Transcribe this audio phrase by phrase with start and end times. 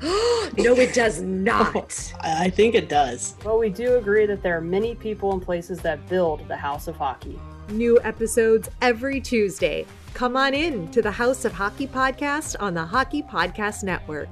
[0.02, 2.14] no, it does not.
[2.22, 3.34] I think it does.
[3.44, 6.88] But we do agree that there are many people and places that build the House
[6.88, 7.38] of Hockey.
[7.68, 9.84] New episodes every Tuesday.
[10.14, 14.30] Come on in to the House of Hockey podcast on the Hockey Podcast Network.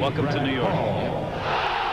[0.00, 0.72] Welcome to New York.
[0.72, 1.84] Oh.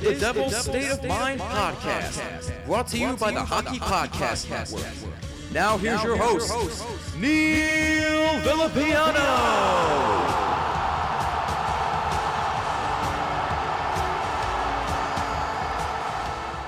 [0.00, 4.86] The Devil's State of Mind podcast, brought to you by the Hockey Podcast Network.
[5.52, 6.50] Now here's your host,
[7.18, 9.20] Neil Villapiano.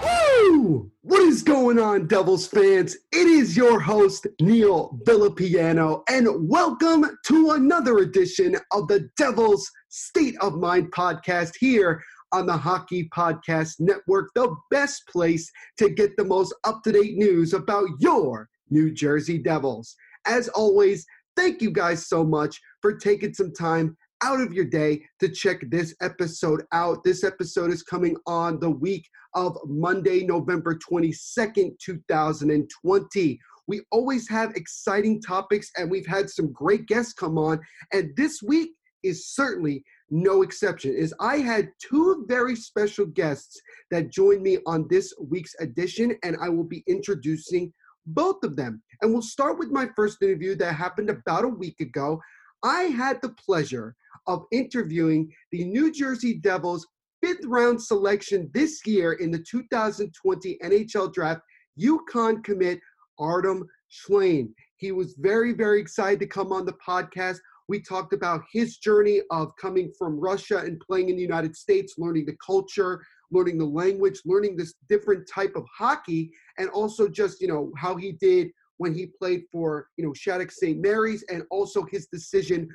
[0.03, 0.91] Woo!
[1.01, 2.99] What is going on, Devils fans?
[3.13, 10.37] It is your host, Neil Villapiano, and welcome to another edition of the Devils State
[10.43, 16.25] of Mind podcast here on the Hockey Podcast Network, the best place to get the
[16.25, 19.95] most up to date news about your New Jersey Devils.
[20.27, 21.05] As always,
[21.37, 25.59] thank you guys so much for taking some time out of your day to check
[25.69, 27.05] this episode out.
[27.05, 33.41] This episode is coming on the week of Monday, November 22nd, 2020.
[33.67, 37.61] We always have exciting topics and we've had some great guests come on.
[37.93, 38.71] And this week,
[39.03, 43.59] is certainly no exception is i had two very special guests
[43.91, 47.73] that joined me on this week's edition and i will be introducing
[48.07, 48.83] both of them.
[49.01, 52.21] And we'll start with my first interview that happened about a week ago.
[52.63, 53.95] I had the pleasure
[54.27, 56.87] of interviewing the new jersey devils
[57.23, 61.41] fifth round selection this year in the 2020 nhl draft.
[61.81, 62.81] UConn commit
[63.19, 67.37] artem shlaine he was very very excited to come on the podcast
[67.73, 71.95] we talked about his journey of coming from Russia and playing in the United States,
[71.97, 77.41] learning the culture, learning the language, learning this different type of hockey, and also just,
[77.41, 80.83] you know, how he did when he played for, you know, Shattuck St.
[80.83, 82.69] Mary's and also his decision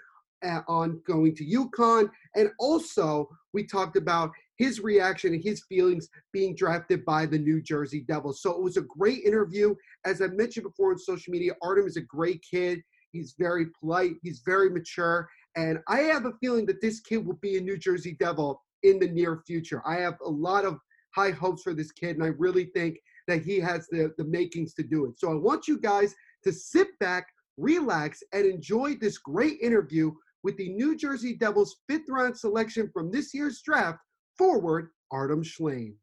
[0.43, 2.09] uh, on going to UConn.
[2.35, 7.61] And also, we talked about his reaction and his feelings being drafted by the New
[7.61, 8.41] Jersey Devils.
[8.41, 9.75] So it was a great interview.
[10.07, 12.81] As I mentioned before on social media, Artem is a great kid.
[13.17, 14.15] He's very polite.
[14.21, 15.27] He's very mature.
[15.55, 18.99] And I have a feeling that this kid will be a New Jersey Devil in
[18.99, 19.81] the near future.
[19.87, 20.77] I have a lot of
[21.15, 24.75] high hopes for this kid, and I really think that he has the, the makings
[24.75, 25.19] to do it.
[25.19, 27.27] So I want you guys to sit back,
[27.57, 30.11] relax, and enjoy this great interview
[30.43, 33.97] with the New Jersey Devils fifth round selection from this year's draft,
[34.37, 35.95] forward Artem Shlaine.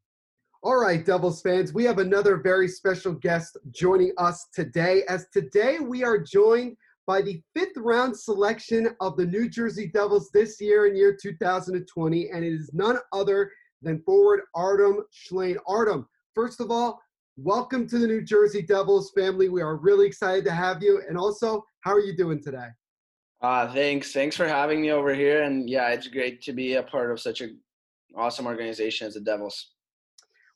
[0.64, 5.02] All right, Devils fans, we have another very special guest joining us today.
[5.08, 10.30] As today we are joined by the fifth round selection of the New Jersey Devils
[10.32, 13.50] this year in year 2020, and it is none other
[13.82, 15.56] than forward Artem Shlaine.
[15.66, 17.00] Artem, first of all,
[17.36, 19.48] welcome to the New Jersey Devils family.
[19.48, 21.02] We are really excited to have you.
[21.08, 22.68] And also, how are you doing today?
[23.42, 24.12] Uh, thanks.
[24.12, 25.42] Thanks for having me over here.
[25.42, 27.60] And yeah, it's great to be a part of such an
[28.16, 29.74] awesome organization as the Devils.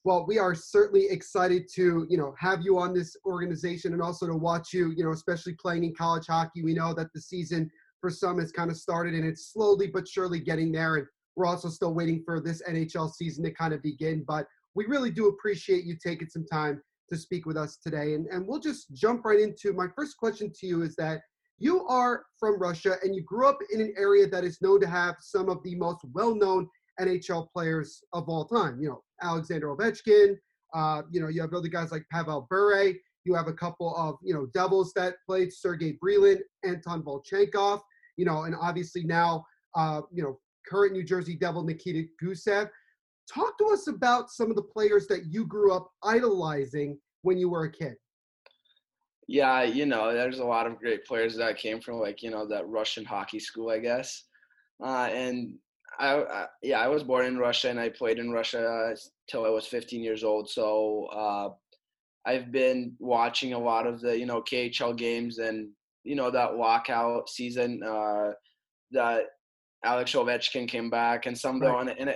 [0.08, 4.26] Well, we are certainly excited to, you know, have you on this organization and also
[4.26, 6.62] to watch you, you know, especially playing in college hockey.
[6.62, 7.70] We know that the season
[8.00, 10.96] for some has kind of started and it's slowly but surely getting there.
[10.96, 11.06] And
[11.36, 14.24] we're also still waiting for this NHL season to kind of begin.
[14.26, 18.14] But we really do appreciate you taking some time to speak with us today.
[18.14, 21.20] And, and we'll just jump right into my first question to you is that
[21.58, 24.86] you are from Russia and you grew up in an area that is known to
[24.86, 26.66] have some of the most well known
[26.98, 28.80] NHL players of all time.
[28.80, 30.36] You know, Alexander Ovechkin,
[30.74, 32.92] uh, you know, you have other guys like Pavel Bure.
[33.24, 37.80] You have a couple of, you know, Devils that played Sergei Brylin, Anton Volchenkov,
[38.16, 39.44] you know, and obviously now,
[39.74, 42.70] uh, you know, current New Jersey Devil Nikita Gusev.
[43.32, 47.50] Talk to us about some of the players that you grew up idolizing when you
[47.50, 47.94] were a kid.
[49.26, 52.46] Yeah, you know, there's a lot of great players that came from like you know
[52.48, 54.24] that Russian hockey school, I guess.
[54.82, 55.54] Uh, and
[55.98, 58.94] I, I, yeah, I was born in Russia and I played in Russia
[59.28, 60.48] till I was 15 years old.
[60.48, 61.48] So uh,
[62.26, 65.68] I've been watching a lot of the you know KHL games and
[66.04, 68.32] you know that lockout season uh,
[68.92, 69.24] that
[69.84, 71.80] Alex Ovechkin came back and some right.
[71.80, 72.14] of the and,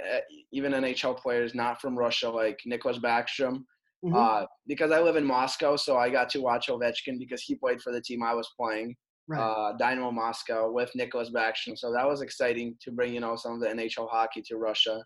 [0.52, 3.64] even NHL players not from Russia like Nicklas Backstrom
[4.04, 4.16] Mm-hmm.
[4.16, 7.80] Uh, because I live in Moscow, so I got to watch Ovechkin because he played
[7.80, 8.96] for the team I was playing,
[9.28, 9.40] right.
[9.40, 11.76] uh, Dynamo Moscow, with Nicklas Backstrom.
[11.76, 15.04] So that was exciting to bring you know some of the NHL hockey to Russia.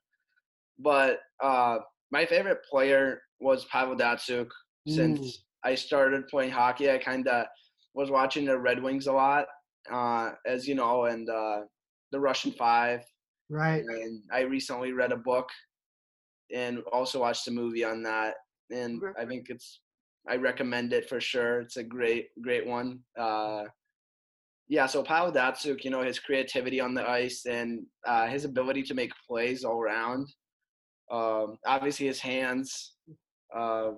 [0.78, 1.78] But uh,
[2.10, 4.48] my favorite player was Pavel Datsyuk.
[4.88, 4.94] Mm.
[4.94, 7.46] Since I started playing hockey, I kind of
[7.94, 9.46] was watching the Red Wings a lot,
[9.92, 11.60] uh, as you know, and uh,
[12.12, 13.02] the Russian Five.
[13.48, 13.82] Right.
[13.82, 15.48] And I recently read a book
[16.52, 18.34] and also watched a movie on that
[18.70, 19.02] and.
[19.18, 19.80] I think it's
[20.28, 21.60] I recommend it for sure.
[21.60, 23.00] It's a great great one.
[23.18, 23.64] Uh,
[24.68, 28.82] yeah, so Pavel Datsyuk, you know, his creativity on the ice and uh, his ability
[28.84, 30.28] to make plays all around.
[31.10, 32.94] Um, obviously, his hands.
[33.56, 33.92] Uh,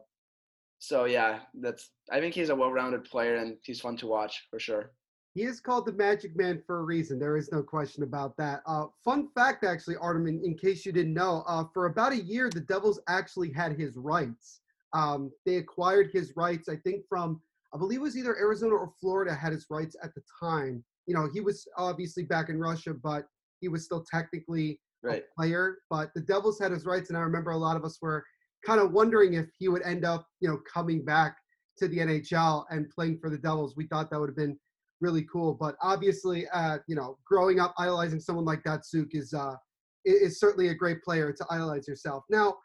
[0.79, 1.91] so yeah, that's.
[2.13, 4.93] I think he's a well-rounded player and he's fun to watch for sure.
[5.35, 7.19] He is called the Magic Man for a reason.
[7.19, 8.61] There is no question about that.
[8.67, 12.23] Uh, fun fact, actually, Artem, in, in case you didn't know, uh, for about a
[12.23, 14.61] year, the Devils actually had his rights.
[14.95, 17.41] Um, they acquired his rights, I think, from,
[17.75, 20.85] I believe it was either Arizona or Florida had his rights at the time.
[21.07, 23.27] You know, he was obviously back in Russia, but
[23.61, 25.23] he was still technically right.
[25.23, 25.79] a player.
[25.91, 28.25] But the Devils had his rights, and I remember a lot of us were
[28.65, 31.37] kind of wondering if he would end up, you know, coming back
[31.79, 33.75] to the NHL and playing for the Devils.
[33.77, 34.59] We thought that would have been
[35.01, 35.55] really cool.
[35.55, 39.57] But obviously, uh, you know, growing up idolizing someone like Datsyuk is uh,
[40.05, 42.25] is certainly a great player to idolize yourself.
[42.31, 42.57] Now,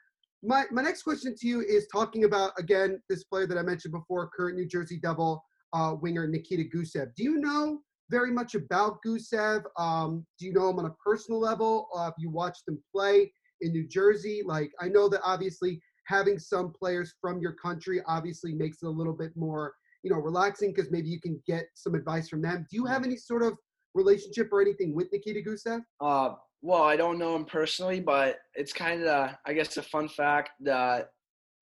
[0.44, 3.94] my my next question to you is talking about again this player that I mentioned
[3.94, 5.44] before, current New Jersey Devil
[5.74, 7.16] uh, winger Nikita Gusev.
[7.16, 7.80] Do you know
[8.10, 9.64] very much about Gusev?
[9.78, 11.88] Um, do you know him on a personal level?
[11.96, 13.32] Uh, have you watched him play
[13.62, 14.42] in New Jersey?
[14.46, 18.90] Like I know that obviously having some players from your country obviously makes it a
[18.90, 19.74] little bit more
[20.04, 22.68] you know relaxing because maybe you can get some advice from them.
[22.70, 23.54] Do you have any sort of
[23.94, 25.82] relationship or anything with Nikita Gusev?
[26.02, 30.08] Uh, well, I don't know him personally, but it's kind of I guess a fun
[30.08, 31.10] fact that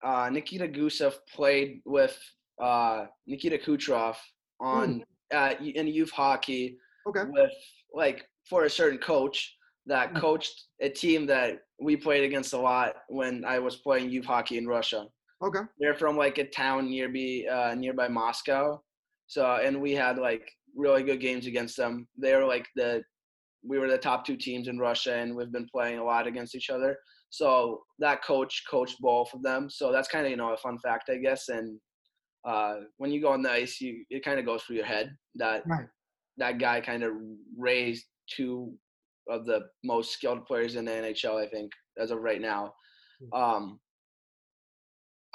[0.04, 2.20] uh, Nikita Gusev played with
[2.62, 4.18] uh, Nikita Kucherov
[4.60, 5.04] on
[5.34, 5.62] mm.
[5.62, 7.24] in youth hockey okay.
[7.30, 7.52] with
[7.94, 9.56] like for a certain coach
[9.86, 10.20] that mm.
[10.20, 14.58] coached a team that we played against a lot when I was playing youth hockey
[14.58, 15.08] in Russia.
[15.42, 15.62] Okay.
[15.80, 18.82] They're from like a town nearby uh, nearby Moscow.
[19.28, 22.06] So and we had like really good games against them.
[22.18, 23.02] They were like the
[23.64, 26.56] we were the top two teams in Russia and we've been playing a lot against
[26.56, 26.98] each other.
[27.30, 29.70] So that coach coached both of them.
[29.70, 31.50] So that's kind of, you know, a fun fact, I guess.
[31.50, 31.80] And
[32.46, 35.16] uh, when you go on the ice, you it kind of goes through your head
[35.36, 35.88] that right.
[36.38, 37.14] that guy kind of
[37.58, 38.74] raised two
[39.30, 42.74] of the most skilled players in the NHL, I think, as of right now.
[43.34, 43.42] Hmm.
[43.42, 43.80] Um,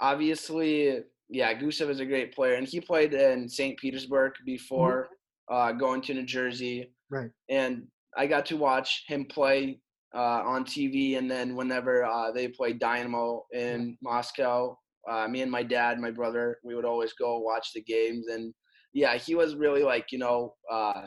[0.00, 3.78] obviously, yeah, Gusev is a great player, and he played in St.
[3.78, 5.08] Petersburg before
[5.50, 5.54] mm-hmm.
[5.54, 6.90] uh, going to New Jersey.
[7.10, 7.30] Right.
[7.48, 9.80] And I got to watch him play
[10.14, 14.78] uh, on TV, and then whenever uh, they played Dynamo in Moscow,
[15.10, 18.54] uh, me and my dad, my brother, we would always go watch the games, and
[18.92, 21.06] yeah, he was really like you know, uh,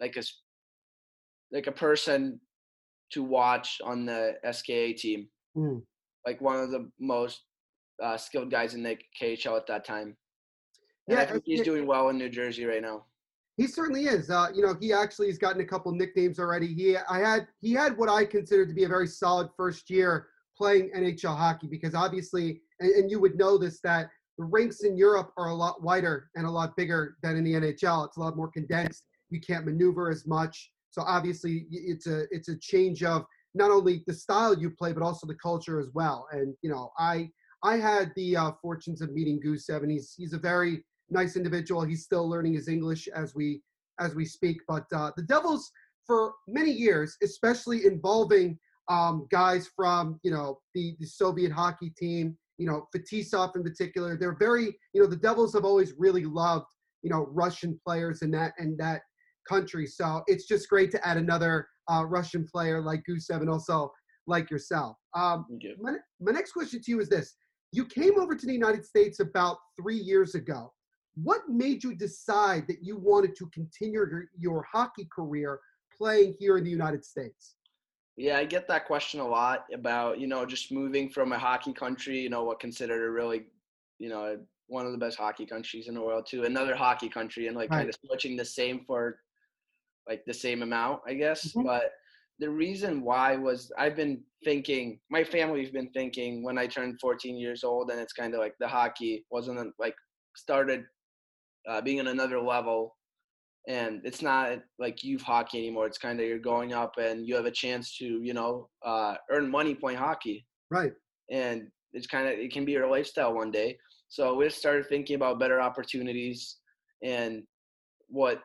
[0.00, 0.22] like a
[1.52, 2.40] like a person
[3.12, 5.82] to watch on the SKA team, mm.
[6.26, 7.42] like one of the most
[8.02, 10.16] uh, skilled guys in the KHL at that time.
[11.08, 13.04] And yeah, I think he's doing well in New Jersey right now.
[13.58, 14.30] He certainly is.
[14.30, 16.72] Uh, you know, he actually has gotten a couple nicknames already.
[16.72, 20.28] He I had he had what I consider to be a very solid first year
[20.56, 24.96] playing NHL hockey because obviously, and, and you would know this that the rinks in
[24.96, 28.06] Europe are a lot wider and a lot bigger than in the NHL.
[28.06, 29.04] It's a lot more condensed.
[29.28, 30.70] You can't maneuver as much.
[30.90, 35.02] So obviously, it's a it's a change of not only the style you play, but
[35.02, 36.28] also the culture as well.
[36.30, 37.28] And you know, I
[37.64, 41.82] I had the uh, fortunes of meeting Gusev, and he's he's a very nice individual.
[41.82, 43.62] He's still learning his English as we
[44.00, 44.58] as we speak.
[44.68, 45.70] But uh, the Devils,
[46.06, 52.36] for many years, especially involving um, guys from you know the, the Soviet hockey team,
[52.58, 56.66] you know Fetisov in particular, they're very you know the Devils have always really loved
[57.02, 59.02] you know Russian players in that and that
[59.48, 59.86] country.
[59.86, 63.92] So it's just great to add another uh, Russian player like Gusev and also
[64.26, 64.96] like yourself.
[65.14, 65.46] Um,
[65.80, 67.34] my, my next question to you is this:
[67.72, 70.72] You came over to the United States about three years ago.
[71.22, 75.60] What made you decide that you wanted to continue your, your hockey career
[75.96, 77.56] playing here in the United States?
[78.16, 81.72] Yeah, I get that question a lot about, you know, just moving from a hockey
[81.72, 83.46] country, you know, what considered a really,
[83.98, 87.46] you know, one of the best hockey countries in the world to another hockey country
[87.46, 87.78] and like Right.
[87.78, 89.20] kind of switching the same for
[90.08, 91.48] like the same amount, I guess.
[91.48, 91.62] Mm-hmm.
[91.62, 91.92] But
[92.38, 97.36] the reason why was I've been thinking, my family's been thinking when I turned 14
[97.36, 99.96] years old, and it's kind of like the hockey wasn't like
[100.36, 100.84] started
[101.68, 102.96] uh, being on another level.
[103.68, 105.86] And it's not like youth hockey anymore.
[105.86, 109.16] It's kind of you're going up and you have a chance to, you know, uh,
[109.30, 110.92] earn money playing hockey Right.
[111.30, 115.16] and it's kind of it can be your lifestyle one day so we started thinking
[115.16, 116.58] about better opportunities
[117.02, 117.42] and
[118.08, 118.42] what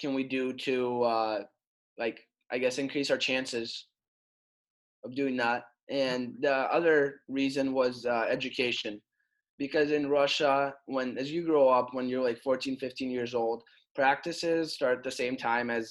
[0.00, 1.38] can we do to uh
[1.98, 2.18] like
[2.50, 3.88] i guess increase our chances
[5.04, 9.00] of doing that and the other reason was uh, education
[9.62, 10.54] because in russia
[10.86, 13.62] when as you grow up when you're like 14 15 years old
[13.94, 15.84] practices start at the same time as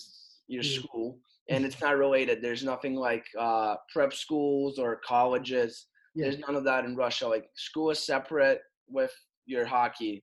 [0.47, 0.75] your Mm.
[0.77, 1.07] school
[1.51, 5.71] and it's not related there's nothing like uh, prep schools or colleges
[6.15, 6.23] Yeah.
[6.23, 8.61] there's none of that in russia like school is separate
[8.97, 9.13] with
[9.53, 10.15] your hockey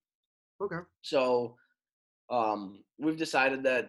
[0.60, 0.82] Okay.
[1.12, 1.22] so
[2.38, 3.84] um, we've decided that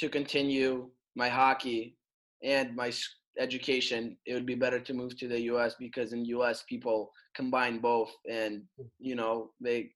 [0.00, 0.90] to continue
[1.22, 1.96] my hockey
[2.42, 2.90] and my
[3.38, 5.74] education, it would be better to move to the U.S.
[5.78, 6.64] because in U.S.
[6.68, 8.86] people combine both, and mm.
[8.98, 9.90] you know they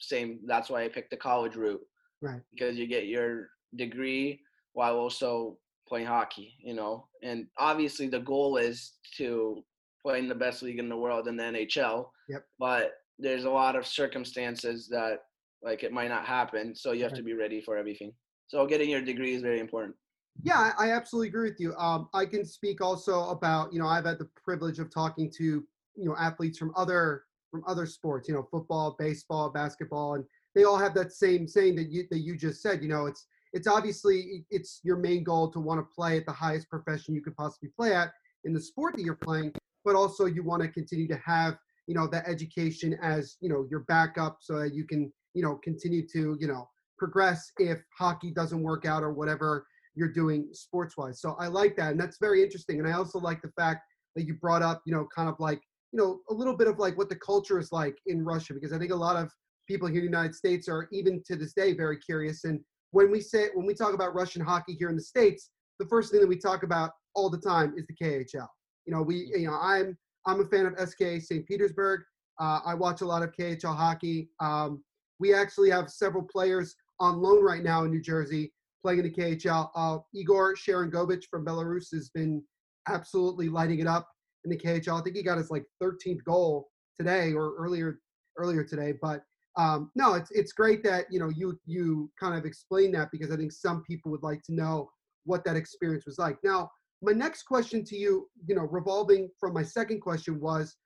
[0.00, 0.40] same.
[0.46, 1.82] That's why I picked the college route
[2.20, 2.40] Right.
[2.52, 4.40] because you get your degree
[4.74, 6.54] while also playing hockey.
[6.62, 9.62] You know, and obviously the goal is to
[10.04, 12.06] play in the best league in the world in the NHL.
[12.28, 12.44] Yep.
[12.58, 15.18] But there's a lot of circumstances that
[15.62, 18.12] like it might not happen, so you have to be ready for everything.
[18.48, 19.96] So getting your degree is very important.
[20.40, 21.74] Yeah, I absolutely agree with you.
[21.76, 25.44] Um, I can speak also about, you know, I've had the privilege of talking to,
[25.44, 30.24] you know, athletes from other from other sports, you know, football, baseball, basketball, and
[30.54, 32.82] they all have that same saying that you that you just said.
[32.82, 36.32] You know, it's it's obviously it's your main goal to want to play at the
[36.32, 38.12] highest profession you could possibly play at
[38.44, 39.52] in the sport that you're playing,
[39.84, 43.66] but also you want to continue to have, you know, that education as, you know,
[43.70, 48.30] your backup so that you can, you know, continue to, you know, progress if hockey
[48.30, 51.20] doesn't work out or whatever you're doing sports wise.
[51.20, 51.92] So I like that.
[51.92, 52.78] And that's very interesting.
[52.78, 53.82] And I also like the fact
[54.16, 55.60] that you brought up, you know, kind of like,
[55.92, 58.72] you know, a little bit of like what the culture is like in Russia, because
[58.72, 59.30] I think a lot of
[59.68, 62.44] people here in the United States are even to this day very curious.
[62.44, 65.86] And when we say, when we talk about Russian hockey here in the States, the
[65.86, 68.46] first thing that we talk about all the time is the KHL.
[68.86, 69.96] You know, we, you know, I'm,
[70.26, 71.46] I'm a fan of SK St.
[71.46, 72.02] Petersburg.
[72.40, 74.28] Uh, I watch a lot of KHL hockey.
[74.40, 74.82] Um,
[75.20, 79.10] we actually have several players on loan right now in New Jersey playing in the
[79.10, 79.70] KHL.
[79.74, 82.42] Uh, Igor Sharangovich from Belarus has been
[82.88, 84.08] absolutely lighting it up
[84.44, 85.00] in the KHL.
[85.00, 88.00] I think he got his like 13th goal today or earlier
[88.38, 88.94] earlier today.
[89.00, 89.22] But
[89.56, 93.30] um, no, it's it's great that you know you you kind of explain that because
[93.30, 94.90] I think some people would like to know
[95.24, 96.38] what that experience was like.
[96.42, 96.70] Now,
[97.02, 100.76] my next question to you, you know, revolving from my second question was,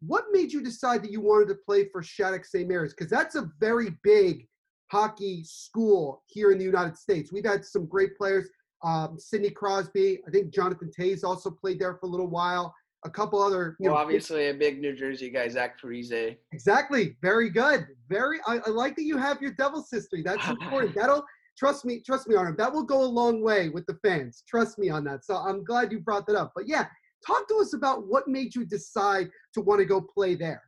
[0.00, 2.68] what made you decide that you wanted to play for Shattuck St.
[2.68, 2.94] Mary's?
[2.94, 4.46] Because that's a very big
[4.92, 7.32] hockey school here in the United States.
[7.32, 8.50] We've had some great players.
[8.84, 12.74] Um, Sidney Crosby, I think Jonathan Toews also played there for a little while.
[13.04, 16.36] A couple other, you Well, know, obviously a big New Jersey guy, Zach Parise.
[16.52, 17.16] Exactly.
[17.22, 17.86] Very good.
[18.08, 18.38] Very.
[18.46, 20.22] I, I like that you have your Devils history.
[20.22, 20.94] That's important.
[20.94, 21.24] That'll
[21.58, 22.00] trust me.
[22.04, 22.58] Trust me, Arnold.
[22.58, 24.44] That will go a long way with the fans.
[24.46, 25.24] Trust me on that.
[25.24, 26.52] So I'm glad you brought that up.
[26.54, 26.86] But yeah,
[27.26, 30.62] talk to us about what made you decide to want to go play there.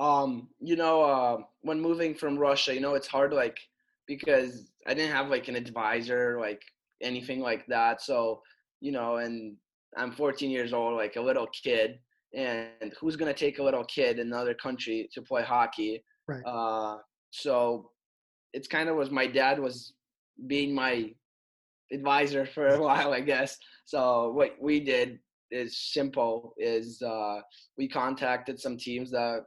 [0.00, 3.58] Um, you know, uh, when moving from Russia, you know, it's hard like
[4.06, 6.62] because I didn't have like an advisor, like
[7.02, 8.00] anything like that.
[8.00, 8.40] So,
[8.80, 9.56] you know, and
[9.96, 11.98] I'm 14 years old, like a little kid,
[12.34, 16.02] and who's gonna take a little kid in another country to play hockey?
[16.26, 16.42] Right.
[16.46, 16.98] Uh,
[17.30, 17.90] so
[18.54, 19.92] it's kind of was my dad was
[20.46, 21.12] being my
[21.92, 23.58] advisor for a while, I guess.
[23.84, 25.18] So what we did
[25.50, 27.40] is simple: is uh,
[27.76, 29.44] we contacted some teams that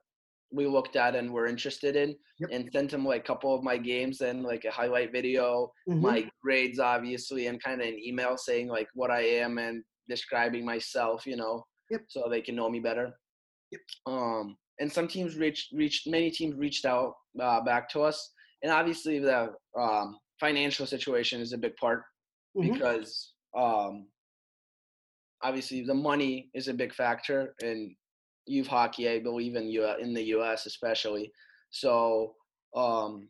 [0.54, 2.16] we looked at and were interested in,
[2.52, 6.02] and sent them like a couple of my games and like a highlight video, Mhm.
[6.02, 10.64] my grades obviously, and kind of an email saying like what I am and describing
[10.66, 11.66] myself, you know,
[12.08, 13.18] so they can know me better.
[14.06, 18.32] Um, and some teams reached reached many teams reached out uh, back to us,
[18.62, 22.04] and obviously the um, financial situation is a big part
[22.56, 22.74] Mhm.
[22.74, 24.08] because um,
[25.42, 27.96] obviously the money is a big factor in
[28.46, 29.10] youth hockey.
[29.10, 30.66] I believe in U in the U.S.
[30.66, 31.32] especially.
[31.70, 32.36] So
[32.76, 33.28] um,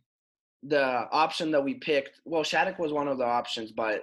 [0.64, 4.02] the option that we picked, well, Shattuck was one of the options, but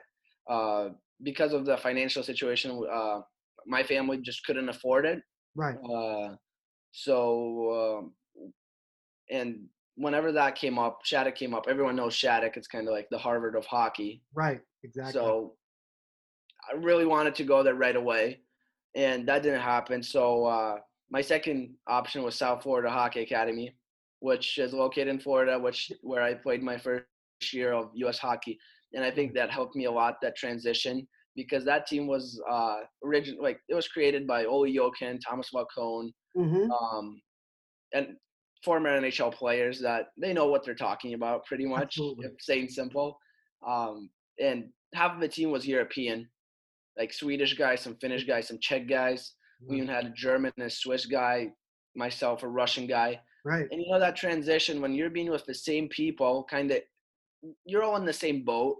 [0.49, 0.91] uh,
[1.23, 3.21] because of the financial situation, uh,
[3.67, 5.23] my family just couldn't afford it.
[5.55, 5.77] Right.
[5.85, 6.37] Uh,
[6.93, 8.53] so, um,
[9.31, 11.67] and whenever that came up, Shattuck came up.
[11.69, 12.57] Everyone knows Shattuck.
[12.57, 14.23] It's kind of like the Harvard of hockey.
[14.35, 14.61] Right.
[14.83, 15.13] Exactly.
[15.13, 15.55] So
[16.71, 18.41] I really wanted to go there right away,
[18.95, 20.03] and that didn't happen.
[20.03, 20.79] So uh,
[21.11, 23.75] my second option was South Florida Hockey Academy,
[24.21, 27.05] which is located in Florida, which where I played my first
[27.53, 28.19] year of U.S.
[28.19, 28.59] hockey,
[28.93, 32.79] and I think that helped me a lot that transition because that team was uh,
[33.03, 36.69] origin like it was created by Olli Jokinen, Thomas Falcone, Mhm.
[36.71, 37.21] um,
[37.93, 38.17] and
[38.65, 41.99] former NHL players that they know what they're talking about pretty much,
[42.41, 43.19] saying simple.
[43.67, 46.29] Um, and half of the team was European,
[46.99, 49.33] like Swedish guys, some Finnish guys, some Czech guys.
[49.67, 51.53] We even had a German a Swiss guy,
[51.95, 53.21] myself, a Russian guy.
[53.45, 53.67] Right.
[53.71, 56.79] And you know that transition when you're being with the same people, kind of,
[57.65, 58.77] you're all in the same boat.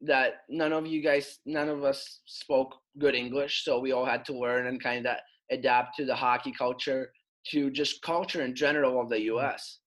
[0.00, 4.24] That none of you guys, none of us spoke good English, so we all had
[4.26, 5.16] to learn and kind of
[5.50, 7.10] adapt to the hockey culture,
[7.52, 9.36] to just culture in general of the mm-hmm.
[9.36, 9.78] U.S.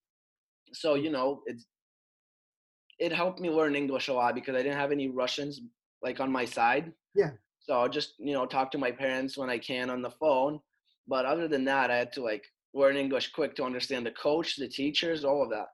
[0.74, 1.68] So you know, it's
[3.00, 5.62] it helped me learn English a lot because I didn't have any Russians
[6.02, 6.92] like on my side.
[7.16, 7.32] Yeah.
[7.68, 10.60] So I'll just, you know, talk to my parents when I can on the phone.
[11.08, 14.56] But other than that, I had to like learn English quick to understand the coach,
[14.56, 15.68] the teachers, all of that.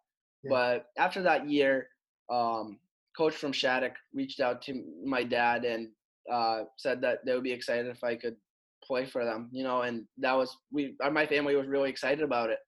[0.43, 0.50] Yeah.
[0.50, 1.88] But after that year,
[2.31, 2.79] um,
[3.15, 5.89] coach from Shattuck reached out to my dad and
[6.31, 8.35] uh, said that they would be excited if I could
[8.83, 12.21] play for them, you know, and that was we uh, my family was really excited
[12.21, 12.59] about it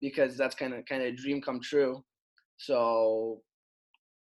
[0.00, 2.04] because that's kind of kind of a dream come true.
[2.58, 3.42] So,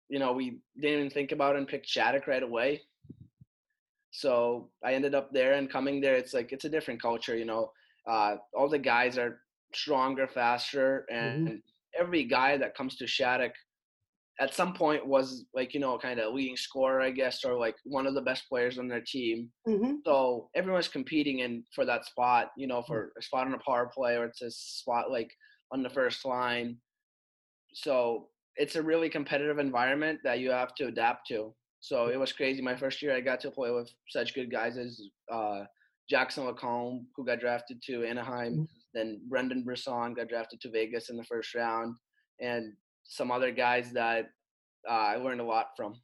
[0.09, 2.81] you know, we didn't even think about it and picked Shattuck right away.
[4.19, 7.45] So I ended up there and coming there, it's like it's a different culture, you
[7.45, 7.71] know.
[8.08, 9.41] Uh, all the guys are
[9.73, 11.62] stronger, faster, and
[11.99, 13.54] every guy that comes to Shattuck
[14.39, 17.75] at some point was like you know kind of leading scorer, I guess, or like
[17.84, 19.51] one of the best players on their team.
[19.67, 19.99] Mhm.
[20.06, 23.88] So everyone's competing in for that spot, you know, for a spot on a power
[23.93, 25.32] play or it's a spot like
[25.71, 26.80] on the first line.
[27.73, 31.56] So it's a really competitive environment that you have to adapt to.
[31.86, 32.63] So it was crazy.
[32.63, 35.00] My first year, I got to play with such good guys as
[35.32, 35.65] uh,
[36.10, 38.67] Jackson Lacombe, who got drafted to Anaheim.
[38.95, 41.93] Then Brendan Brisson got drafted to Vegas in the first round,
[42.41, 44.32] and some other guys that
[44.89, 46.02] uh, I learned a lot from.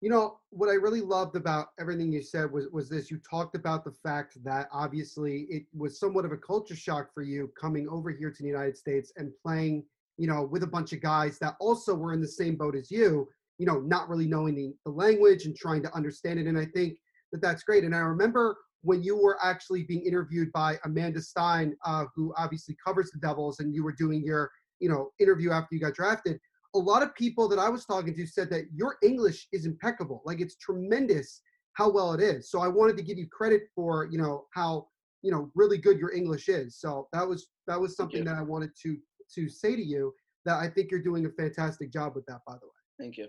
[0.00, 3.10] You know what I really loved about everything you said was was this.
[3.10, 7.22] You talked about the fact that obviously it was somewhat of a culture shock for
[7.22, 9.84] you coming over here to the United States and playing,
[10.16, 12.90] you know, with a bunch of guys that also were in the same boat as
[12.90, 13.28] you.
[13.62, 16.46] You know, not really knowing the, the language and trying to understand it.
[16.50, 16.90] And I think
[17.30, 17.84] that that's great.
[17.84, 22.74] And I remember when you were actually being interviewed by Amanda Stein, uh, who obviously
[22.84, 26.40] covers the Devils, and you were doing your, you know, interview after you got drafted.
[26.74, 30.22] A lot of people that I was talking to said that your English is impeccable.
[30.24, 31.40] Like it's tremendous
[31.74, 32.50] how well it is.
[32.50, 34.88] So I wanted to give you credit for, you know, how,
[35.22, 36.68] you know, really good your English is.
[36.82, 38.96] So that was that was something that I wanted to
[39.36, 40.12] to say to you
[40.46, 42.80] that I think you're doing a fantastic job with that, by the way.
[42.98, 43.28] Thank you.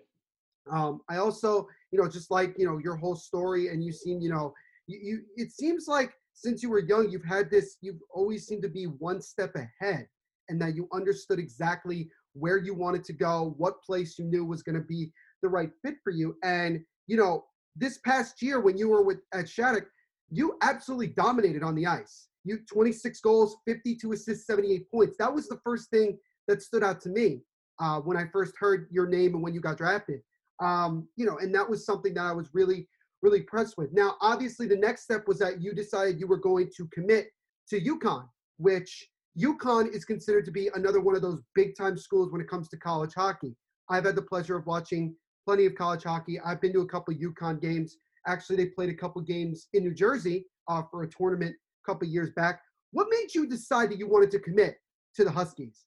[0.71, 4.21] Um, I also, you know, just like you know your whole story, and you seem,
[4.21, 4.54] you know,
[4.88, 8.63] you, you it seems like since you were young, you've had this, you've always seemed
[8.63, 10.08] to be one step ahead,
[10.49, 14.63] and that you understood exactly where you wanted to go, what place you knew was
[14.63, 17.45] going to be the right fit for you, and you know,
[17.76, 19.86] this past year when you were with at Shattuck,
[20.30, 22.28] you absolutely dominated on the ice.
[22.45, 25.15] You 26 goals, 52 assists, 78 points.
[25.17, 27.41] That was the first thing that stood out to me
[27.80, 30.21] uh, when I first heard your name and when you got drafted.
[30.61, 32.87] Um, you know, and that was something that I was really,
[33.21, 33.91] really impressed with.
[33.93, 37.27] Now, obviously, the next step was that you decided you were going to commit
[37.69, 39.07] to UConn, which
[39.39, 42.69] UConn is considered to be another one of those big time schools when it comes
[42.69, 43.55] to college hockey.
[43.89, 46.39] I've had the pleasure of watching plenty of college hockey.
[46.39, 47.97] I've been to a couple UConn games.
[48.27, 52.07] Actually, they played a couple games in New Jersey uh, for a tournament a couple
[52.07, 52.61] years back.
[52.91, 54.77] What made you decide that you wanted to commit
[55.15, 55.85] to the Huskies?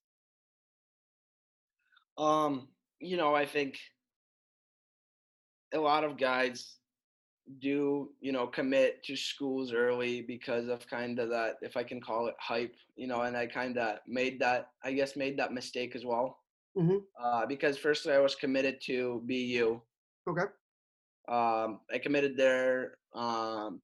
[2.17, 2.67] Um,
[2.99, 3.77] you know, I think
[5.73, 6.77] a lot of guys
[7.59, 12.01] do, you know, commit to schools early because of kind of that, if I can
[12.01, 15.53] call it hype, you know, and I kind of made that, I guess, made that
[15.53, 16.39] mistake as well.
[16.77, 16.97] Mm-hmm.
[17.19, 19.81] Uh, because firstly, I was committed to BU.
[20.29, 20.43] Okay.
[21.29, 23.81] Um, I committed there um,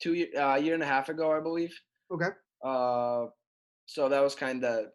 [0.00, 1.78] two ye- uh, year and a half ago, I believe.
[2.12, 2.28] Okay.
[2.64, 3.26] Uh,
[3.86, 4.86] so that was kind of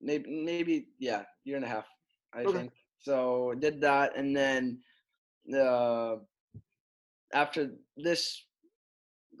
[0.00, 1.86] maybe maybe yeah, year and a half,
[2.34, 2.58] I Okay.
[2.58, 2.72] think.
[3.04, 4.82] So I did that, and then
[5.54, 6.16] uh,
[7.34, 8.46] after this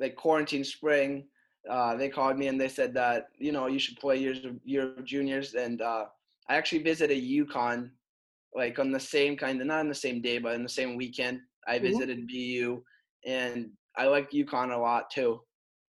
[0.00, 1.28] like quarantine spring,
[1.68, 4.60] uh, they called me and they said that you know you should play years of
[4.64, 6.06] year of juniors, and uh,
[6.48, 7.90] I actually visited UConn
[8.54, 10.96] like on the same kind of not on the same day, but in the same
[10.96, 11.40] weekend.
[11.66, 11.82] I Mhm.
[11.82, 12.84] visited BU,
[13.26, 15.40] and I liked UConn a lot too.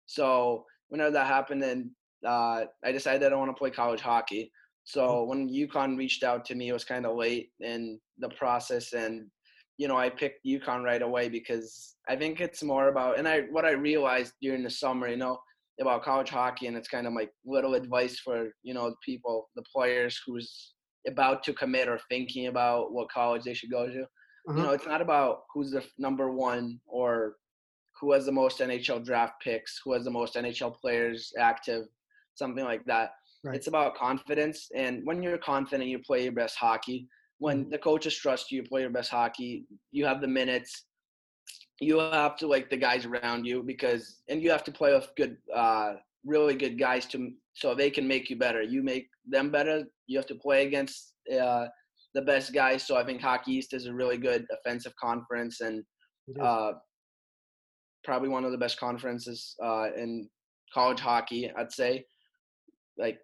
[0.06, 1.92] So whenever that happened, and
[2.26, 4.52] uh, I decided that I want to play college hockey.
[4.84, 8.94] So when UConn reached out to me, it was kind of late in the process,
[8.94, 9.28] and
[9.78, 13.42] you know I picked UConn right away because I think it's more about and I
[13.52, 15.40] what I realized during the summer, you know,
[15.80, 19.50] about college hockey, and it's kind of like little advice for you know the people,
[19.56, 20.74] the players who's
[21.08, 24.02] about to commit or thinking about what college they should go to.
[24.02, 24.58] Uh-huh.
[24.58, 27.36] You know, it's not about who's the number one or
[28.00, 31.86] who has the most NHL draft picks, who has the most NHL players active,
[32.36, 33.12] something like that.
[33.44, 33.56] Right.
[33.56, 34.70] It's about confidence.
[34.74, 37.08] And when you're confident, you play your best hockey.
[37.40, 39.66] When the coaches trust you, you play your best hockey.
[39.92, 40.86] You have the minutes.
[41.82, 45.10] You have to like the guys around you because, and you have to play with
[45.18, 48.62] good, uh, really good guys to so they can make you better.
[48.62, 49.84] You make them better.
[50.08, 51.66] You have to play against uh,
[52.14, 52.88] the best guys.
[52.88, 55.84] So I think Hockey East is a really good offensive conference and
[56.42, 56.74] uh,
[58.04, 60.30] probably one of the best conferences uh, in
[60.74, 61.52] college hockey.
[61.58, 62.06] I'd say,
[62.98, 63.20] like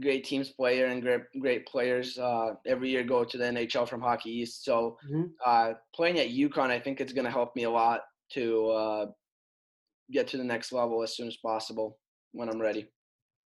[0.00, 4.00] great teams player and great great players uh, every year go to the NHL from
[4.00, 4.64] Hockey East.
[4.64, 5.34] So Mhm.
[5.44, 9.06] uh, playing at UConn, I think it's going to help me a lot to uh,
[10.10, 11.98] get to the next level as soon as possible
[12.32, 12.92] when I'm ready.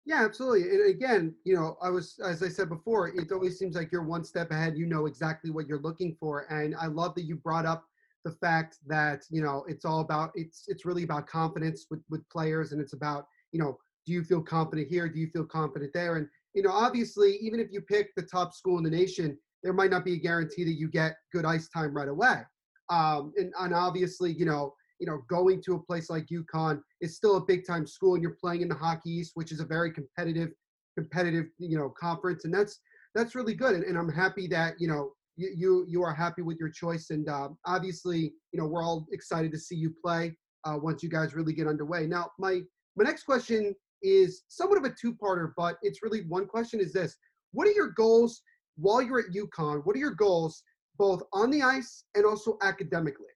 [0.05, 0.63] Yeah, absolutely.
[0.71, 4.05] And again, you know, I was, as I said before, it always seems like you're
[4.05, 4.79] one step ahead.
[4.79, 7.87] You know exactly what you're looking for, and I love that you brought up
[8.25, 12.27] the fact that you know it's all about it's it's really about confidence with with
[12.31, 15.07] players, and it's about you know, do you feel confident here?
[15.07, 16.17] Do you feel confident there?
[16.17, 19.75] And you know, obviously, even if you pick the top school in the nation, there
[19.75, 22.41] might not be a guarantee that you get good ice time right away.
[22.89, 27.17] Um, and, and obviously, you know, you know, going to a place like UConn is
[27.17, 29.65] still a big time school, and you're playing in the Hockey East, which is a
[29.65, 30.49] very competitive,
[30.97, 32.81] competitive, you know, conference, and that's
[33.15, 33.75] that's really good.
[33.75, 37.11] And, and I'm happy that you know you you, you are happy with your choice,
[37.11, 41.11] and uh, obviously, you know, we're all excited to see you play uh, once you
[41.11, 42.07] guys really get underway.
[42.07, 42.63] Now, my
[42.97, 47.17] my next question is somewhat of a two-parter, but it's really one question: is this?
[47.53, 48.43] What are your goals
[48.77, 49.85] while you're at UConn?
[49.85, 50.63] What are your goals
[50.99, 53.27] both on the ice and also academically?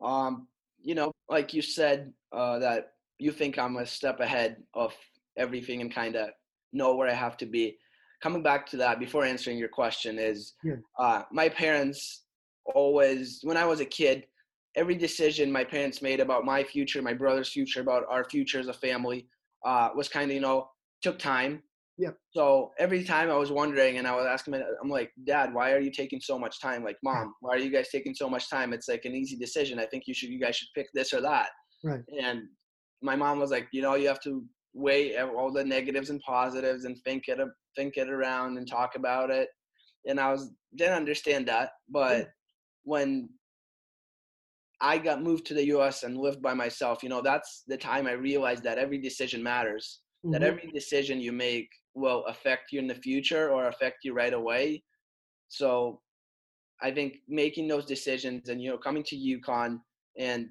[0.00, 0.46] Um,
[0.80, 4.94] you know, like you said, uh, that you think I'm a step ahead of
[5.36, 6.30] everything and kind of
[6.72, 7.78] know where I have to be.
[8.22, 10.76] Coming back to that before answering your question is, Yeah.
[10.98, 12.24] uh, my parents
[12.74, 14.26] always, when I was a kid,
[14.76, 18.68] every decision my parents made about my future, my brother's future, about our future as
[18.68, 19.26] a family,
[19.64, 20.68] uh, was kind of, you know,
[21.02, 21.62] took time.
[21.98, 22.10] Yeah.
[22.32, 25.80] So every time I was wondering and I was asking, I'm like, Dad, why are
[25.80, 26.84] you taking so much time?
[26.84, 28.74] Like, Mom, why are you guys taking so much time?
[28.74, 29.78] It's like an easy decision.
[29.78, 31.48] I think you should, you guys should pick this or that.
[31.82, 32.02] Right.
[32.22, 32.42] And
[33.02, 36.84] my mom was like, you know, you have to weigh all the negatives and positives
[36.84, 37.38] and think it,
[37.76, 39.48] think it around and talk about it.
[40.06, 42.28] And I was didn't understand that, but
[42.84, 43.30] when
[44.80, 46.02] I got moved to the U.S.
[46.02, 50.02] and lived by myself, you know, that's the time I realized that every decision matters.
[50.32, 50.42] That Mhm.
[50.42, 54.84] every decision you make will affect you in the future or affect you right away.
[55.48, 56.02] So,
[56.82, 59.80] I think making those decisions and you know coming to UConn
[60.18, 60.50] and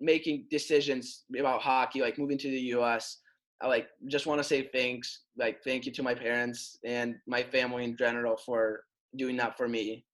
[0.00, 3.18] making decisions about hockey, like moving to the U.S.
[3.60, 7.42] I like just want to say thanks, like thank you to my parents and my
[7.42, 8.84] family in general for
[9.16, 10.06] doing that for me,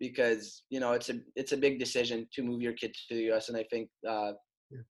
[0.00, 3.22] because you know it's a it's a big decision to move your kid to the
[3.24, 3.48] U.S.
[3.48, 4.32] and I think uh,
[4.70, 4.82] Yeah.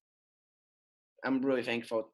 [1.24, 2.12] I'm really thankful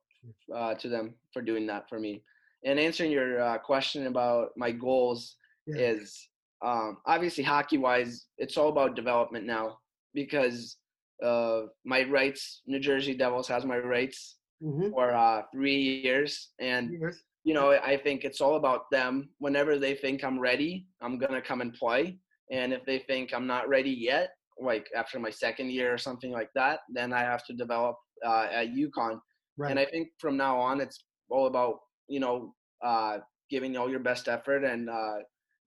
[0.54, 2.22] uh, to them for doing that for me.
[2.64, 5.92] And answering your uh, question about my goals Yeah.
[5.92, 6.28] is
[6.64, 9.78] um, obviously hockey wise, it's all about development now
[10.14, 10.78] because
[11.22, 14.90] uh, my rights, New Jersey Devils has my rights Mhm.
[14.90, 17.16] for uh, three years, and Years.
[17.44, 19.28] you know I think it's all about them.
[19.38, 22.02] Whenever they think I'm ready, I'm gonna come and play,
[22.50, 24.30] and if they think I'm not ready yet,
[24.60, 28.46] like after my second year or something like that, then I have to develop uh,
[28.50, 29.18] at UConn.
[29.58, 29.70] Right.
[29.70, 32.54] And I think from now on, it's all about you know
[32.84, 33.18] uh,
[33.50, 35.18] giving all your best effort and uh,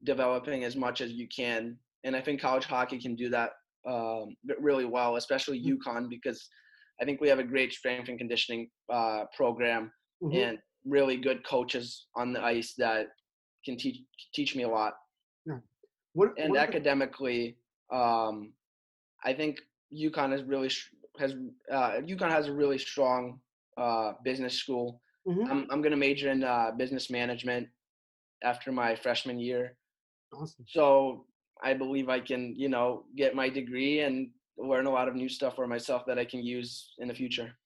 [0.04, 1.78] developing as much as you can.
[2.04, 3.52] And I think college hockey can do that
[3.88, 5.90] um, really well, especially Mm-hmm.
[5.90, 6.48] UConn, because
[7.02, 10.36] I think we have a great strength and conditioning uh, program, Mhm.
[10.50, 13.08] and really good coaches on the ice that
[13.66, 13.98] can teach
[14.34, 14.94] teach me a lot.
[15.46, 15.60] Yeah.
[16.14, 17.58] What, and what- academically,
[17.92, 18.54] um,
[19.24, 19.60] I think
[19.94, 21.34] UConn is really sh- has
[21.72, 23.42] uh, UConn has a really strong
[23.78, 25.02] uh, business school.
[25.28, 25.50] Mhm.
[25.50, 27.68] I'm I'm gonna major in uh, business management
[28.44, 29.78] after my freshman year.
[30.34, 30.66] Awesome.
[30.68, 31.26] So
[31.64, 35.28] I believe I can, you know, get my degree and learn a lot of new
[35.30, 37.59] stuff for myself that I can use in the future.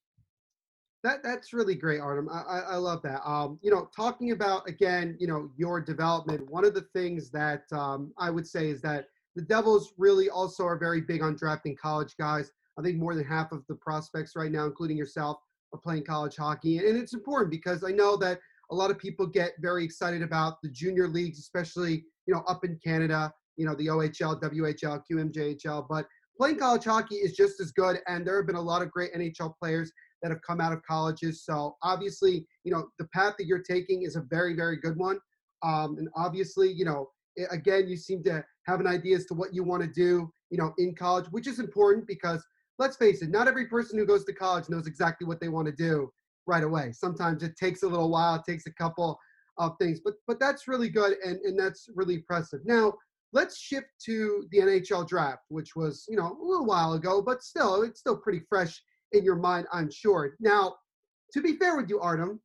[1.03, 2.29] That that's really great, Artem.
[2.29, 3.21] I, I, I love that.
[3.27, 6.49] Um, you know, talking about again, you know, your development.
[6.49, 10.65] One of the things that um, I would say is that the Devils really also
[10.65, 12.51] are very big on drafting college guys.
[12.79, 15.37] I think more than half of the prospects right now, including yourself,
[15.73, 18.39] are playing college hockey, and it's important because I know that
[18.71, 22.63] a lot of people get very excited about the junior leagues, especially you know up
[22.63, 23.33] in Canada.
[23.57, 27.99] You know, the OHL, WHL, QMJHL, but playing college hockey is just as good.
[28.07, 29.91] And there have been a lot of great NHL players
[30.23, 31.43] that have come out of colleges.
[31.43, 35.19] So obviously, you know, the path that you're taking is a very, very good one.
[35.61, 37.09] Um, and obviously, you know,
[37.51, 40.57] again, you seem to have an idea as to what you want to do, you
[40.57, 42.43] know, in college, which is important because
[42.79, 45.67] let's face it, not every person who goes to college knows exactly what they want
[45.67, 46.09] to do
[46.47, 46.91] right away.
[46.91, 49.19] Sometimes it takes a little while, it takes a couple
[49.57, 52.61] of things, but but that's really good and, and that's really impressive.
[52.65, 52.93] Now,
[53.33, 57.43] let's shift to the NHL draft, which was, you know, a little while ago, but
[57.43, 58.81] still, it's still pretty fresh
[59.13, 60.35] in your mind, I'm sure.
[60.39, 60.75] Now,
[61.33, 62.39] to be fair with you, Artem,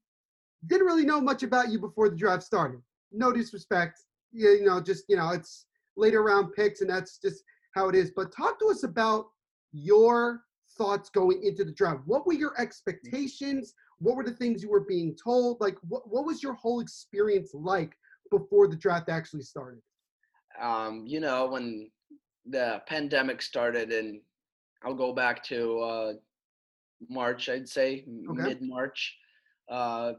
[0.67, 2.81] didn't really know much about you before the draft started.
[3.13, 4.01] No disrespect,
[4.33, 7.43] you know, just you know, it's later round picks, and that's just
[7.75, 8.13] how it is.
[8.15, 9.27] But talk to us about
[9.73, 10.43] your
[10.77, 12.01] thoughts going into the draft.
[12.07, 13.75] What were your expectations?
[13.99, 15.61] What were the things you were being told?
[15.61, 17.95] Like, what what was your whole experience like
[18.31, 19.81] before the draft actually started?
[20.61, 21.91] um, you know, when
[22.47, 24.21] the pandemic started, and
[24.85, 26.13] I'll go back to uh,
[27.09, 28.43] March, I'd say Okay.
[28.43, 29.17] mid March.
[29.69, 30.15] Uh,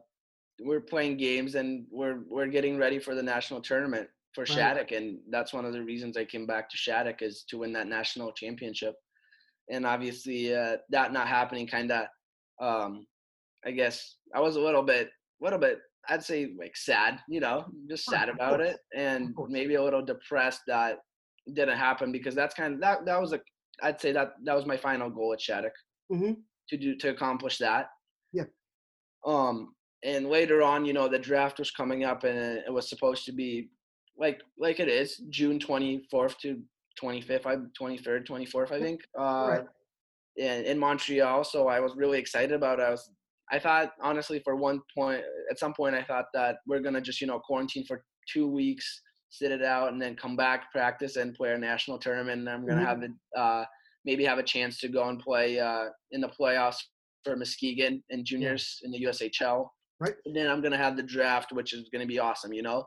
[0.62, 4.50] we're playing games, and we're we're getting ready for the national tournament for Right.
[4.50, 7.74] Shattuck, and that's one of the reasons I came back to Shattuck is to win
[7.74, 8.96] that national championship.
[9.70, 12.08] And obviously, uh, that not happening, kind of,
[12.60, 13.08] um,
[13.66, 15.10] I guess I was a little bit,
[15.42, 19.84] little bit I'd say like sad, you know, just sad about it, and maybe a
[19.84, 21.00] little depressed that
[21.54, 23.40] didn't happen because that's kind of that that was a
[23.82, 25.74] I'd say that that was my final goal at Shattuck
[26.12, 26.42] Mm-hmm.
[26.70, 27.88] To do to accomplish that.
[28.34, 28.44] Yeah.
[29.26, 33.26] Um, and later on, you know, the draft was coming up, and it was supposed
[33.26, 33.70] to be
[34.18, 36.62] like like it is June twenty fourth to
[36.98, 39.02] twenty fifth, I twenty third, twenty fourth, I think.
[39.18, 39.66] Uh, Right.
[40.38, 41.44] in, in Montreal.
[41.44, 42.84] So I was really excited about it.
[42.84, 43.10] I was
[43.52, 47.20] I thought honestly for one point at some point I thought that we're gonna just,
[47.20, 51.34] you know, quarantine for two weeks, sit it out and then come back, practice and
[51.36, 52.86] play a national tournament and I'm gonna Mhm.
[52.86, 53.66] have the uh
[54.06, 56.78] maybe have a chance to go and play uh in the playoffs
[57.24, 59.68] for Muskegon and juniors in the USHL.
[60.00, 60.16] Right.
[60.26, 62.86] And then I'm gonna have the draft, which is gonna be awesome, you know.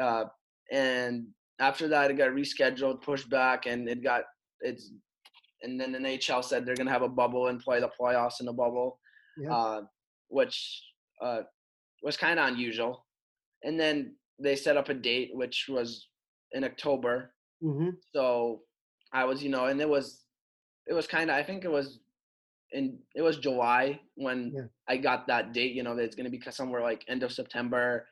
[0.00, 0.24] Uh
[0.72, 1.26] and
[1.58, 4.22] after that it got rescheduled, pushed back and it got
[4.60, 4.92] it's
[5.62, 8.46] and then the NHL said they're gonna have a bubble and play the playoffs in
[8.46, 8.98] the bubble,
[9.38, 9.52] Yeah.
[9.54, 9.80] uh,
[10.28, 10.82] which
[11.22, 11.42] uh,
[12.02, 13.06] was kind of unusual.
[13.64, 16.08] And then they set up a date, which was
[16.52, 17.32] in October.
[17.62, 17.90] Mm-hmm.
[18.14, 18.60] So
[19.14, 20.25] I was, you know, and it was,
[20.86, 22.00] it was kind of, I think it was
[22.72, 24.66] in, it was July when Yeah.
[24.88, 25.72] I got that date.
[25.74, 28.06] You know, that it's gonna be somewhere like end of September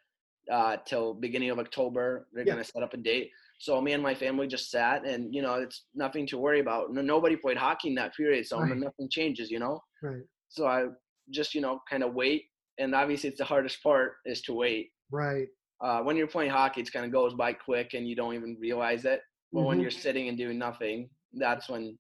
[0.51, 2.29] uh, till beginning of October.
[2.33, 2.53] They're Yeah.
[2.55, 3.31] gonna set up a date.
[3.59, 6.93] So me and my family just sat, and you know, it's nothing to worry about.
[6.93, 8.77] No, nobody played hockey in that period, so Right.
[8.77, 9.51] nothing changes.
[9.51, 9.81] You know.
[10.03, 10.23] Right.
[10.49, 10.87] So I
[11.31, 12.45] just, you know, kind of wait.
[12.79, 14.91] And obviously, it's the hardest part is to wait.
[15.11, 15.49] Right.
[15.81, 18.57] Uh, when you're playing hockey, it kind of goes by quick and you don't even
[18.61, 19.21] realize it.
[19.53, 19.83] But when Mhm.
[19.83, 21.99] you're sitting and doing nothing, that's when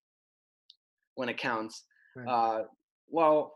[1.15, 1.85] when it counts.
[2.17, 2.29] Right.
[2.29, 2.63] Uh,
[3.09, 3.55] well,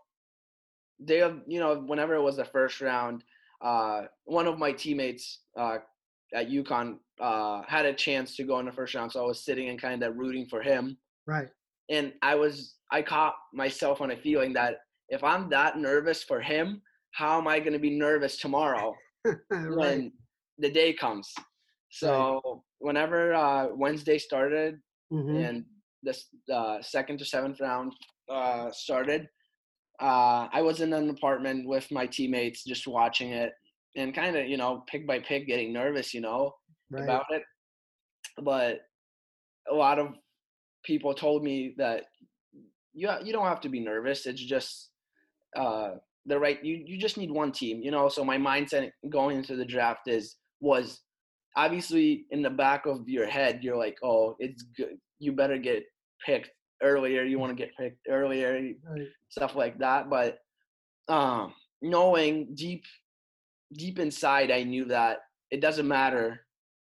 [1.00, 3.24] they, have- you know, whenever it was the first round,
[3.60, 5.78] uh, one of my teammates uh,
[6.34, 9.44] at UConn uh, had a chance to go in the first round, so I was
[9.44, 11.48] sitting and kind of rooting for him Right.
[11.90, 14.76] and I was I caught myself on a feeling that
[15.08, 16.80] if I'm that nervous for him,
[17.12, 18.94] how am I going to be nervous tomorrow
[19.24, 19.38] right.
[19.50, 20.12] when
[20.58, 21.32] the day comes?
[21.90, 24.78] So whenever uh, Wednesday started
[25.12, 25.44] Mhm.
[25.48, 25.64] and
[26.02, 27.92] this uh, second to seventh round
[28.30, 29.28] uh, started,
[30.00, 33.52] uh, I was in an apartment with my teammates just watching it
[33.96, 36.54] and kind of you know pick by pick getting nervous, you know
[36.90, 37.04] Right.
[37.04, 37.42] about it.
[38.42, 38.80] But
[39.70, 40.14] a lot of
[40.84, 42.04] people told me that
[42.94, 44.26] you you don't have to be nervous.
[44.26, 44.90] It's just
[45.56, 45.92] uh,
[46.26, 46.62] the right.
[46.64, 48.08] You you just need one team, you know.
[48.08, 51.00] So my mindset going into the draft is was
[51.56, 53.60] obviously in the back of your head.
[53.62, 54.98] You're like, oh, it's good.
[55.18, 55.84] You better get
[56.24, 56.50] picked
[56.82, 57.24] earlier.
[57.24, 59.08] You want to get picked earlier, Right.
[59.28, 60.08] stuff like that.
[60.10, 60.38] But
[61.08, 62.84] um, knowing deep
[63.74, 65.18] deep inside, I knew that
[65.50, 66.46] it doesn't matter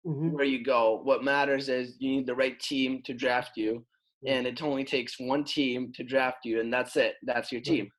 [0.06, 0.32] Mhm.
[0.32, 1.00] where you go.
[1.02, 3.86] What matters is you need the right team to draft you,
[4.26, 7.16] and it only takes one team to draft you, and that's it.
[7.24, 7.90] That's your team.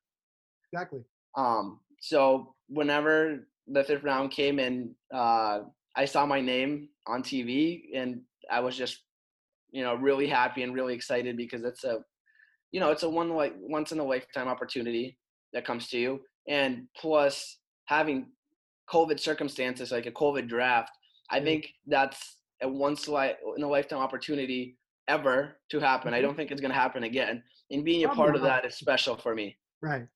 [0.72, 1.04] Exactly.
[1.36, 5.60] Um, so whenever the fifth round came and uh,
[5.96, 9.04] I saw my name on TV, and I was just,
[9.74, 12.04] you know, really happy and really excited because it's a,
[12.72, 15.18] you know, it's a one like once in a lifetime opportunity
[15.52, 18.32] that comes to you, and plus having
[18.90, 20.92] COVID circumstances like a COVID draft,
[21.30, 23.14] I think that's a once in
[23.62, 26.14] a lifetime opportunity ever to happen.
[26.14, 26.22] I Mhm.
[26.22, 29.16] don't think it's gonna happen again, and being a Probably part of that is special
[29.16, 30.08] for me Right.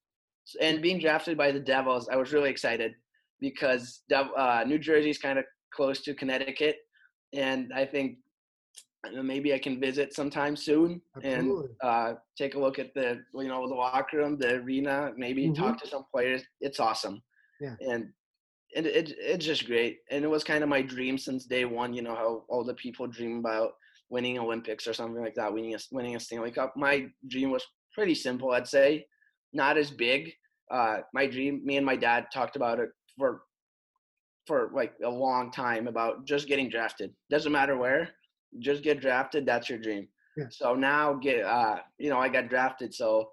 [0.61, 2.95] and being drafted by the Devils, I was really excited
[3.41, 6.77] because uh, New Jersey's kind of close to Connecticut,
[7.33, 8.19] and I think
[9.23, 11.69] maybe I can visit sometime soon Absolutely.
[11.83, 15.51] and uh, take a look at the you know the locker room, the arena, maybe
[15.53, 16.43] talk to some players.
[16.61, 17.23] It's awesome,
[17.61, 17.77] Yeah.
[17.81, 18.09] and
[18.77, 19.99] and it, it's just great.
[20.11, 21.95] And it was kind of my dream since day one.
[21.95, 23.73] You know how all the people dream about
[24.11, 26.75] winning Olympics or something like that, winning a winning a Stanley Cup.
[26.77, 29.07] My dream was pretty simple, I'd say,
[29.53, 30.33] not as big.
[30.71, 33.43] Uh, my dream, me and my dad talked about it for
[34.47, 37.13] for like a long time about just getting drafted.
[37.31, 38.11] Doesn't matter where,
[38.59, 39.47] just get drafted.
[39.47, 40.09] That's your dream.
[40.37, 40.47] Yeah.
[40.51, 43.31] So now get uh, you know, I got drafted, so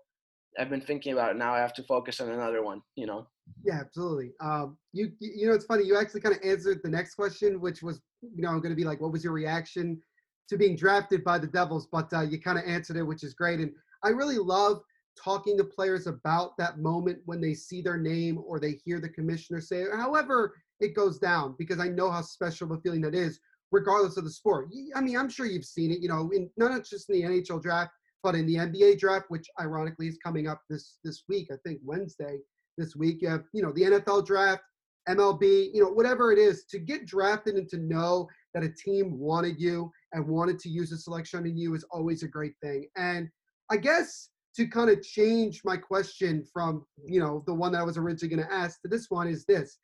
[0.57, 1.37] I've been thinking about it.
[1.37, 2.81] Now I have to focus on another one.
[2.95, 3.27] You know.
[3.63, 4.31] Yeah, absolutely.
[4.41, 5.85] Um, you you know, it's funny.
[5.85, 8.75] You actually kind of answered the next question, which was you know I'm going to
[8.75, 10.01] be like, what was your reaction
[10.49, 11.87] to being drafted by the Devils?
[11.91, 13.59] But uh, you kind of answered it, which is great.
[13.59, 13.71] And
[14.03, 14.81] I really love
[15.21, 19.09] talking to players about that moment when they see their name or they hear the
[19.09, 23.15] commissioner say, however it goes down, because I know how special of a feeling that
[23.15, 23.39] is,
[23.75, 24.69] regardless of the sport.
[24.95, 25.99] I mean, I'm sure you've seen it.
[25.99, 27.91] You know, in not just in the NHL draft,
[28.23, 31.49] but in the NBA draft, which ironically is coming up this this week.
[31.51, 32.37] I think Wednesday
[32.77, 33.21] this week.
[33.21, 34.63] You have, you know, the NFL draft,
[35.09, 39.19] MLB, you know, whatever it is, to get drafted and to know that a team
[39.19, 42.87] wanted you and wanted to use a selection on you is always a great thing.
[42.95, 43.29] And
[43.69, 47.83] I guess to kind of change my question from, you know, the one that I
[47.83, 49.77] was originally going to ask to this one is this.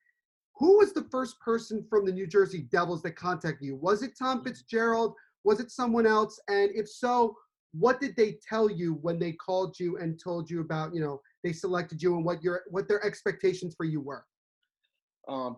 [0.58, 3.76] Who was the first person from the New Jersey Devils that contacted you?
[3.76, 5.16] Was it Tom Fitzgerald?
[5.44, 6.40] Was it someone else?
[6.48, 7.36] And if so,
[7.74, 11.22] what did they tell you when they called you and told you about, you know,
[11.44, 14.26] they selected you and what your what their expectations for you were?
[15.28, 15.58] um,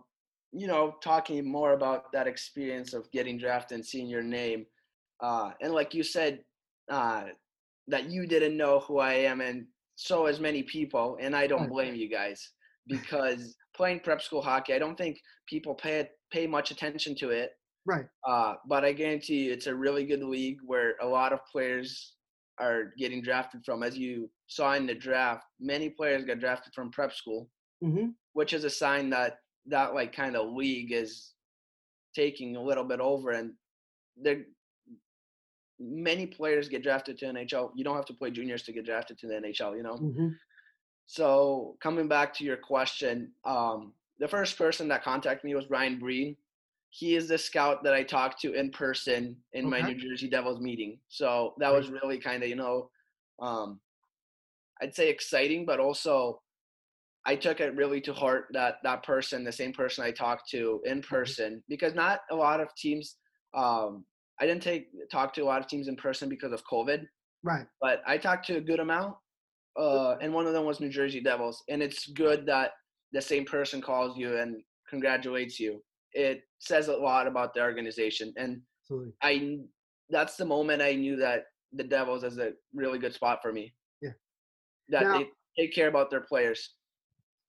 [0.52, 4.66] you know, talking more about that experience of getting drafted and seeing your name.
[5.22, 6.44] Uh, and like you said,
[6.90, 7.26] uh,
[7.88, 11.70] that you didn't know who I am, and so as many people, and I don't
[11.70, 12.52] blame you guys
[12.88, 17.52] because playing prep school hockey, I don't think people pay pay much attention to it.
[17.86, 18.06] Right.
[18.28, 22.14] Uh, but I guarantee you, it's a really good league where a lot of players
[22.60, 23.84] are getting drafted from.
[23.84, 27.50] As you saw in the draft, many players got drafted from prep school
[27.84, 28.12] Mm-hmm.
[28.32, 31.34] which is a sign that that like kind of league is
[32.16, 33.52] taking a little bit over and
[34.16, 34.44] there
[35.80, 37.72] many players get drafted to NHL.
[37.76, 39.96] You don't have to play juniors to get drafted to the NHL, you know.
[39.96, 40.28] Mm-hmm.
[41.06, 46.00] So coming back to your question, um, the first person that contacted me was Ryan
[46.00, 46.38] Breen.
[46.89, 50.62] He is the scout that I talked to in person in my New Jersey Devils
[50.62, 51.00] meeting.
[51.08, 52.92] So that was really kind of, you know,
[53.42, 53.82] um,
[54.82, 56.42] I'd say exciting, but also
[57.26, 60.82] I took it really to heart that that person, the same person I talked to
[60.86, 63.16] in person, because not a lot of teams.
[63.56, 64.06] Um,
[64.39, 67.06] I didn't take talk to a lot of teams in person because of COVID,
[67.44, 67.66] Right.
[67.82, 69.16] but I talked to a good amount,
[69.78, 71.64] uh, and one of them was New Jersey Devils.
[71.70, 72.72] And it's good that
[73.12, 75.82] the same person calls you and congratulates you.
[76.14, 79.14] It says a lot about the organization, and Absolutely.
[79.22, 79.58] I
[80.10, 83.74] that's the moment I knew that the Devils is a really good spot for me.
[84.02, 84.12] Yeah.
[84.90, 86.76] That Now- they take care about their players.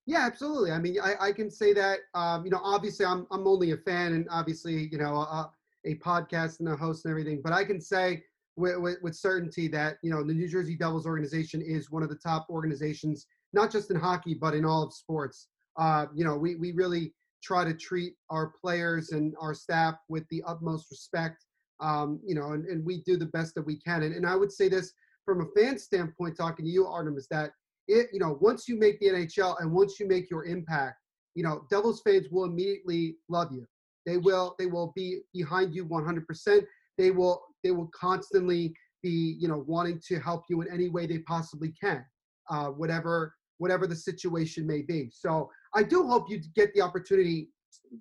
[0.07, 0.71] Yeah, absolutely.
[0.71, 2.01] I mean, I, I can say that.
[2.15, 5.51] Um, you know, obviously, I'm I'm only a fan, and obviously, you know, a,
[5.87, 7.41] a podcast and a host and everything.
[7.43, 8.23] But I can say
[8.57, 12.09] with, with, with certainty that you know the New Jersey Devils organization is one of
[12.09, 15.49] the top organizations, not just in hockey, but in all of sports.
[15.77, 17.13] Uh, you know, we we really
[17.43, 21.45] try to treat our players and our staff with the utmost respect.
[21.81, 24.05] Um, you know, and, and we do the best that we can.
[24.05, 24.93] And, and I would say this
[25.25, 27.51] from a fan standpoint, talking to you, Artem, is that
[27.89, 30.97] it you know once you make the NHL and once you make your impact,
[31.35, 33.67] you know Devils fans will immediately love you.
[34.07, 36.65] They will they will be behind you 100%.
[36.97, 41.07] They will they will constantly be you know wanting to help you in any way
[41.07, 42.05] they possibly can,
[42.51, 45.11] uh, whatever whatever the situation may be.
[45.13, 47.49] So I do hope you get the opportunity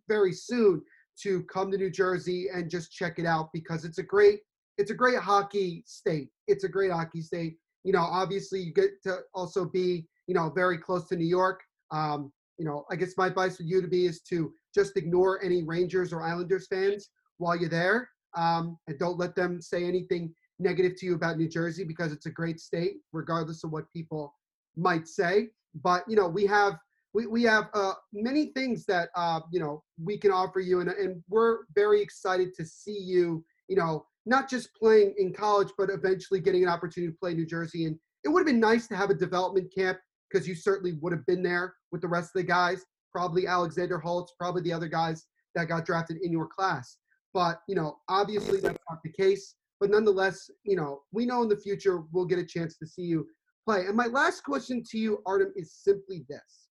[0.07, 0.81] very soon
[1.21, 4.39] to come to New Jersey and just check it out because it's a great
[4.77, 6.29] it's a great hockey state.
[6.47, 7.57] It's a great hockey state.
[7.83, 11.61] You know, obviously you get to also be, you know, very close to New York.
[11.91, 15.43] Um, you know, I guess my advice for you to be is to just ignore
[15.43, 20.33] any Rangers or Islanders fans while you're there, um, and don't let them say anything
[20.59, 24.33] negative to you about New Jersey because it's a great state, regardless of what people
[24.75, 25.49] might say.
[25.81, 26.77] But you know, we have
[27.13, 30.89] we, we have uh, many things that uh, you know we can offer you, and,
[30.89, 33.43] and we're very excited to see you.
[33.67, 37.45] You know, not just playing in college, but eventually getting an opportunity to play New
[37.45, 37.85] Jersey.
[37.85, 39.97] And it would have been nice to have a development camp
[40.29, 42.83] because you certainly would have been there with the rest of the guys.
[43.11, 45.25] Probably Alexander Holtz, probably the other guys
[45.55, 46.97] that got drafted in your class.
[47.33, 49.55] But you know, obviously that's not the case.
[49.79, 53.01] But nonetheless, you know, we know in the future we'll get a chance to see
[53.01, 53.27] you
[53.65, 53.85] play.
[53.85, 56.69] And my last question to you, Artem, is simply this.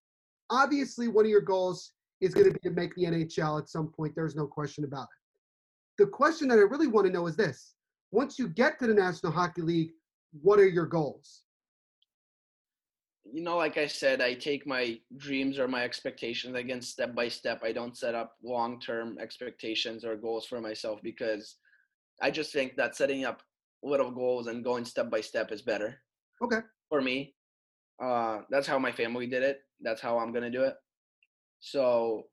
[0.51, 3.89] Obviously, one of your goals is going to be to make the NHL at some
[3.89, 4.15] point.
[4.15, 6.03] There's no question about it.
[6.03, 7.75] The question that I really want to know is this
[8.13, 9.93] once you get to the National Hockey League,
[10.43, 11.43] what are your goals?
[13.25, 17.29] You know, like I said, I take my dreams or my expectations again step by
[17.29, 17.62] step.
[17.62, 21.57] I don't set up long term expectations or goals for myself because
[22.20, 23.43] I just think that setting up
[23.83, 26.01] little goals and going step by step is better.
[26.43, 26.59] Okay.
[26.89, 27.35] For me,
[28.03, 29.61] uh, that's how my family did it.
[29.81, 30.75] That's how I'm gonna do it.
[31.61, 32.25] So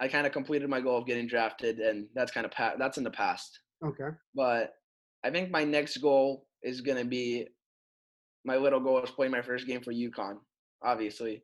[0.00, 2.98] I kind of completed my goal of getting drafted, and that's kind of pa- that's
[2.98, 3.58] in the past.
[3.84, 4.08] Okay.
[4.34, 4.74] But
[5.24, 7.48] I think my next goal is gonna be
[8.44, 10.36] my little goal is play my first game for UConn,
[10.82, 11.42] obviously.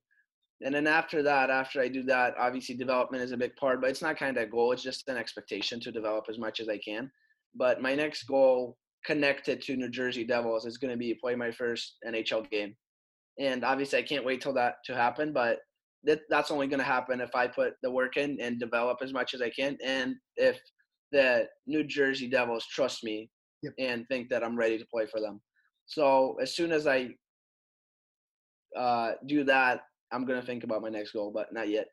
[0.62, 3.88] And then after that, after I do that, obviously development is a big part, but
[3.88, 4.72] it's not kind of a goal.
[4.72, 7.10] It's just an expectation to develop as much as I can.
[7.54, 11.50] But my next goal connected to New Jersey Devils is going to be play my
[11.50, 12.76] first NHL game.
[13.38, 15.60] And obviously, I can't wait till that to happen, but
[16.04, 19.14] that, that's only going to happen if I put the work in and develop as
[19.14, 19.78] much as I can.
[19.82, 20.58] And if
[21.12, 23.30] the New Jersey Devils trust me
[23.62, 23.72] yep.
[23.78, 25.40] and think that I'm ready to play for them.
[25.90, 27.10] So as soon as I
[28.76, 29.80] uh, do that,
[30.12, 31.88] I'm to think about my next goal, but not yet.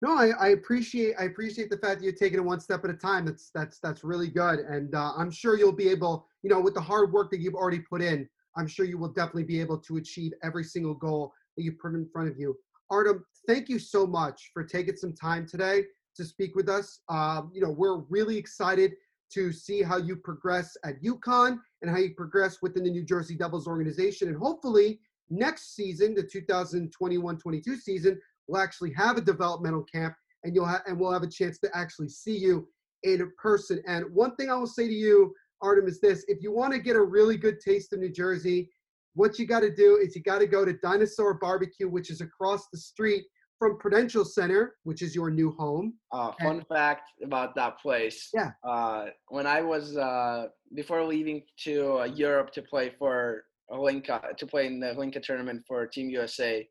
[0.00, 2.90] No, I, I, appreciate I appreciate the fact that you're taking it one step at
[2.90, 3.26] a time.
[3.26, 6.74] That's that's that's really good, and uh, I'm sure you'll be able, you know, with
[6.74, 9.78] the hard work that you've already put in, I'm sure you will definitely be able
[9.78, 12.56] to achieve every single goal that you put in front of you.
[12.90, 15.84] Artem, thank you so much for taking some time today
[16.16, 17.00] to speak with us.
[17.08, 18.94] Um, you know, we're really excited
[19.34, 23.34] to see how you progress at UConn and how you progress within the New Jersey
[23.34, 28.18] Devils organization, and hopefully next season, the 2021-22 season
[28.48, 30.14] we'll actually have a developmental camp
[30.44, 32.68] and you'll have and we'll have a chance to actually see you
[33.02, 33.82] in person.
[33.86, 36.78] And one thing I will say to you, Artem, is this if you want to
[36.78, 38.70] get a really good taste of New Jersey,
[39.14, 42.20] what you got to do is you got to go to Dinosaur Barbecue, which is
[42.20, 43.24] across the street
[43.62, 45.94] from Prudential Center, which is your new home.
[46.10, 48.28] Uh, fun and, fact about that place.
[48.34, 48.50] Yeah.
[48.64, 54.46] Uh, when I was uh, before leaving to uh, Europe to play for Hlinka to
[54.48, 56.68] play in the Hlinka tournament for Team USA,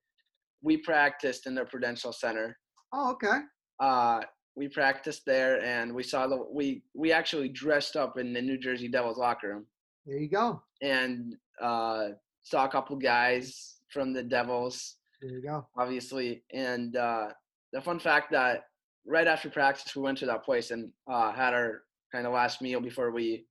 [0.61, 2.57] we practiced in the Prudential Center.
[2.91, 3.39] Oh, okay.
[3.79, 4.19] Uh,
[4.57, 8.57] we practiced there, and we saw the we we actually dressed up in the New
[8.57, 9.65] Jersey Devils locker room.
[10.05, 10.61] There you go.
[10.81, 12.09] And uh,
[12.43, 14.97] saw a couple guys from the Devils.
[15.21, 15.67] There you go.
[15.77, 17.29] Obviously, and uh,
[17.73, 18.63] the fun fact that
[19.05, 22.61] right after practice we went to that place and uh, had our kind of last
[22.61, 23.45] meal before we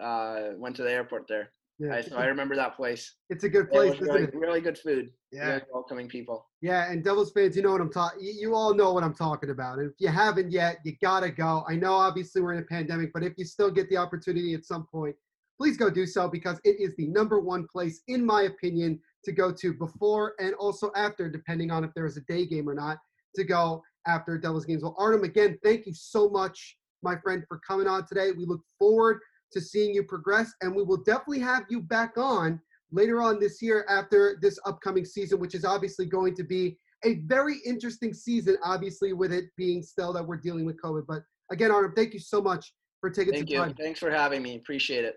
[0.00, 1.50] uh, went to the airport there.
[1.78, 3.16] Yeah, I, so I remember that place.
[3.28, 5.10] It's a good place, really, really, good food.
[5.30, 6.46] Yeah, really welcoming people.
[6.62, 8.20] Yeah, and Devils fans, you know what I'm talking.
[8.22, 9.78] You all know what I'm talking about.
[9.78, 11.64] And if you haven't yet, you gotta go.
[11.68, 14.64] I know, obviously, we're in a pandemic, but if you still get the opportunity at
[14.64, 15.16] some point,
[15.58, 19.32] please go do so because it is the number one place, in my opinion, to
[19.32, 22.74] go to before and also after, depending on if there is a day game or
[22.74, 22.98] not,
[23.34, 24.82] to go after Devils games.
[24.82, 28.30] Well, Artem, again, thank you so much, my friend, for coming on today.
[28.30, 29.18] We look forward
[29.52, 30.52] to seeing you progress.
[30.62, 32.60] And we will definitely have you back on
[32.92, 37.16] later on this year after this upcoming season, which is obviously going to be a
[37.24, 41.04] very interesting season, obviously, with it being still that we're dealing with COVID.
[41.06, 43.58] But again, Artem, thank you so much for taking thank some you.
[43.58, 43.74] time.
[43.74, 44.54] Thanks for having me.
[44.54, 45.16] Appreciate it.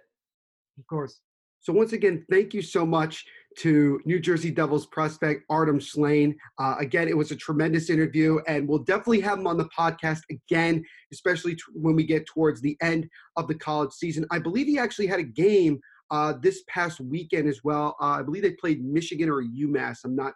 [0.79, 1.21] Of course.
[1.61, 3.25] So once again, thank you so much
[3.57, 6.35] to New Jersey Devils prospect Artem Shlaine.
[6.59, 10.21] Uh, again, it was a tremendous interview, and we'll definitely have him on the podcast
[10.29, 14.25] again, especially t- when we get towards the end of the college season.
[14.31, 15.79] I believe he actually had a game
[16.11, 17.95] uh, this past weekend as well.
[18.01, 19.99] Uh, I believe they played Michigan or UMass.
[20.05, 20.33] I'm not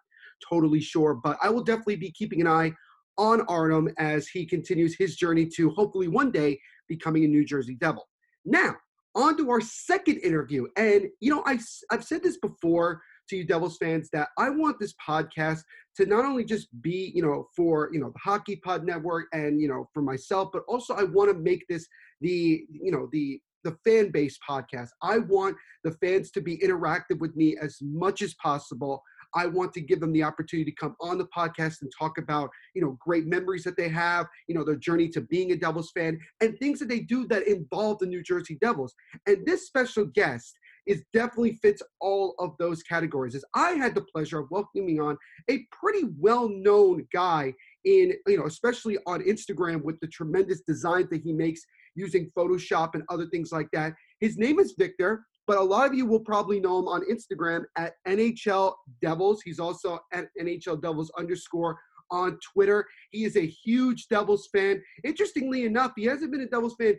[0.47, 2.73] totally sure, but I will definitely be keeping an eye
[3.17, 7.75] on Artem as he continues his journey to hopefully one day becoming a New Jersey
[7.75, 8.07] Devil.
[8.45, 8.75] Now,
[9.15, 10.67] on to our second interview.
[10.75, 14.79] And, you know, I've, I've said this before to you Devils fans that I want
[14.79, 15.61] this podcast
[15.97, 19.61] to not only just be, you know, for, you know, the Hockey Pod Network and,
[19.61, 21.87] you know, for myself, but also I want to make this
[22.21, 24.89] the, you know, the, the fan base podcast.
[25.01, 29.01] I want the fans to be interactive with me as much as possible.
[29.35, 32.49] I want to give them the opportunity to come on the podcast and talk about,
[32.75, 35.91] you know, great memories that they have, you know, their journey to being a Devils
[35.95, 38.93] fan and things that they do that involve the New Jersey Devils.
[39.25, 43.35] And this special guest is definitely fits all of those categories.
[43.35, 45.17] As I had the pleasure of welcoming on
[45.49, 47.53] a pretty well-known guy
[47.85, 51.61] in, you know, especially on Instagram with the tremendous designs that he makes
[51.95, 53.93] using Photoshop and other things like that.
[54.19, 57.63] His name is Victor, but a lot of you will probably know him on Instagram
[57.77, 59.41] at NHL Devils.
[59.43, 61.77] He's also at NHL Devils underscore
[62.11, 62.85] on Twitter.
[63.11, 64.81] He is a huge Devils fan.
[65.03, 66.95] Interestingly enough, he hasn't been a Devils fan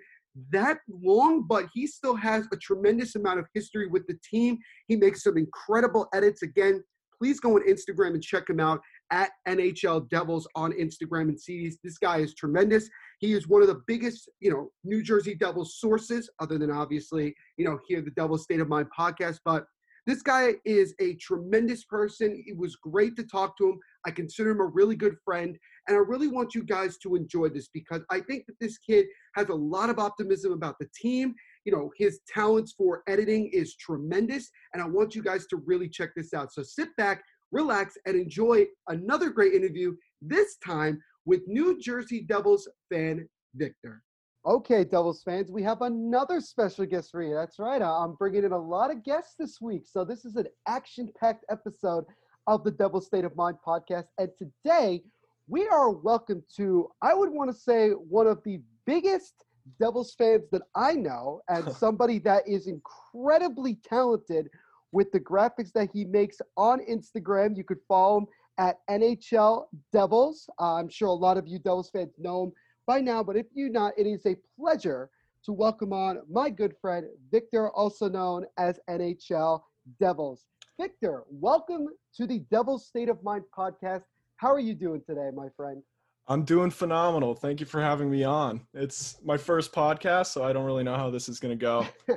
[0.51, 4.59] that long, but he still has a tremendous amount of history with the team.
[4.88, 6.42] He makes some incredible edits.
[6.42, 6.82] Again,
[7.16, 8.80] please go on Instagram and check him out
[9.11, 12.88] at NHL Devils on Instagram and see this guy is tremendous.
[13.24, 17.34] He is one of the biggest, you know, New Jersey Devils sources, other than obviously,
[17.56, 19.38] you know, here the Devils State of Mind podcast.
[19.46, 19.64] But
[20.06, 22.44] this guy is a tremendous person.
[22.46, 23.78] It was great to talk to him.
[24.04, 25.56] I consider him a really good friend.
[25.88, 29.06] And I really want you guys to enjoy this because I think that this kid
[29.36, 31.34] has a lot of optimism about the team.
[31.64, 34.50] You know, his talents for editing is tremendous.
[34.74, 36.52] And I want you guys to really check this out.
[36.52, 37.22] So sit back,
[37.52, 44.02] relax, and enjoy another great interview, this time with New Jersey Devils fan Victor.
[44.46, 47.34] Okay, Devils fans, we have another special guest for you.
[47.34, 47.80] That's right.
[47.80, 49.84] Uh, I'm bringing in a lot of guests this week.
[49.86, 52.04] So, this is an action packed episode
[52.46, 54.04] of the Devils State of Mind podcast.
[54.18, 55.02] And today,
[55.48, 59.44] we are welcome to, I would want to say, one of the biggest
[59.80, 64.50] Devils fans that I know, and somebody that is incredibly talented
[64.92, 67.56] with the graphics that he makes on Instagram.
[67.56, 68.26] You could follow him
[68.59, 70.48] at NHL Devils.
[70.61, 72.52] Uh, I'm sure a lot of you Devils fans know him
[72.86, 75.11] by now, but if you not, it is a pleasure
[75.44, 79.62] to welcome on my good friend Victor, also known as NHL
[80.00, 80.44] Devils.
[80.80, 84.02] Victor, welcome to the Devils State of Mind podcast.
[84.36, 85.82] How are you doing today, my friend?
[86.26, 87.34] I'm doing phenomenal.
[87.34, 88.62] Thank you for having me on.
[88.72, 91.86] It's my first podcast, so I don't really know how this is going to go.
[92.09, 92.16] uh,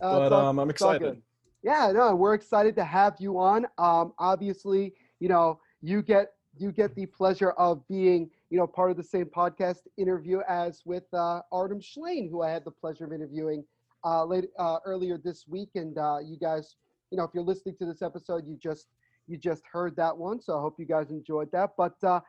[0.00, 1.22] but all, um, I'm excited.
[1.62, 3.66] Yeah, no, we're excited to have you on.
[3.78, 8.90] Um, obviously, you know, you get you get the pleasure of being, you know, part
[8.90, 13.04] of the same podcast interview as with uh, Artem Shlaine, who I had the pleasure
[13.04, 13.64] of interviewing
[14.04, 15.70] uh, late, uh, earlier this week.
[15.74, 16.76] And uh, you guys,
[17.10, 18.86] you know, if you're listening to this episode, you just
[19.26, 20.40] you just heard that one.
[20.40, 21.70] So I hope you guys enjoyed that.
[21.76, 22.20] But uh,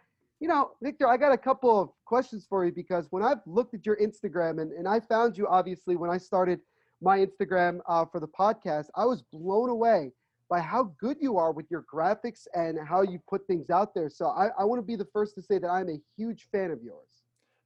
[0.41, 3.74] you know, Victor, I got a couple of questions for you because when I've looked
[3.74, 6.60] at your Instagram and, and I found you obviously when I started
[7.01, 10.12] my Instagram uh, for the podcast, I was blown away
[10.50, 14.10] by how good you are with your graphics and how you put things out there.
[14.10, 16.72] So I, I want to be the first to say that I'm a huge fan
[16.72, 17.24] of yours.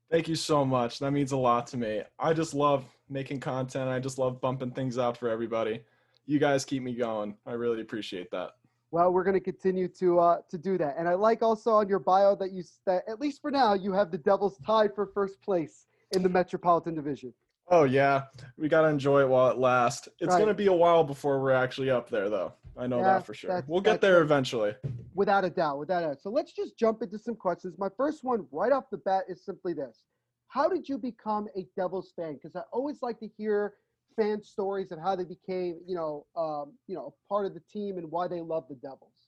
[0.10, 1.00] Thank you so much.
[1.00, 2.02] That means a lot to me.
[2.18, 3.90] I just love making content.
[3.90, 5.82] I just love bumping things out for everybody.
[6.26, 7.36] You guys keep me going.
[7.46, 8.52] I really appreciate that.
[8.92, 10.96] Well, we're going to continue to uh, to do that.
[10.98, 13.94] And I like also on your bio that you that at least for now you
[13.94, 17.34] have the Devils tied for first place in the Metropolitan Division.
[17.72, 18.24] Oh yeah,
[18.58, 20.08] we got to enjoy it while it lasts.
[20.20, 20.38] It's right.
[20.38, 22.54] going to be a while before we're actually up there, though.
[22.78, 23.64] I know that for sure.
[23.68, 24.74] We'll get there eventually.
[25.14, 26.22] Without a doubt, without a doubt.
[26.22, 27.76] So let's just jump into some questions.
[27.78, 30.04] My first one, right off the bat, is simply this:
[30.48, 32.36] How did you become a Devils fan?
[32.36, 33.74] Because I always like to hear
[34.16, 37.98] fan stories of how they became, you know, um, you know, part of the team
[37.98, 39.19] and why they love the Devils.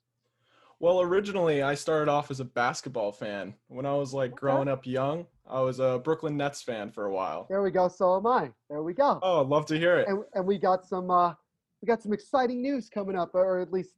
[0.81, 3.53] Well, originally I started off as a basketball fan.
[3.67, 4.39] When I was like okay.
[4.39, 7.45] growing up young, I was a Brooklyn Nets fan for a while.
[7.49, 7.87] There we go.
[7.87, 8.51] So am I.
[8.67, 9.19] There we go.
[9.21, 10.07] Oh, I'd love to hear it.
[10.07, 11.35] And, and we got some, uh,
[11.83, 13.91] we got some exciting news coming up, or at least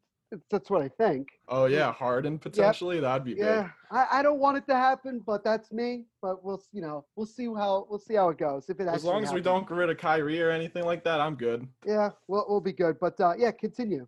[0.49, 1.27] that's what I think.
[1.47, 2.97] Oh yeah, Harden potentially.
[2.97, 3.03] Yep.
[3.03, 3.61] That'd be yeah.
[3.61, 3.71] big.
[3.91, 6.05] I, I don't want it to happen, but that's me.
[6.21, 8.69] But we'll you know we'll see how we'll see how it goes.
[8.69, 9.34] If it as long as happens.
[9.34, 11.67] we don't get rid of Kyrie or anything like that, I'm good.
[11.86, 12.97] Yeah, we'll we'll be good.
[12.99, 14.07] But uh, yeah, continue.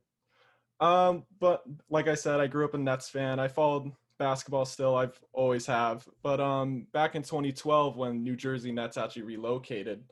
[0.80, 3.39] Um, but like I said, I grew up a Nets fan.
[3.39, 4.95] I followed basketball still.
[4.95, 6.07] I've always have.
[6.23, 10.03] But um, back in 2012, when New Jersey Nets actually relocated,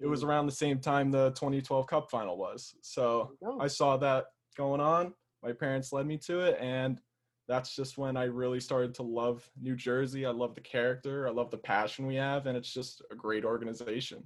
[0.00, 0.28] it was mm.
[0.28, 2.74] around the same time the 2012 Cup final was.
[2.82, 7.00] So I saw that going on my parents led me to it and
[7.48, 10.24] that's just when I really started to love New Jersey.
[10.24, 13.44] I love the character, I love the passion we have, and it's just a great
[13.44, 14.22] organization.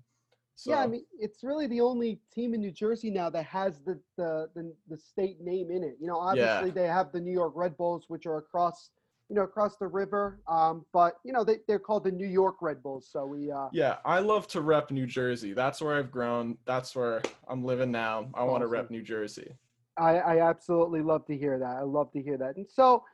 [0.59, 3.81] So, yeah, I mean, it's really the only team in New Jersey now that has
[3.81, 5.99] the the the, the state name in it.
[6.01, 6.75] You know, obviously yeah.
[6.75, 8.89] they have the New York Red Bulls, which are across
[9.29, 12.57] you know across the river, um, but you know they they're called the New York
[12.63, 13.07] Red Bulls.
[13.13, 13.53] So we.
[13.53, 15.53] Uh, yeah, I love to rep New Jersey.
[15.53, 16.57] That's where I've grown.
[16.65, 18.31] That's where I'm living now.
[18.33, 18.51] I awesome.
[18.51, 19.53] want to rep New Jersey.
[19.99, 21.77] I, I absolutely love to hear that.
[21.77, 22.57] I love to hear that.
[22.57, 23.05] And so,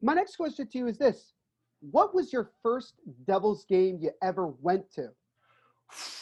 [0.00, 1.32] my next question to you is this:
[1.80, 2.94] What was your first
[3.26, 5.08] Devils game you ever went to?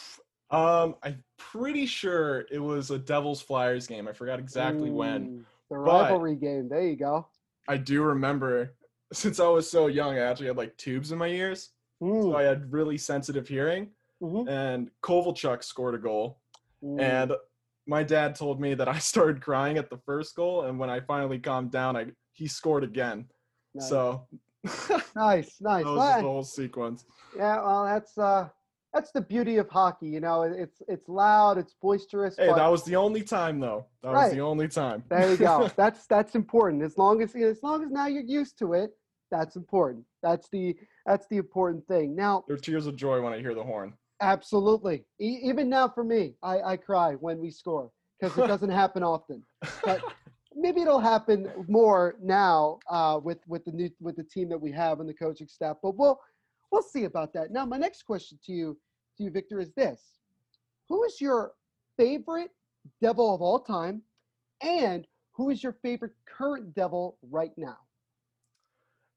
[0.51, 4.07] Um, I'm pretty sure it was a Devils Flyers game.
[4.07, 5.45] I forgot exactly Ooh, when.
[5.69, 6.67] The rivalry game.
[6.67, 7.27] There you go.
[7.67, 8.73] I do remember
[9.13, 11.69] since I was so young, I actually had like tubes in my ears.
[12.01, 13.89] So I had really sensitive hearing.
[14.21, 16.39] And Kovalchuk scored a goal.
[16.81, 17.33] And
[17.85, 20.63] my dad told me that I started crying at the first goal.
[20.65, 23.25] And when I finally calmed down, I he scored again.
[23.73, 23.87] Nice.
[23.87, 24.27] So
[25.15, 25.85] nice, nice.
[25.85, 27.05] that was the whole sequence.
[27.37, 28.49] Yeah, well, that's uh,
[28.93, 30.07] that's the beauty of hockey.
[30.07, 32.35] You know, it's it's loud, it's boisterous.
[32.37, 33.85] Hey, that was the only time though.
[34.03, 35.03] That was the only time.
[35.09, 35.69] there you go.
[35.77, 36.83] that's that's important.
[36.83, 38.91] As long as as long as now you're used to it,
[39.29, 40.05] that's important.
[40.21, 40.75] That's the
[41.05, 42.15] that's the important thing.
[42.15, 43.93] Now, There are tears of joy when I hear the horn.
[44.21, 45.05] absolutely.
[45.19, 49.03] E- even now for me, I I cry when we score because it doesn't happen
[49.03, 49.43] often.
[49.83, 50.01] But
[50.55, 54.71] maybe it'll happen more now uh, with with the new with the team that we
[54.73, 55.77] have and the coaching staff.
[55.81, 56.19] But we'll
[56.71, 57.51] we'll see about that.
[57.51, 58.77] Now, my next question to you
[59.17, 60.01] to you, Victor, is this:
[60.89, 61.53] Who is your
[61.97, 62.51] favorite
[63.01, 64.01] devil of all time,
[64.61, 67.77] and who is your favorite current devil right now?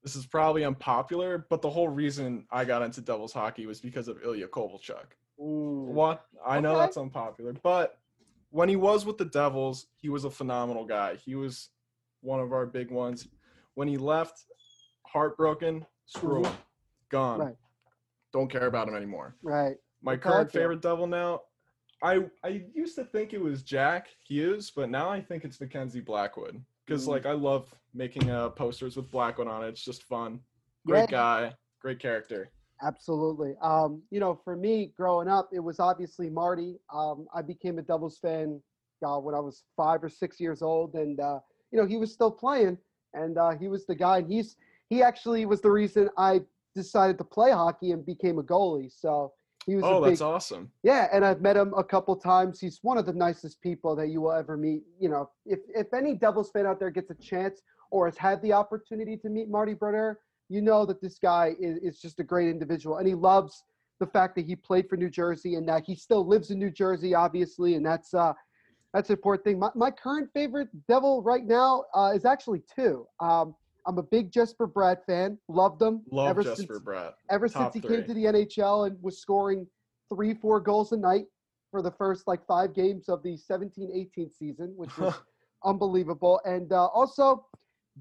[0.02, 4.06] This is probably unpopular, but the whole reason I got into Devils hockey was because
[4.06, 5.06] of Ilya Kovalchuk.
[5.40, 5.86] Ooh.
[5.88, 6.26] What?
[6.46, 6.80] I know Okay.
[6.80, 7.98] that's unpopular, but
[8.50, 11.16] when he was with the Devils, he was a phenomenal guy.
[11.16, 11.70] He was
[12.20, 13.26] one of our big ones.
[13.74, 14.44] When he left,
[15.06, 16.52] heartbroken, screw him,
[17.10, 17.40] gone.
[17.40, 17.56] Right.
[18.32, 19.36] Don't care about him anymore.
[19.42, 19.76] Right.
[20.02, 21.42] My current favorite Devil now,
[22.02, 26.00] I I used to think it was Jack Hughes, but now I think it's Mackenzie
[26.00, 27.10] Blackwood because Mm.
[27.10, 29.68] like I love making uh, posters with Blackwood on it.
[29.68, 30.40] It's just fun.
[30.86, 31.46] Great Yeah.
[31.50, 32.50] guy, great character.
[32.82, 33.54] Absolutely.
[33.62, 36.78] Um, you know, for me, growing up, it was obviously Marty.
[36.92, 38.60] Um, I became a Devils fan
[39.06, 41.38] uh, when I was five or six years old, and uh,
[41.70, 42.76] you know, he was still playing,
[43.14, 44.18] and uh, he was the guy.
[44.18, 44.56] And he's
[44.90, 46.42] he actually was the reason I
[46.74, 48.92] decided to play hockey and became a goalie.
[48.92, 49.32] So
[49.66, 49.84] he was.
[49.84, 50.70] Oh, a big, that's awesome.
[50.82, 52.60] Yeah, and I've met him a couple times.
[52.60, 54.82] He's one of the nicest people that you will ever meet.
[55.00, 58.42] You know, if if any Devils fan out there gets a chance or has had
[58.42, 60.18] the opportunity to meet Marty Brodeur,
[60.48, 63.64] you know that this guy is, is just a great individual, and he loves
[64.00, 66.70] the fact that he played for New Jersey and that he still lives in New
[66.70, 68.32] Jersey, obviously, and that's uh
[68.92, 69.58] that's an important thing.
[69.58, 73.06] My my current favorite Devil right now uh, is actually two.
[73.20, 73.54] Um,
[73.86, 75.38] I'm a big Jesper Bratt fan.
[75.48, 77.12] Loved him Love ever Jesper since Bratt.
[77.30, 77.96] ever Top since he three.
[77.98, 79.66] came to the NHL and was scoring
[80.12, 81.26] three, four goals a night
[81.70, 85.14] for the first like five games of the 17-18 season, which was
[85.64, 86.40] unbelievable.
[86.44, 87.46] And uh, also,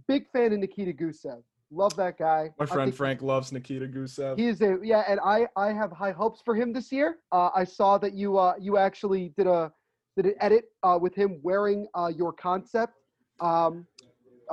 [0.07, 1.41] big fan of Nikita Gusev.
[1.71, 2.51] Love that guy.
[2.59, 4.37] My friend Frank loves Nikita Gusev.
[4.37, 7.17] He is a yeah, and I I have high hopes for him this year.
[7.31, 9.71] Uh, I saw that you uh you actually did a
[10.15, 12.93] did an edit uh, with him wearing uh, your concept
[13.39, 13.87] um,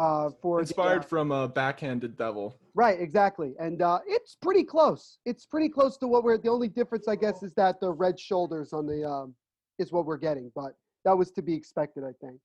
[0.00, 2.56] uh, for the, uh, Inspired from a backhanded devil.
[2.74, 5.18] Right, exactly, and uh, it's pretty close.
[5.26, 6.38] It's pretty close to what we're.
[6.38, 9.34] The only difference, I guess, is that the red shoulders on the um,
[9.78, 10.72] is what we're getting, but
[11.04, 12.02] that was to be expected.
[12.04, 12.40] I think.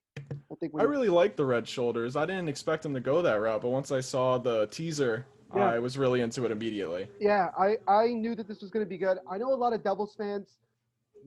[0.52, 0.74] I think.
[0.74, 2.16] I when- really like the red shoulders.
[2.18, 5.26] I didn't expect them to go that route, but once I saw the teaser,
[5.56, 5.70] Yeah.
[5.76, 7.08] I was really into it immediately.
[7.20, 9.18] Yeah, I I knew that this was going to be good.
[9.30, 10.58] I know a lot of Devils fans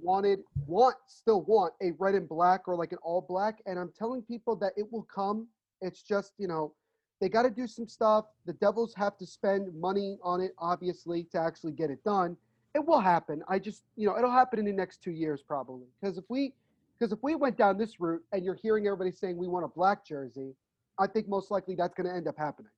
[0.03, 3.93] wanted want still want a red and black or like an all black, and I'm
[3.97, 5.47] telling people that it will come.
[5.81, 6.75] It's just you know
[7.21, 8.27] they got to do some stuff.
[8.47, 12.37] The Devils have to spend money on it, obviously, to actually get it done.
[12.75, 13.43] It will happen.
[13.49, 16.55] I just you know it'll happen in the next two years probably because if we
[16.99, 19.69] because if we went down this route and you're hearing everybody saying we want a
[19.69, 20.55] black jersey,
[20.99, 22.71] I think most likely that's going to end up happening.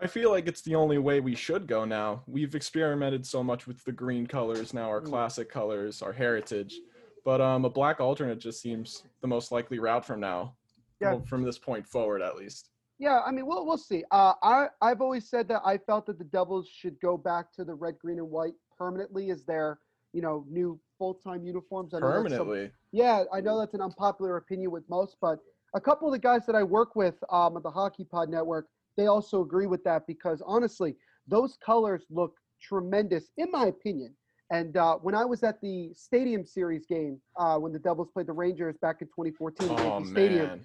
[0.00, 2.22] I feel like it's the only way we should go now.
[2.28, 5.06] We've experimented so much with the green colors now, our Mm.
[5.06, 6.80] classic colors, our heritage.
[7.24, 10.54] But um, a black alternate just seems the most likely route from now,
[11.00, 11.12] Yeah.
[11.12, 12.70] well, from this point forward at least.
[12.98, 14.02] Yeah, I mean, we'll we'll see.
[14.10, 17.64] Uh, I I've always said that I felt that the Devils should go back to
[17.64, 19.78] the red, green, and white permanently as their
[20.12, 21.94] you know new full time uniforms.
[21.94, 22.72] I that's some- Permanently.
[22.90, 25.38] yeah, I know that's an unpopular opinion with most, but
[25.74, 28.66] a couple of the guys that I work with um, at the Hockey Pod Network,
[28.96, 30.96] they also agree with that because honestly,
[31.28, 34.14] those colors look tremendous in my opinion.
[34.50, 38.26] And uh, when I was at the Stadium Series game, uh, when the Devils played
[38.26, 40.64] the Rangers back in 2014 Oh, Stadium,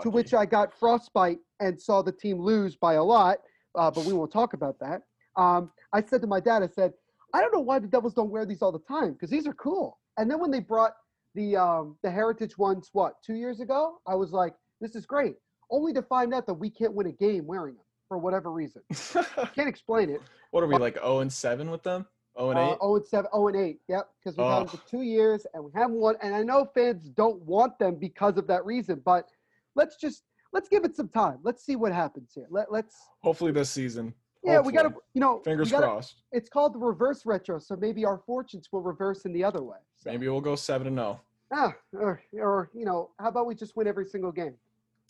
[0.00, 3.38] to which I got frostbite and saw the team lose by a lot,
[3.74, 5.02] uh, but we won't talk about that.
[5.36, 6.92] Um, I said to my dad, I said,
[7.34, 9.54] I don't know why the Devils don't wear these all the time because these are
[9.54, 9.98] cool.
[10.18, 10.92] And then when they brought
[11.34, 15.36] the um, the heritage ones, what two years ago, I was like, this is great.
[15.70, 18.82] Only to find out that we can't win a game wearing them for whatever reason.
[19.54, 20.20] can't explain it.
[20.50, 22.06] What are we, like 0 and 7 with them?
[22.38, 22.62] 0 and 8?
[22.62, 23.78] Uh, 0 and 7, 0 and 8.
[23.88, 24.76] Yep, because we've had them Oh.
[24.76, 26.16] for two years and we haven't won.
[26.20, 29.28] And I know fans don't want them because of that reason, but
[29.74, 31.38] let's just let's give it some time.
[31.42, 32.46] Let's see what happens here.
[32.50, 34.14] Let, let's Hopefully this season.
[34.44, 36.22] yeah, we got to you know Fingers gotta- crossed.
[36.32, 39.78] It's called the reverse retro, so maybe our fortunes will reverse in the other way.
[40.04, 41.20] Maybe we'll go 7 and oh.
[41.54, 41.64] 0.
[41.64, 44.54] Ah, or, or you know, how about we just win every single game?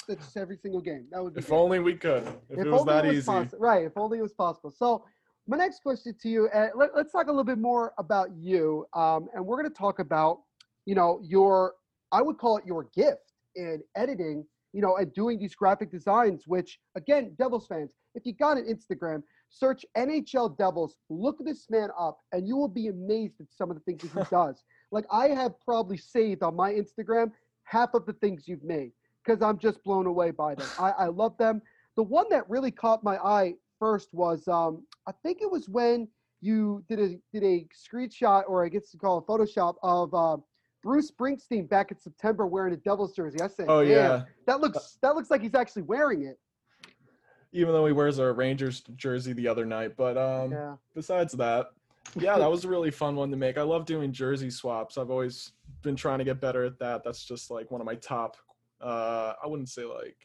[0.09, 1.07] that's just every single game.
[1.11, 1.57] That would be If great.
[1.57, 2.27] only we could.
[2.51, 3.31] If, it was that it easy.
[3.31, 3.85] possi- right.
[3.85, 4.71] If only it was possible.
[4.71, 5.05] So,
[5.47, 8.87] my next question to you, uh, let, us talk a little bit more about you.
[8.95, 10.41] Um, and we're going to talk about,
[10.87, 11.75] you know, your,
[12.13, 16.45] I would call it your gift in editing, you know, and doing these graphic designs,
[16.47, 21.91] which, again, Devils fans, if you got an Instagram, search NHL Devils, look this man
[21.99, 24.65] up, and you will be amazed at some of the things that he does.
[24.91, 27.33] Like, I have probably saved on my Instagram
[27.65, 28.93] half of the things you've made
[29.25, 30.69] because I'm just blown away by them.
[30.79, 31.63] I, I love them.
[31.97, 36.09] The one that really caught my eye first was um, I think it was when
[36.41, 40.37] you did a did a screenshot or I guess you call it Photoshop of uh,
[40.83, 43.41] Bruce Springsteen back in September wearing a Devils jersey.
[43.41, 44.23] I said, Oh, "Damn, yeah.
[44.47, 46.39] that looks that looks like he's actually wearing it."
[47.53, 50.77] Even though he wears a Rangers jersey the other night, but um, Yeah.
[50.95, 51.67] besides that,
[52.19, 53.59] yeah, that was a really fun one to make.
[53.59, 54.97] I love doing jersey swaps.
[54.99, 55.53] I've always
[55.83, 57.05] been trying to get better at that.
[57.05, 58.37] That's just like one of my top.
[58.81, 60.17] Uh, I wouldn't say like,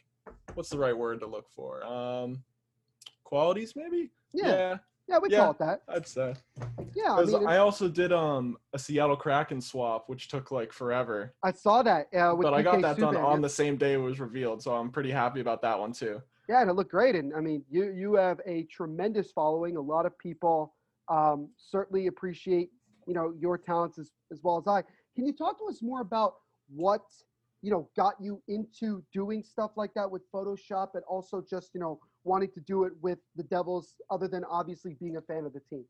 [0.54, 1.84] what's the right word to look for?
[1.84, 2.42] Um,
[3.24, 4.10] qualities maybe.
[4.32, 4.48] Yeah.
[4.48, 4.76] Yeah,
[5.22, 5.82] we call it that.
[5.88, 6.34] I'd say.
[6.94, 11.34] Yeah, I mean, I, also did um a Seattle Kraken swap, which took like forever.
[11.42, 12.08] I saw that.
[12.14, 13.42] Uh, with But I got PK that done on yeah.
[13.42, 16.20] the same day it was revealed, so I'm pretty happy about that one too.
[16.48, 17.14] Yeah, and it looked great.
[17.14, 19.76] And I mean, you you have a tremendous following.
[19.76, 20.74] A lot of people
[21.08, 22.70] um, certainly appreciate
[23.06, 24.82] you know your talents as, as well as I.
[25.16, 26.34] Can you talk to us more about
[26.68, 27.02] what
[27.62, 31.80] you know got you into doing stuff like that with Photoshop, and also just you
[31.80, 31.98] know
[32.28, 35.60] wanting to do it with the Devils, other than obviously being a fan of the
[35.70, 35.84] team?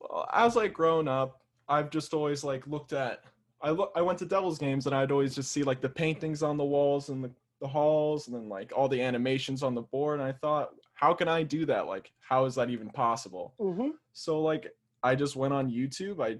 [0.00, 3.24] Well, as I grown up, I've just always like looked at.
[3.62, 3.92] I look.
[3.96, 6.64] I went to Devils games and I'd always just see like the paintings on the
[6.64, 10.20] walls and the the halls and then like all the animations on the board.
[10.20, 11.86] And I thought, how can I do that?
[11.86, 13.54] Like, how is that even possible?
[13.58, 13.90] Mm-hmm.
[14.12, 14.70] So like,
[15.02, 16.22] I just went on YouTube.
[16.22, 16.38] I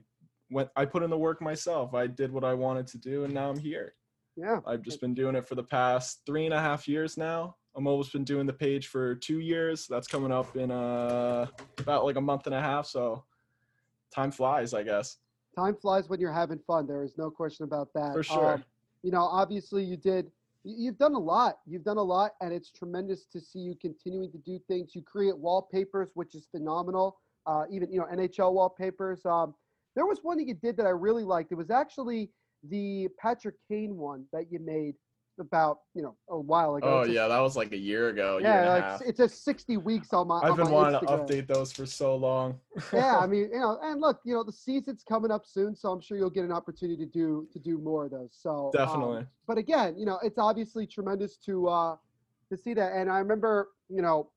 [0.51, 0.68] went.
[0.76, 1.95] I put in the work myself.
[1.95, 3.95] I did what I wanted to do, and now I'm here.
[4.37, 4.61] Yeah.
[4.66, 7.57] I've just been doing it for the past three and a half years now.
[7.77, 9.87] I'm almost been doing the page for two years.
[9.89, 11.47] That's coming up in uh
[11.79, 12.87] about like a month and a half.
[12.87, 13.25] So
[14.14, 15.18] time flies, I guess.
[15.57, 16.87] time flies when you're having fun.
[16.87, 18.12] There is no question about that.
[18.12, 18.55] For sure.
[18.55, 18.64] Um,
[19.03, 20.27] you know, obviously you did.
[20.27, 21.59] you- You've done a lot.
[21.66, 24.95] You've done a lot, and it's tremendous to see you continuing to do things.
[24.95, 27.18] You create wallpapers, which is phenomenal.
[27.47, 29.27] Uh, even you know NHL wallpapers.
[29.27, 29.55] Um,
[29.95, 31.53] there was one that you did that I really liked.
[31.53, 32.31] It was actually
[32.70, 34.95] the Patrick Kane one that you made
[35.39, 36.87] about you know a while ago.
[36.87, 38.39] Oh It's a- yeah, that was like a year ago.
[38.39, 40.41] year yeah, a like, it's a 60 weeks on my.
[40.41, 42.59] I've on been my wanting to update those for so long.
[42.93, 45.91] yeah, I mean, you know, and look, you know, the season's coming up soon, so
[45.91, 48.30] I'm sure you'll get an opportunity to do to do more of those.
[48.32, 49.26] So um, Definitely.
[49.47, 51.97] but again, you know, it's obviously tremendous to uh
[52.51, 52.93] to see that.
[52.93, 54.30] And I remember, you know,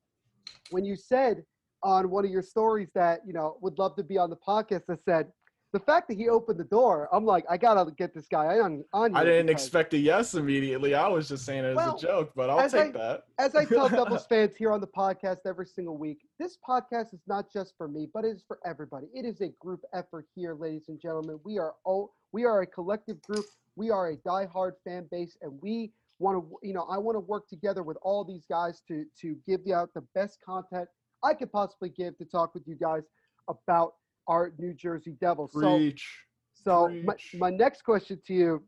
[0.72, 1.44] when you said
[1.84, 4.84] on one of your stories that you know would love to be on the podcast,
[4.90, 5.28] I said
[5.74, 8.84] the fact that he opened the door, I'm like, I gotta get this guy on
[8.94, 9.16] on.
[9.16, 10.96] I didn't because- expect a yes immediately.
[10.96, 13.24] I was just saying it as Well, a joke, but I'll take I- that.
[13.38, 17.22] As I tell Devils fans here on the podcast every single week, this podcast is
[17.28, 19.08] not just for me, but it is for everybody.
[19.14, 21.40] It is a group effort here, ladies and gentlemen.
[21.44, 23.46] We are all we are a collective group.
[23.76, 27.20] We are a diehard fan base, and we want to, you know, I want to
[27.20, 30.88] work together with all these guys to to give you out the best content
[31.24, 33.04] I could possibly give to talk with you guys
[33.50, 33.94] about
[34.28, 35.54] our New Jersey Devils.
[35.54, 36.06] So Preach.
[36.54, 38.64] so my, my next question to you,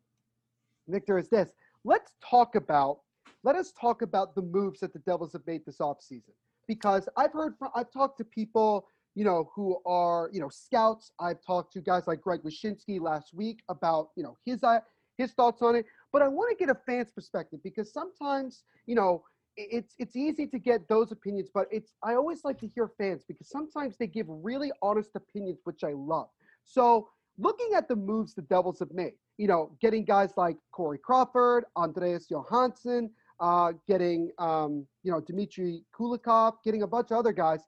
[0.88, 1.52] Victor, is this.
[1.84, 3.00] Let's talk about
[3.44, 6.34] let us talk about the moves that the Devils have made this offseason.
[6.68, 11.12] Because I've heard from I've talked to people, you know, who are, you know, scouts.
[11.20, 14.80] I've talked to guys like Greg Wyshynski last week about, you know, his uh,
[15.18, 15.86] his thoughts on it.
[16.12, 19.24] But I want to get a fan's perspective because sometimes, you know,
[19.60, 23.24] it's it's easy to get those opinions, but it's I always like to hear fans
[23.28, 26.30] because sometimes they give really honest opinions, which I love.
[26.64, 30.98] So looking at the moves the Devils have made, you know, getting guys like Corey
[30.98, 37.34] Crawford, Andreas Johnsson, uh, getting um, you know Dmitry Kulikov, getting a bunch of other
[37.34, 37.60] guys.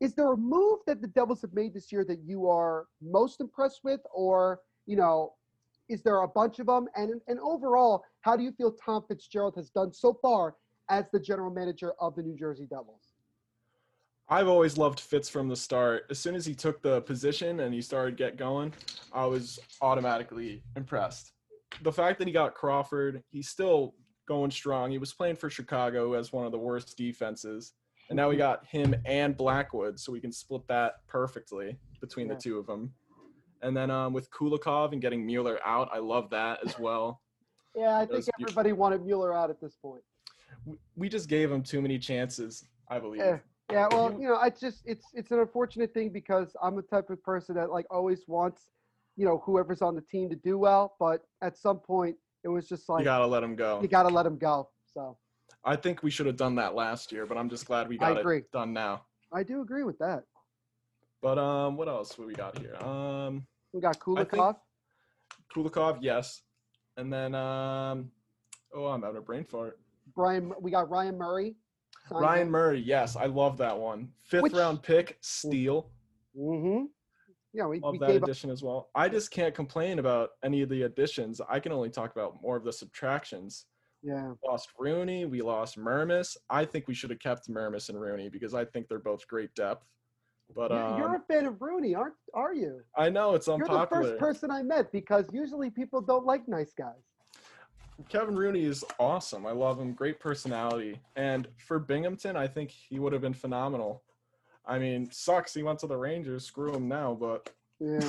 [0.00, 3.40] Is there a move that the Devils have made this year that you are most
[3.40, 5.34] impressed with, or you know,
[5.88, 6.88] is there a bunch of them?
[6.96, 10.56] And and overall, how do you feel Tom Fitzgerald has done so far
[10.88, 13.02] as the general manager of the New Jersey Devils?
[14.28, 16.04] I've always loved Fitz from the start.
[16.10, 18.72] As soon as he took the position and he started get going,
[19.12, 21.32] I was automatically impressed.
[21.82, 23.94] The fact that he got Crawford, he's still
[24.26, 24.90] going strong.
[24.90, 27.74] He was playing for Chicago as one of the worst defenses,
[28.08, 32.34] and now we got him and Blackwood, so we can split that perfectly between Yeah.
[32.34, 32.92] the two of them.
[33.60, 37.20] And then um, with Kulikov and getting Mueller out, I love that as well.
[37.74, 38.44] Yeah, I That think was beautiful.
[38.60, 40.02] everybody wanted Mueller out at this point.
[40.96, 43.20] We- just gave him too many chances, I believe.
[43.20, 43.38] Yeah,
[43.70, 43.88] yeah.
[43.90, 47.22] Well, you know, it's just it's it's an unfortunate thing because I'm the type of
[47.22, 48.68] person that like always wants,
[49.16, 52.68] you know, whoever's on the team to do well, but at some point it was
[52.68, 53.80] just like you gotta let him go.
[53.82, 54.68] you got to let him go.
[54.92, 55.16] So
[55.64, 58.18] I think we should have done that last year, but I'm just glad we got
[58.18, 59.06] it done now.
[59.32, 60.24] I do agree with that.
[61.22, 62.76] But um, what else we got here?
[62.76, 64.56] Um, We got Kulikov.
[65.54, 66.42] Kulikov, yes,
[66.98, 68.10] and then um,
[68.74, 69.78] oh, I'm out of brain fart.
[70.14, 70.52] Brian.
[70.60, 71.56] We got Ryan Murray.
[72.10, 72.50] Ryan him.
[72.50, 74.10] Murray, yes, I love that one.
[74.24, 75.90] Fifth Which- round pick, steal.
[76.38, 76.84] Mm-hmm.
[77.54, 78.28] Yeah, we, Love we that gave up.
[78.28, 78.90] addition as well.
[78.96, 81.40] I just can't complain about any of the additions.
[81.48, 83.66] I can only talk about more of the subtractions.
[84.02, 84.30] Yeah.
[84.42, 86.36] We Lost Rooney, we lost Mermis.
[86.50, 89.54] I think we should have kept Mermis and Rooney because I think they're both great
[89.54, 89.86] depth.
[90.54, 92.80] But You're, um, you're a fan of Rooney, aren't are you?
[92.96, 94.02] I know it's unpopular.
[94.02, 97.04] You're the first person I met because usually people don't like nice guys.
[98.08, 99.46] Kevin Rooney is awesome.
[99.46, 99.92] I love him.
[99.92, 101.00] Great personality.
[101.16, 104.02] And for Binghamton, I think he would have been phenomenal.
[104.66, 106.44] I mean, sucks he went to the Rangers.
[106.44, 108.00] Screw him now, but Yeah.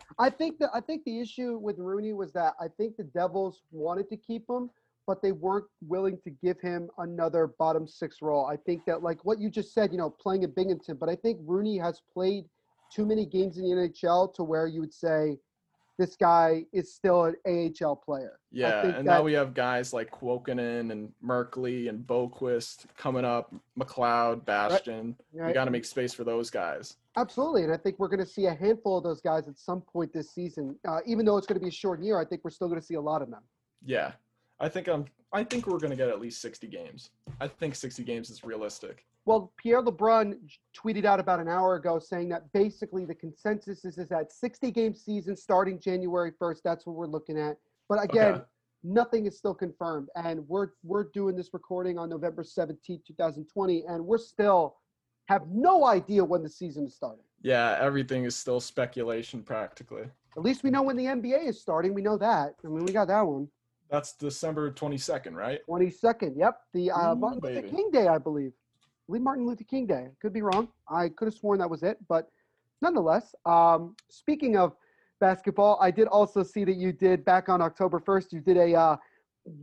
[0.18, 3.62] I think that I think the issue with Rooney was that I think the Devils
[3.70, 4.70] wanted to keep him,
[5.06, 8.46] but they weren't willing to give him another bottom six role.
[8.46, 11.16] I think that like what you just said, you know, playing at Binghamton, but I
[11.16, 12.44] think Rooney has played
[12.92, 15.38] too many games in the NHL to where you would say
[15.98, 18.38] this guy is still an AHL player.
[18.50, 23.54] Yeah, and that- now we have guys like Kuokkanen and Merkley and Boqvist coming up,
[23.78, 25.16] McLeod, Bastian.
[25.32, 25.54] We Right.
[25.54, 26.96] got to make space for those guys.
[27.16, 29.80] Absolutely, and I think we're going to see a handful of those guys at some
[29.80, 30.78] point this season.
[30.86, 32.80] Uh, even though it's going to be a short year, I think we're still going
[32.80, 33.42] to see a lot of them.
[33.84, 34.12] Yeah,
[34.60, 35.04] I think I'm.
[35.32, 37.10] I think we're gonna get at least 60 games.
[37.40, 39.04] I think 60 games is realistic.
[39.26, 40.38] Well, Pierre LeBrun
[40.74, 44.70] tweeted out about an hour ago saying that basically the consensus is, is that 60
[44.70, 46.58] game season starting January 1st.
[46.62, 47.56] That's what we're looking at.
[47.88, 48.44] But again, Okay.
[48.84, 50.08] nothing is still confirmed.
[50.14, 54.76] And we're we're doing this recording on November 17th, 2020, and we're still
[55.28, 57.24] have no idea when the season is starting.
[57.42, 60.04] Yeah, everything is still speculation practically.
[60.36, 61.92] At least we know when the NBA is starting.
[61.94, 62.54] We know that.
[62.64, 63.48] I mean, we got that one.
[63.90, 65.60] That's December 22nd, right?
[65.68, 66.32] 22nd.
[66.36, 66.60] Yep.
[66.74, 67.68] The uh, Ooh, Martin Luther.
[67.68, 68.52] King Day, I believe.
[68.52, 70.08] I believe Martin Luther King Day.
[70.20, 70.68] Could be wrong.
[70.88, 72.28] I could have sworn that was it, but
[72.82, 73.34] nonetheless.
[73.44, 74.74] Um, speaking of
[75.20, 78.32] basketball, I did also see that you did back on October 1st.
[78.32, 78.96] You did a uh,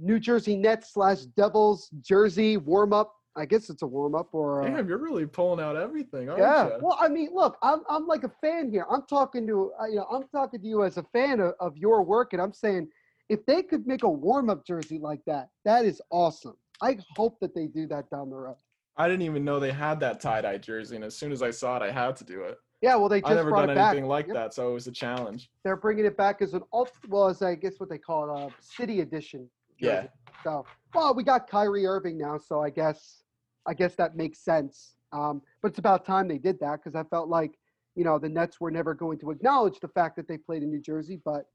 [0.01, 3.13] New Jersey Nets slash Devils jersey warm up.
[3.35, 4.63] I guess it's a warm up or.
[4.63, 6.67] Uh, Damn, you're really pulling out everything, aren't yeah.
[6.67, 6.73] you?
[6.81, 8.85] Well, I mean, look, I'm I'm like a fan here.
[8.89, 11.75] I'm talking to uh, you know, I'm talking to you as a fan of, of
[11.75, 12.87] your work, and I'm saying
[13.29, 16.55] if they could make a warm up jersey like that, that is awesome.
[16.81, 18.57] I hope that they do that down the road.
[18.97, 21.49] I didn't even know they had that tie dye jersey, and as soon as I
[21.51, 22.57] saw it, I had to do it.
[22.81, 23.31] Yeah, well, they just.
[23.31, 24.35] I never brought done anything like Yep.
[24.35, 25.49] that, so it was a challenge.
[25.63, 28.51] They're bringing it back as an alt, well, as I guess what they call it,
[28.51, 29.49] a city edition.
[29.79, 30.07] Yeah.
[30.43, 33.23] So, well, we got Kyrie Irving now, so I guess,
[33.65, 34.95] I guess that makes sense.
[35.13, 37.57] Um, but it's about time they did that because I felt like,
[37.95, 40.69] you know, the Nets were never going to acknowledge the fact that they played in
[40.69, 41.21] New Jersey.
[41.23, 41.45] But,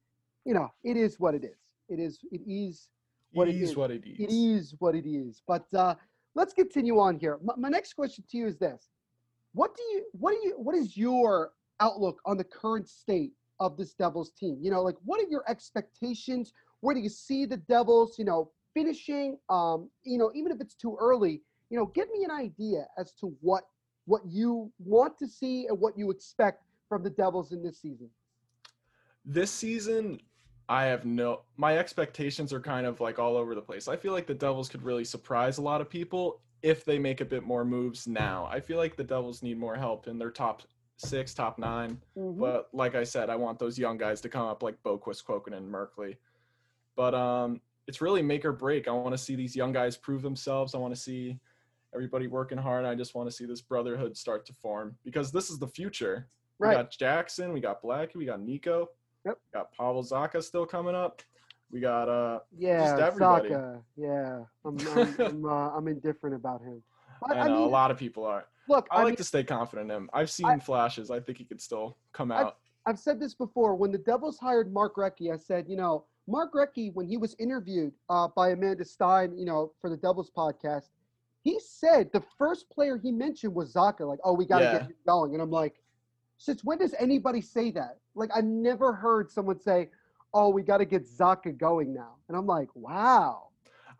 [0.48, 1.58] you know, it is what it is.
[1.90, 2.20] It is.
[2.32, 2.88] It is
[3.32, 3.76] what It it is is.
[3.76, 4.62] what it It is.
[4.62, 5.42] is what it is.
[5.46, 5.94] But uh,
[6.34, 7.38] let's continue on here.
[7.44, 8.88] My, my next question to you is this:
[9.52, 13.76] What do you, what do you, what is your outlook on the current state of
[13.76, 14.56] this Devils team?
[14.62, 16.54] You know, like what are your expectations?
[16.80, 18.18] Where do you see the Devils?
[18.18, 19.36] You know, finishing.
[19.50, 23.12] Um, you know, even if it's too early, you know, give me an idea as
[23.20, 23.64] to what
[24.06, 28.08] what you want to see and what you expect from the Devils in this season.
[29.26, 30.20] This season,
[30.68, 31.40] I have no.
[31.56, 33.88] My expectations are kind of like all over the place.
[33.88, 37.20] I feel like the Devils could really surprise a lot of people if they make
[37.20, 38.48] a bit more moves now.
[38.50, 40.62] I feel like the Devils need more help in their top
[40.96, 42.38] six, top 9 Mhm.
[42.38, 45.54] But like I said, I want those young guys to come up like Boqvist, Quoken,
[45.54, 46.16] and Merkley.
[46.96, 48.88] But um, it's really make or break.
[48.88, 50.74] I want to see these young guys prove themselves.
[50.74, 51.38] I want to see
[51.94, 52.84] everybody working hard.
[52.84, 56.28] I just want to see this brotherhood start to form because this is the future.
[56.58, 56.70] Right.
[56.70, 58.88] We got Jackson, we got Blackie, we got Nico,
[59.28, 59.38] Yep.
[59.52, 61.22] we got Pavel Zacha still coming up.
[61.70, 62.96] We got uh Yeah.
[62.96, 63.82] Zacha.
[63.96, 66.82] Yeah, I'm I'm, I'm, uh, I'm indifferent about him.
[67.26, 68.44] But, I know a lot of people are.
[68.68, 70.10] Look, I, I like mean- to stay confident in him.
[70.12, 71.10] I've seen flashes.
[71.10, 72.56] I think he could still come I've, out.
[72.86, 73.74] I've said this before.
[73.74, 77.34] When the Devils hired Mark Recchi, I said, you know, Mark Recchi, when he was
[77.38, 80.88] interviewed uh, by Amanda Stein, you know, for the Devils podcast,
[81.42, 84.06] he said the first player he mentioned was Zacha.
[84.06, 84.72] Like, oh, we got to Yeah.
[84.72, 85.32] get him going.
[85.34, 85.76] And I'm like,
[86.38, 87.98] since when does anybody say that?
[88.14, 89.90] Like, I never heard someone say,
[90.32, 92.14] oh, we got to get Zacha going now.
[92.28, 93.48] And I'm like, wow.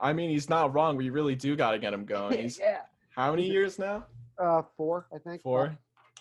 [0.01, 0.97] I mean, he's not wrong.
[0.97, 2.39] We really do got to get him going.
[2.43, 2.83] He's yeah.
[3.17, 4.05] how many years now?
[4.39, 5.43] Uh, four, I think.
[5.43, 5.77] Four.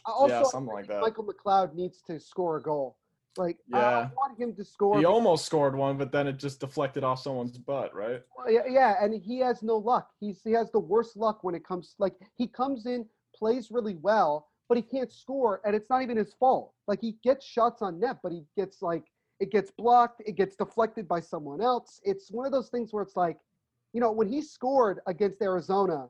[0.07, 1.01] I also, yeah, something like that.
[1.01, 2.97] Michael McLeod needs to score a goal.
[3.38, 4.09] Like, I- I Yeah.
[4.15, 4.97] want him to score.
[4.97, 8.24] He almost scored one, but then it just deflected off someone's butt, right?
[8.36, 10.09] Well, yeah, yeah, and he has no luck.
[10.20, 13.05] He's he has the worst luck when it comes like he comes in,
[13.36, 16.74] plays really well, but he can't score, and it's not even his fault.
[16.88, 19.05] Like he gets shots on net, but he gets like
[19.39, 21.99] it gets blocked, it gets deflected by someone else.
[22.03, 23.38] It's one of those things where it's like,
[23.93, 26.09] you know, when he scored against Arizona,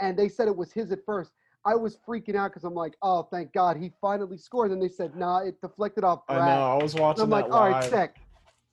[0.00, 1.32] and they said it was his at first,
[1.64, 4.70] I was freaking out because I'm like, oh, thank God he finally scored.
[4.70, 6.22] And they said, nah, it deflected off.
[6.28, 6.40] I know.
[6.40, 7.22] I was watching.
[7.22, 7.90] And I'm like, all right, live.
[7.90, 8.14] sick.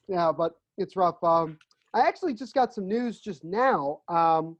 [0.07, 1.21] Yeah, but it's rough.
[1.23, 1.57] Um,
[1.93, 4.01] I actually just got some news just now.
[4.07, 4.57] Um,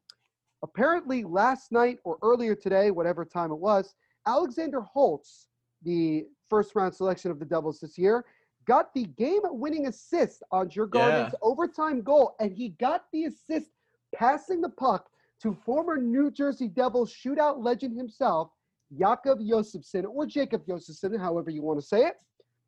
[0.63, 3.93] apparently, last night or earlier today, whatever time it was,
[4.25, 5.47] Alexander Holtz,
[5.83, 8.25] the first round selection of the Devils this year,
[8.65, 11.39] got the game winning assist on Djurgården's Yeah.
[11.41, 13.71] overtime goal, and he got the assist
[14.13, 15.09] passing the puck
[15.41, 18.51] to former New Jersey Devils shootout legend himself,
[18.97, 22.19] Jakob Josefsson, or Jacob Josefsson, however you want to say it.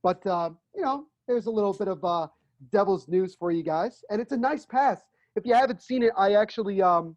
[0.03, 2.28] But, uh, you know, there's a little bit of uh,
[2.72, 5.01] Devils news for you guys, and it's a nice pass.
[5.36, 7.16] If you haven't seen it, I actually um,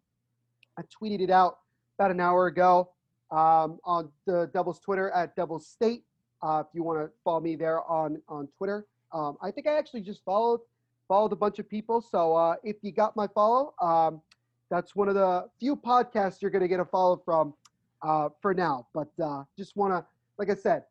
[0.77, 1.59] I tweeted it out
[1.97, 2.91] about an hour ago
[3.31, 6.03] um, on the Devils Twitter at Devils State.
[6.41, 9.77] Uh, if you want to follow me there on on Twitter, um, I think I
[9.77, 10.61] actually just followed
[11.07, 12.01] followed a bunch of people.
[12.01, 14.21] So uh, if you got my follow, um,
[14.69, 17.53] that's one of the few podcasts you're going to get a follow from
[18.01, 18.87] uh, for now.
[18.93, 20.05] But uh, just want to,
[20.37, 20.85] like I said,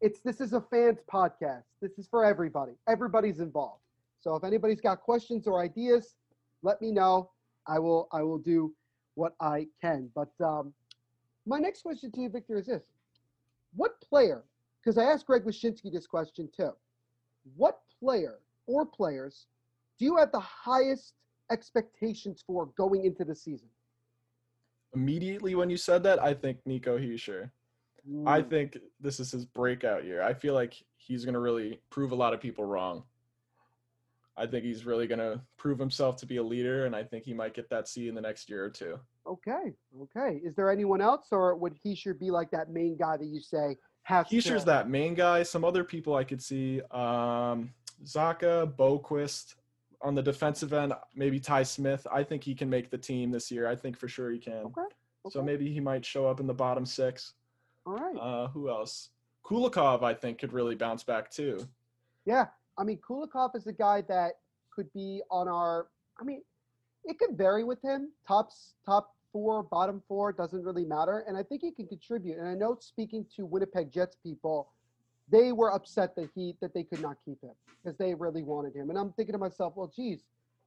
[0.00, 1.64] it's this is a fans podcast.
[1.82, 2.72] This is for everybody.
[2.88, 3.80] Everybody's involved.
[4.20, 6.14] So if anybody's got questions or ideas,
[6.62, 7.30] let me know.
[7.66, 8.72] I will I will do
[9.14, 10.10] what I can.
[10.14, 10.72] But um,
[11.46, 12.82] my next question to you, Victor, is this:
[13.74, 14.44] What player?
[14.82, 16.70] Because I asked Greg Wyshynski this question too.
[17.56, 19.46] What player or players
[19.98, 21.14] do you have the highest
[21.50, 23.68] expectations for going into the season?
[24.94, 27.50] Immediately when you said that, I think Nico Hischier.
[28.26, 28.50] I Mm.
[28.50, 30.20] think this is his breakout year.
[30.22, 33.02] I feel like he's going to really prove a lot of people wrong.
[34.36, 37.24] I think he's really going to prove himself to be a leader, and I think
[37.24, 39.00] he might get that seat in the next year or two.
[39.26, 39.72] Okay,
[40.02, 40.40] okay.
[40.44, 43.76] Is there anyone else, or would Hischier be like that main guy that you say
[44.02, 44.66] has Hischier's to?
[44.66, 45.42] that main guy.
[45.42, 47.72] Some other people I could see, um,
[48.04, 49.54] Zacha, Boqvist
[50.02, 52.06] on the defensive end, maybe Ty Smith.
[52.12, 53.66] I think he can make the team this year.
[53.66, 54.66] I think for sure he can.
[54.66, 54.82] Okay.
[55.30, 57.32] So maybe he might show up in the bottom six.
[57.86, 58.16] All right.
[58.16, 59.08] Uh, who else?
[59.42, 61.66] Kulikov, I think, could really bounce back too.
[62.26, 62.46] Yeah,
[62.78, 64.32] I mean Kulikov is a guy that
[64.74, 65.88] could be on our.
[66.20, 66.42] I mean,
[67.04, 68.10] it could vary with him.
[68.26, 72.38] Tops, top four, bottom four doesn't really matter, and I think he can contribute.
[72.38, 74.68] And I know speaking to Winnipeg Jets people,
[75.30, 77.52] they were upset that he that they could not keep him
[77.82, 78.90] because they really wanted him.
[78.90, 80.24] And I'm thinking to myself, well, geez,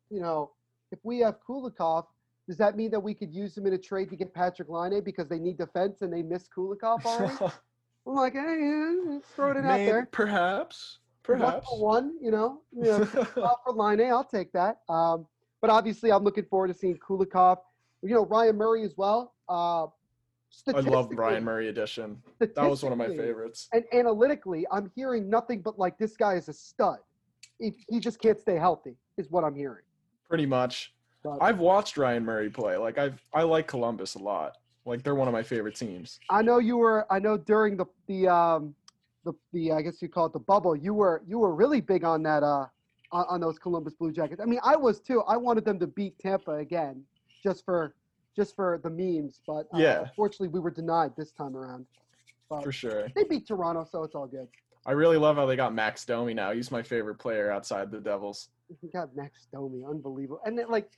[0.09, 0.51] you know,
[0.91, 2.05] if we have Kulikov,
[2.47, 5.03] does that mean that we could use him in a trade to get Patrick Laine
[5.03, 7.35] because they need defense and they miss Kulikov already?
[8.07, 10.07] I'm like, hey, throwing it out there.
[10.11, 10.99] Perhaps.
[11.23, 11.67] Perhaps.
[11.73, 14.79] one, you know, you know for Laine I'll take that.
[14.88, 15.27] Um,
[15.61, 17.57] but obviously, I'm looking forward to seeing Kulikov.
[18.03, 19.33] You know, Ryan Murray as well.
[19.49, 19.87] Uh,
[20.73, 22.21] I love Ryan Murray edition.
[22.39, 23.67] That was one of my favorites.
[23.73, 26.97] And analytically, I'm hearing nothing but like this guy is a stud.
[27.59, 29.83] He, he just can't stay healthy, is what I'm hearing.
[30.29, 30.93] Pretty much.
[31.23, 32.77] But- I've watched Ryan Murray play.
[32.77, 34.57] Like I've I like Columbus a lot.
[34.85, 36.19] Like they're one of my favorite teams.
[36.29, 37.11] I know you were.
[37.11, 38.75] I know during the the um
[39.25, 40.75] the the I guess you call it the bubble.
[40.75, 42.67] You were you were really big on that uh
[43.11, 44.41] on, on those Columbus Blue Jackets.
[44.41, 45.21] I mean, I was too.
[45.27, 47.03] I wanted them to beat Tampa again,
[47.43, 47.95] just for
[48.35, 49.41] just for the memes.
[49.47, 50.01] But uh, Yeah.
[50.01, 51.85] unfortunately, we were denied this time around.
[52.49, 53.07] But For sure.
[53.15, 54.47] They beat Toronto, so it's all good.
[54.85, 56.51] I really love how they got Max Domi now.
[56.53, 58.49] He's my favorite player outside the Devils.
[58.81, 60.39] We got Max Domi, unbelievable.
[60.45, 60.89] And then, like,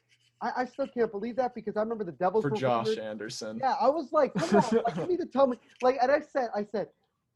[0.41, 3.57] I, I still can't believe that because I remember the Devils For Josh Anderson.
[3.59, 5.57] Yeah, I was like, come on, like, you need to tell me.
[5.81, 6.89] Like, and I said, I said,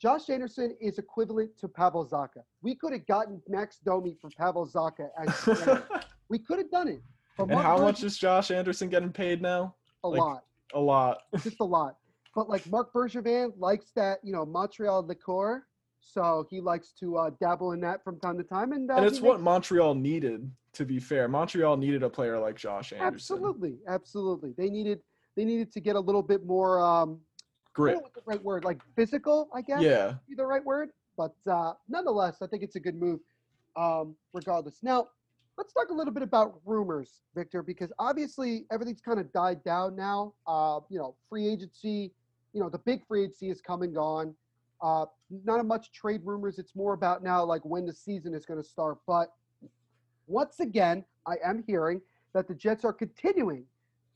[0.04, 2.43] Josh Anderson is equivalent to Pavel Zacha.
[2.62, 5.82] We could have gotten Max Domi for Pavel Zacha as
[6.30, 7.01] we could have done it.
[7.38, 9.76] But And how much is Josh Anderson getting paid now?
[10.04, 10.43] A Like, lot.
[10.74, 11.20] A lot.
[11.41, 11.95] just a lot.
[12.36, 15.66] But like Marc Bergevin likes that, you know, Montreal liqueur,
[16.01, 18.74] so he likes to uh, dabble in that from time to time.
[18.74, 21.30] And, uh, and it's what makes- Montreal needed, to be fair.
[21.30, 23.08] Montreal needed a player like Josh Anderson.
[23.16, 24.54] absolutely, absolutely.
[24.58, 24.99] They needed
[25.38, 27.20] they needed to get a little bit more um,
[27.74, 27.93] Grit.
[27.93, 29.82] don't know what the right word, like physical, I guess.
[29.82, 30.15] Yeah.
[30.28, 33.19] Be the right word, but uh, nonetheless, I think it's a good move,
[33.76, 34.80] um, regardless.
[34.84, 35.07] Now,
[35.57, 39.95] let's talk a little bit about rumors, Victor, because obviously everything's kind of died down
[39.95, 40.34] now.
[40.47, 42.11] Uh, you know, free agency,
[42.53, 44.36] you know, the big free agency is come and gone.
[44.82, 45.05] Uh,
[45.45, 46.59] not a much trade rumors.
[46.59, 48.97] It's more about now, like when the season is going to start.
[49.07, 49.32] But
[50.28, 52.01] once again, I am hearing
[52.34, 53.65] that the Jets are continuing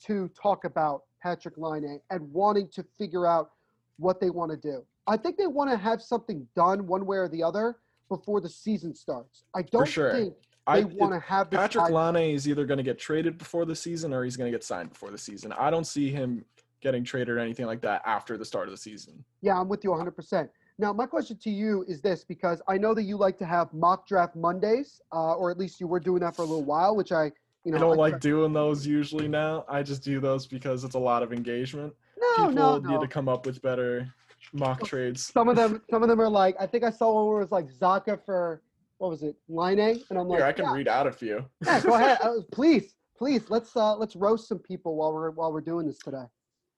[0.05, 3.51] to talk about Patrick Laine and wanting to figure out
[3.97, 4.83] what they want to do.
[5.07, 7.77] I think they want to have something done one way or the other
[8.09, 9.43] before the season starts.
[9.55, 10.11] I don't sure.
[10.11, 10.33] think
[10.67, 13.75] they want to have this Patrick Laine is either going to get traded before the
[13.75, 15.53] season or he's going to get signed before the season.
[15.53, 16.43] I don't see him
[16.81, 19.23] getting traded or anything like that after the start of the season.
[19.41, 20.49] Yeah, I'm with you 100%.
[20.79, 23.73] Now, my question to you is this because I know that you like to have
[23.73, 26.95] mock draft Mondays, uh, or at least you were doing that for a little while,
[26.95, 27.31] which I,
[27.67, 29.65] You know, I don't like- like doing those usually now.
[29.67, 31.93] I just do those because it's a lot of engagement.
[32.17, 34.07] No, People no, need to come up with better
[34.53, 35.25] mock trades.
[35.33, 37.41] Some of them, some of them are like, I think I saw one where it
[37.41, 38.61] was like Zacha for
[38.99, 41.43] what was it, Laine, and I'm like, Here, I can yeah, read out a few.
[41.65, 45.51] yeah, go ahead, uh, please, please, let's uh, let's roast some people while we're while
[45.51, 46.23] we're doing this today.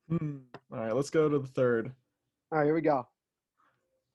[0.10, 0.38] Hmm.
[0.74, 1.92] All right, let's go to the third.
[2.52, 3.08] All right, here we go.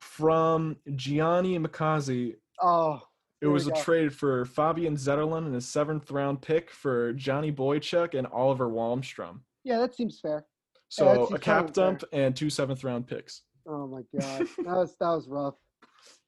[0.01, 3.01] From Gianni Mikazi, Oh,
[3.43, 3.81] it here was a go.
[3.83, 9.41] trade for Fabian Zetterlund and a seventh round pick for Johnny Boychuk and Oliver Wahlstrom.
[9.65, 10.47] Yeah, that seems fair.
[10.89, 11.91] So that a cap totally fair.
[11.93, 13.43] dump and two seventh round picks.
[13.67, 15.55] Oh my god, that was that was rough.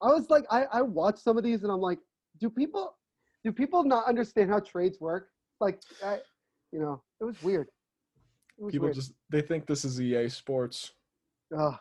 [0.03, 1.99] I was like, I I watched some of these and I'm like,
[2.41, 2.97] do people
[3.45, 5.29] do people not understand how trades work?
[5.61, 6.19] Like, I,
[6.73, 7.69] you know, it was weird.
[8.59, 8.97] It was People weird.
[8.97, 10.93] just they think this is EA Sports.
[11.57, 11.75] Ugh.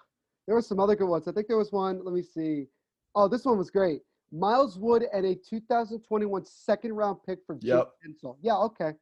[0.46, 1.28] There were some other good ones.
[1.28, 2.04] I think there was one.
[2.04, 2.68] Let me see.
[3.16, 4.02] Oh, this one was great.
[4.32, 7.92] Miles Wood and a 2021 second round pick for Jake Yep.
[8.06, 8.38] Guentzel.
[8.42, 8.94] Yeah, okay.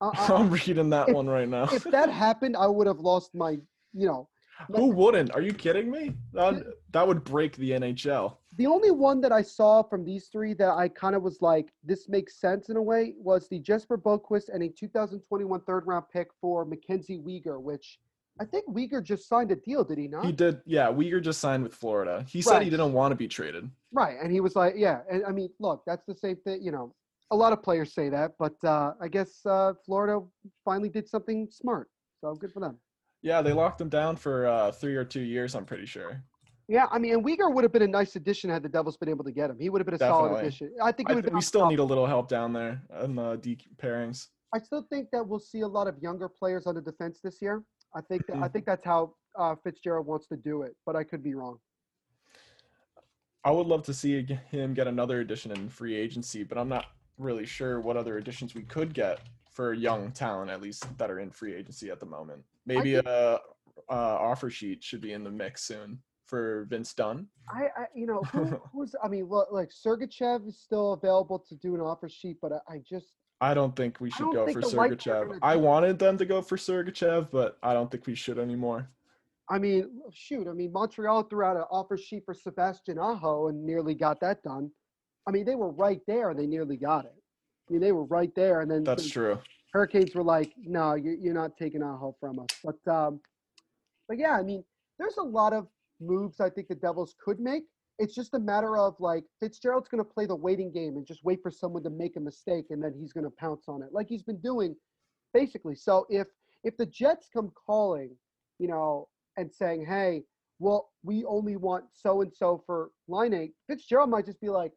[0.00, 1.64] Uh, uh, I'm reading that if- one right now.
[1.72, 3.52] if that happened, I would have lost my,
[3.92, 4.28] you know,
[4.74, 5.32] Who wouldn't?
[5.36, 6.14] Are you kidding me?
[6.32, 8.38] That that would break the NHL.
[8.56, 11.72] The only one that I saw from these three that I kind of was like,
[11.84, 16.06] this makes sense in a way, was the Jesper Boqvist and a 2021 third round
[16.12, 18.00] pick for Mackenzie Weegar, which
[18.40, 20.24] I think Weegar just signed a deal, did he not?
[20.24, 20.60] He did.
[20.64, 22.24] Yeah, Weegar just signed with Florida.
[22.28, 23.68] He said he didn't want to be traded.
[23.92, 26.62] Right, and he was like, yeah, and I mean, look, that's the same thing.
[26.62, 26.94] You know,
[27.30, 30.24] a lot of players say that, but uh, I guess uh, Florida
[30.64, 31.88] finally did something smart,
[32.20, 32.78] so good for them.
[33.22, 35.54] Yeah, they locked him down for uh, three or two years.
[35.56, 36.22] I'm pretty sure.
[36.68, 39.08] Yeah, I mean, and Weegar would have been a nice addition had the Devils been
[39.08, 39.58] able to get him.
[39.58, 40.70] He would have been a solid addition.
[40.82, 43.16] I think it I would think we still need a little help down there in
[43.16, 44.28] the D pairings.
[44.54, 47.40] I still think that we'll see a lot of younger players on the defense this
[47.42, 47.62] year.
[47.94, 48.36] I think that.
[48.38, 51.58] I think that's how uh, Fitzgerald wants to do it, but I could be wrong.
[53.44, 56.86] I would love to see him get another addition in free agency, but I'm not
[57.18, 59.20] really sure what other additions we could get
[59.50, 62.42] for young talent, at least that are in free agency at the moment.
[62.66, 63.40] Maybe think- a,
[63.88, 67.26] a offer sheet should be in the mix soon for Vince Dunn.
[67.48, 71.54] I, I you know, who, who's I mean, look, like Sergachev is still available to
[71.54, 74.60] do an offer sheet, but I, I just I don't think we should go for
[74.62, 75.38] Sergachev.
[75.42, 78.88] I wanted them to go for Sergachev, but I don't think we should anymore.
[79.48, 83.64] I mean, shoot, I mean, Montreal threw out an offer sheet for Sebastian Aho and
[83.64, 84.70] nearly got that done.
[85.26, 87.14] I mean, they were right there and they nearly got it.
[87.68, 89.38] I mean, they were right there, and then That's true.
[89.72, 93.20] Hurricanes were like, "No, you're, you're not taking Aho from us." But, um,
[94.08, 94.64] but yeah, I mean,
[94.98, 95.66] there's a lot of
[96.00, 97.64] moves I think the Devils could make.
[97.98, 101.24] It's just a matter of like Fitzgerald's going to play the waiting game and just
[101.24, 103.88] wait for someone to make a mistake, and then he's going to pounce on it,
[103.92, 104.76] like he's been doing,
[105.34, 105.74] basically.
[105.74, 106.28] So if
[106.64, 108.10] if the Jets come calling,
[108.58, 110.22] you know, and saying, "Hey,
[110.58, 114.72] well, we only want so and so for Laine," Fitzgerald might just be like,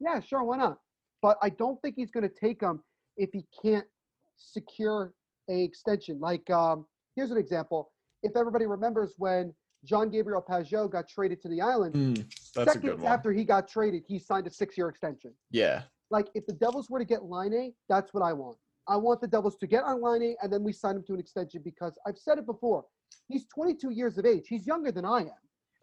[0.00, 0.78] "Yeah, sure, why not?"
[1.20, 2.82] But I don't think he's going to take him
[3.16, 3.86] if he can't
[4.36, 5.12] secure
[5.50, 6.18] a extension.
[6.20, 7.92] Like, um, here's an example.
[8.22, 9.54] If everybody remembers when
[9.84, 12.32] Jean-Gabriel Pageau got traded to the Island, Mm,
[12.64, 15.32] seconds after he got traded, he signed a six-year extension.
[15.50, 15.82] Yeah.
[16.10, 18.58] Like, if the Devils were to get Laine, that's what I want.
[18.88, 21.20] I want the Devils to get on Laine, and then we sign him to an
[21.20, 22.84] extension because I've said it before.
[23.28, 24.46] He's 22 years of age.
[24.48, 25.30] He's younger than I am,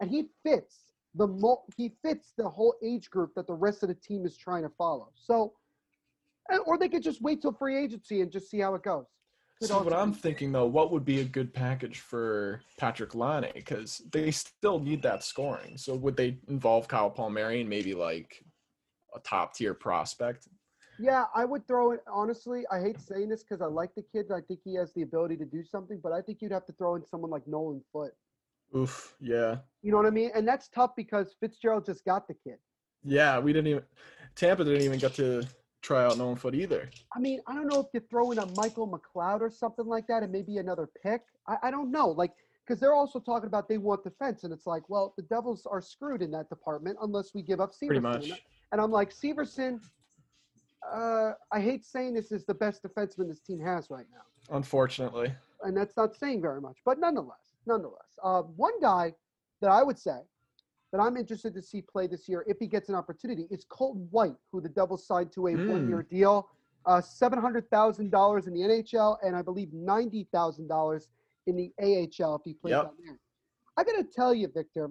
[0.00, 0.84] and he fits
[1.16, 4.36] the mo- he fits the whole age group that the rest of the team is
[4.36, 5.10] trying to follow.
[5.14, 5.54] So,
[6.66, 9.06] or they could just wait till free agency and just see how it goes.
[9.60, 13.50] Could So what I'm thinking though, what would be a good package for Patrick Laine?
[13.54, 15.76] Because they still need that scoring.
[15.76, 18.42] So would they involve Kyle Palmieri and maybe like
[19.14, 20.48] a top tier prospect?
[20.98, 22.00] Yeah, I would throw it.
[22.12, 24.30] Honestly, I hate saying this because I like the kid.
[24.30, 26.72] I think he has the ability to do something, but I think you'd have to
[26.72, 28.12] throw in someone like Nolan Foote.
[28.76, 30.30] Oof, yeah, You know what I mean?
[30.34, 32.58] And that's tough because Fitzgerald just got the kid.
[33.02, 33.38] yeah.
[33.38, 33.82] We didn't even
[34.36, 35.42] Tampa didn't even get to
[35.82, 36.90] try out Nolan Foote either.
[37.14, 40.06] I mean, I don't know if you throw in a Michael McLeod or something like
[40.08, 41.22] that, and maybe another pick.
[41.46, 42.32] I, I don't know, like
[42.66, 45.80] because they're also talking about they want defense, and it's like, well, the Devils are
[45.80, 47.86] screwed in that department unless we give up Severson.
[47.86, 48.30] Pretty much.
[48.72, 49.80] And I'm like, Severson.
[50.90, 54.56] Uh, I hate saying this is the best defenseman this team has right now.
[54.56, 55.32] Unfortunately,
[55.62, 56.78] and that's not saying very much.
[56.86, 59.14] But nonetheless, nonetheless, uh, one guy
[59.60, 60.20] that I would say
[60.92, 64.08] that I'm interested to see play this year, if he gets an opportunity, is Colton
[64.10, 65.68] White, who the Devils signed to a Mm.
[65.68, 66.48] one-year deal,
[66.86, 71.10] uh, seven hundred thousand dollars in the NHL, and I believe ninety thousand dollars
[71.46, 72.84] in the AHL if he plays Yep.
[72.84, 73.18] down there.
[73.76, 74.90] I gotta tell you, Victor,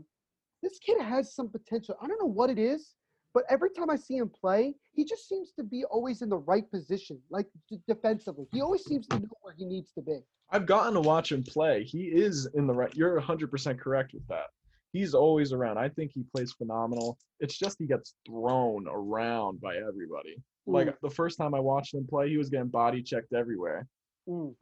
[0.62, 1.96] this kid has some potential.
[2.02, 2.96] I don't know what it is,
[3.34, 6.38] but every time I see him play, he just seems to be always in the
[6.38, 8.48] right position, like d- defensively.
[8.52, 10.24] He always seems to know where he needs to be.
[10.52, 11.84] I've gotten to watch him play.
[11.84, 12.94] He is in the right.
[12.96, 14.48] You're 100% correct with that.
[14.92, 15.78] He's always around.
[15.78, 17.18] I think he plays phenomenal.
[17.40, 20.36] It's just he gets thrown around by everybody.
[20.66, 23.88] Like the first time I watched him play, he was getting body checked everywhere.
[24.28, 24.54] Mm.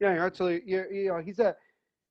[0.00, 1.54] Yeah, actually, you you know, he's a,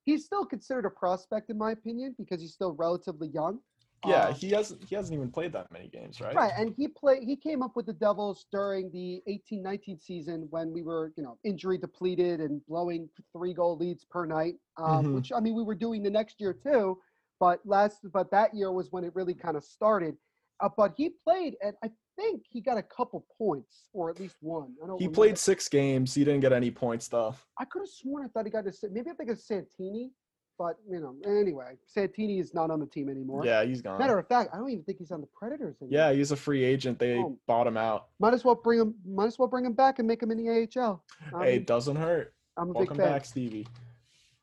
[0.04, 3.58] he's still considered a prospect in my opinion because he's still relatively young.
[4.06, 6.34] Yeah, Uh, he hasn't he hasn't even played that many games, right?
[6.34, 7.24] Right, and he played.
[7.24, 11.36] He came up with the Devils during the 18-19 season when we were, you know,
[11.44, 14.54] injury depleted and blowing three goal leads per night.
[14.76, 15.14] Um, Mhm.
[15.16, 16.98] Which I mean, we were doing the next year too,
[17.40, 20.14] but last, but that year was when it really kind of started.
[20.62, 24.36] Uh, but he played, and I think he got a couple points, or at least
[24.40, 24.74] one.
[24.78, 25.08] He remember.
[25.10, 26.14] played six games.
[26.14, 27.34] He didn't get any points though.
[27.58, 28.72] I could have sworn I thought he got to.
[28.92, 30.10] Maybe I think it's Santini,
[30.58, 33.42] but you know, anyway, Santini is not on the team anymore.
[33.46, 33.98] Yeah, he's gone.
[33.98, 35.98] Matter of fact, I don't even think he's on the Predators anymore.
[35.98, 36.98] Yeah, he's a free agent.
[36.98, 37.38] They Oh.
[37.46, 38.08] bought him out.
[38.18, 38.94] Might as well bring him.
[39.06, 41.02] Might as well bring him back and make him in the AHL.
[41.34, 42.34] I hey, it doesn't hurt.
[42.58, 43.12] I'm a Welcome big fan.
[43.14, 43.66] back, Stevie.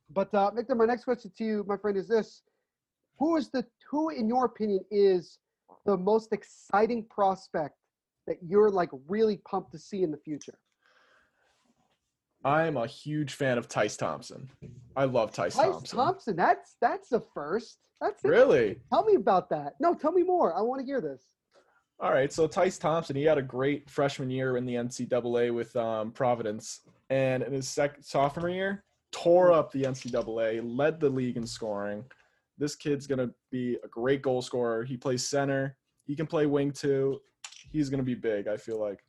[0.09, 2.41] But uh, Victor, my next question to you, my friend, is this:
[3.19, 5.39] Who is the who, in your opinion, is
[5.85, 7.75] the most exciting prospect
[8.27, 10.57] that you're like really pumped to see in the future?
[12.45, 14.49] I'm a huge fan of Tyce Thompson.
[14.95, 15.97] I love Tyce, Tyce Thompson.
[15.97, 16.35] Thompson.
[16.35, 17.79] That's that's a first.
[17.99, 18.23] That's.
[18.23, 18.79] Really?
[18.91, 19.73] Tell me about that.
[19.79, 20.55] No, tell me more.
[20.55, 21.23] I want to hear this.
[21.99, 25.75] All right, so Tice Thompson, he had a great freshman year in the NCAA with
[25.75, 31.37] um, Providence, and in his sec- sophomore year, tore up the NCAA, led the league
[31.37, 32.05] in scoring.
[32.57, 34.83] This kid's gonna be a great goal scorer.
[34.83, 35.77] He plays center.
[36.05, 37.21] He can play wing too.
[37.71, 38.47] He's gonna be big.
[38.47, 38.99] I feel like.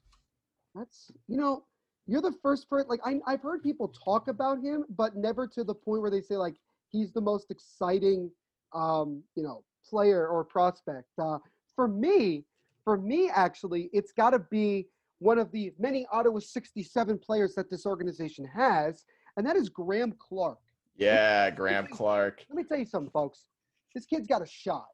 [0.75, 1.65] That's you know,
[2.07, 2.89] you're the first person.
[2.89, 6.21] Like I, I've heard people talk about him, but never to the point where they
[6.21, 6.57] say like
[6.89, 8.31] he's the most exciting,
[8.75, 11.09] um, you know, player or prospect.
[11.19, 11.39] Uh,
[11.75, 12.45] for me,
[12.85, 14.89] for me, actually, it's got to be
[15.19, 19.05] one of the many Ottawa 67 players that this organization has,
[19.37, 20.59] and that is Graham Clark.
[20.99, 22.45] Yeah, Graham Clark.
[22.51, 23.47] Let me tell you something, folks.
[23.95, 24.87] This kid's got a shot.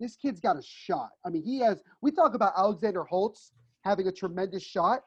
[0.00, 1.10] This kid's got a shot.
[1.26, 1.82] I mean, he has.
[2.00, 3.52] We talk about Alexander Holtz
[3.84, 5.00] having a tremendous shot.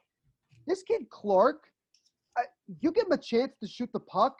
[0.68, 1.64] This kid Clark,
[2.82, 4.38] you give him a chance to shoot the puck,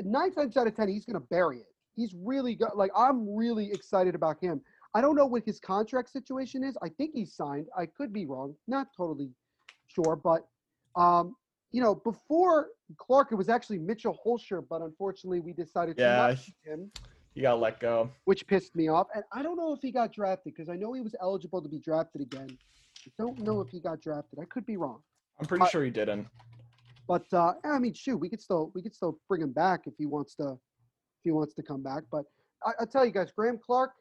[0.00, 1.66] nine times out of ten, he's going to bury it.
[1.96, 2.76] He's really got.
[2.76, 4.60] Like, I'm really excited about him.
[4.94, 6.76] I don't know what his contract situation is.
[6.82, 7.66] I think he's signed.
[7.76, 8.54] I could be wrong.
[8.68, 9.30] Not totally
[9.88, 10.46] sure, but
[10.94, 11.34] um,
[11.72, 12.68] you know, before
[12.98, 16.92] Clark, it was actually Mitchell Hoelscher, but unfortunately, we decided to Yeah, not him
[17.34, 18.10] he got let go.
[18.24, 19.06] which pissed me off.
[19.14, 21.68] And I don't know if he got drafted because I know he was eligible to
[21.68, 22.58] be drafted again.
[23.06, 24.38] I don't know if he got drafted.
[24.38, 25.00] I could be wrong.
[25.40, 26.26] I'm pretty Uh, sure he didn't.
[27.08, 29.94] But uh, I mean, shoot, we could still we could still bring him back if
[29.98, 32.04] he wants to if he wants to come back.
[32.12, 32.26] But
[32.64, 33.92] I, I tell you guys, Graham Clark,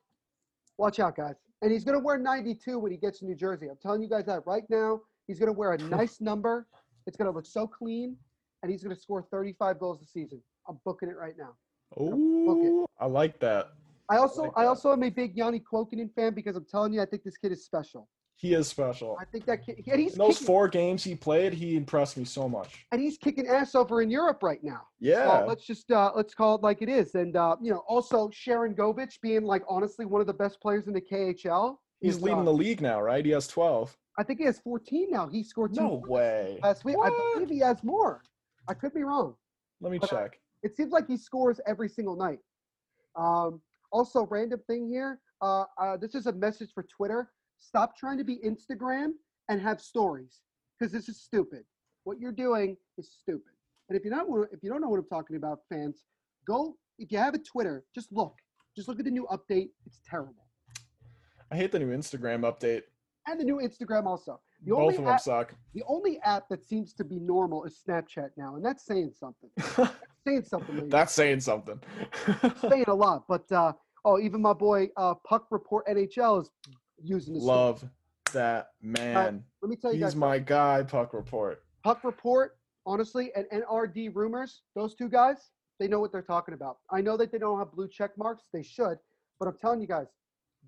[0.78, 1.36] watch out, guys.
[1.62, 3.68] And he's gonna wear 92 when he gets to New Jersey.
[3.70, 5.00] I'm telling you guys that right now.
[5.26, 6.68] He's gonna wear a nice number.
[7.08, 8.16] It's gonna look so clean,
[8.64, 10.42] and he's gonna score 35 goals a season.
[10.68, 11.56] I'm booking it right now.
[11.98, 13.72] Oh, I like that.
[14.10, 17.06] I also I also am a big Janne Kuokkanen fan because I'm telling you, I
[17.06, 18.08] think this kid is special.
[18.36, 19.18] He is special.
[19.22, 22.18] I think that kid, and he's In those kicking, four games he played, he impressed
[22.18, 22.86] me so much.
[22.92, 24.82] and he's kicking ass over in Europe right now.
[25.00, 25.42] Yeah.
[25.42, 27.16] So let's just uh, let's call it like it is.
[27.16, 30.94] And uh, you know, also Sharangovich being like honestly one of the best players in
[30.94, 31.78] the KHL.
[32.02, 33.24] He's is, leading uh, the league now, right?
[33.24, 33.96] He has 12.
[34.22, 35.28] I think he has 14 now.
[35.28, 36.60] He scored two No way.
[36.62, 36.96] last week.
[37.04, 38.22] I believe he has more.
[38.68, 39.34] I could be wrong.
[39.80, 40.40] Let me But, uh, check.
[40.62, 42.38] It seems like he scores every single night.
[43.16, 45.20] Um, also, random thing here.
[45.42, 47.32] Uh, uh, this is a message for Twitter.
[47.58, 49.14] Stop trying to be Instagram
[49.50, 50.42] and have stories
[50.78, 51.64] because this is stupid.
[52.04, 53.54] What you're doing is stupid.
[53.90, 56.04] And if you're not, if you don't know what I'm talking about, fans,
[56.46, 56.78] go.
[57.00, 58.36] If you have a Twitter, just look.
[58.76, 59.72] Just look at the new update.
[59.88, 60.46] It's terrible.
[61.50, 62.84] I hate the new Instagram update.
[63.28, 64.40] And the new Instagram also.
[64.64, 65.56] The Both only of them app, suck.
[65.74, 69.50] The only app that seems to be normal is Snapchat now, and that's saying something.
[69.58, 69.94] that's
[70.26, 70.76] saying something.
[70.76, 70.92] ladies.
[70.92, 71.80] That's saying something.
[72.70, 73.26] saying a lot.
[73.28, 73.74] But uh,
[74.06, 76.50] oh, even my boy uh, Puck Report NHL is
[77.02, 77.44] using this.
[77.44, 77.84] Love
[78.34, 79.44] that man.
[79.62, 81.64] let me tell you He's guys my guy, Puck Report.
[81.84, 84.62] Puck Report, honestly, and NRD Rumors.
[84.76, 85.50] Those two guys,
[85.80, 86.78] they know what they're talking about.
[86.92, 88.44] I know that they don't have blue check marks.
[88.54, 88.98] They should,
[89.40, 90.08] but I'm telling you guys,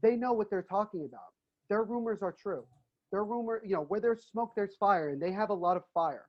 [0.01, 1.32] they know what they're talking about.
[1.69, 2.65] Their rumors are true.
[3.11, 5.83] Their rumor, you know, where there's smoke, there's fire, and they have a lot of
[5.93, 6.25] fire.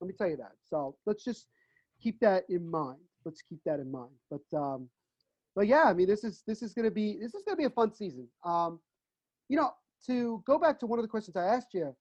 [0.00, 0.52] Let me tell you that.
[0.68, 1.46] So let's just
[2.00, 2.98] keep that in mind.
[3.24, 4.12] Let's keep that in mind.
[4.30, 4.88] But um,
[5.56, 7.70] but yeah, I mean, this is this is gonna be this is gonna be a
[7.70, 8.28] fun season.
[8.44, 8.78] Um,
[9.48, 9.70] you know,
[10.06, 11.94] to go back to one of the questions I asked you,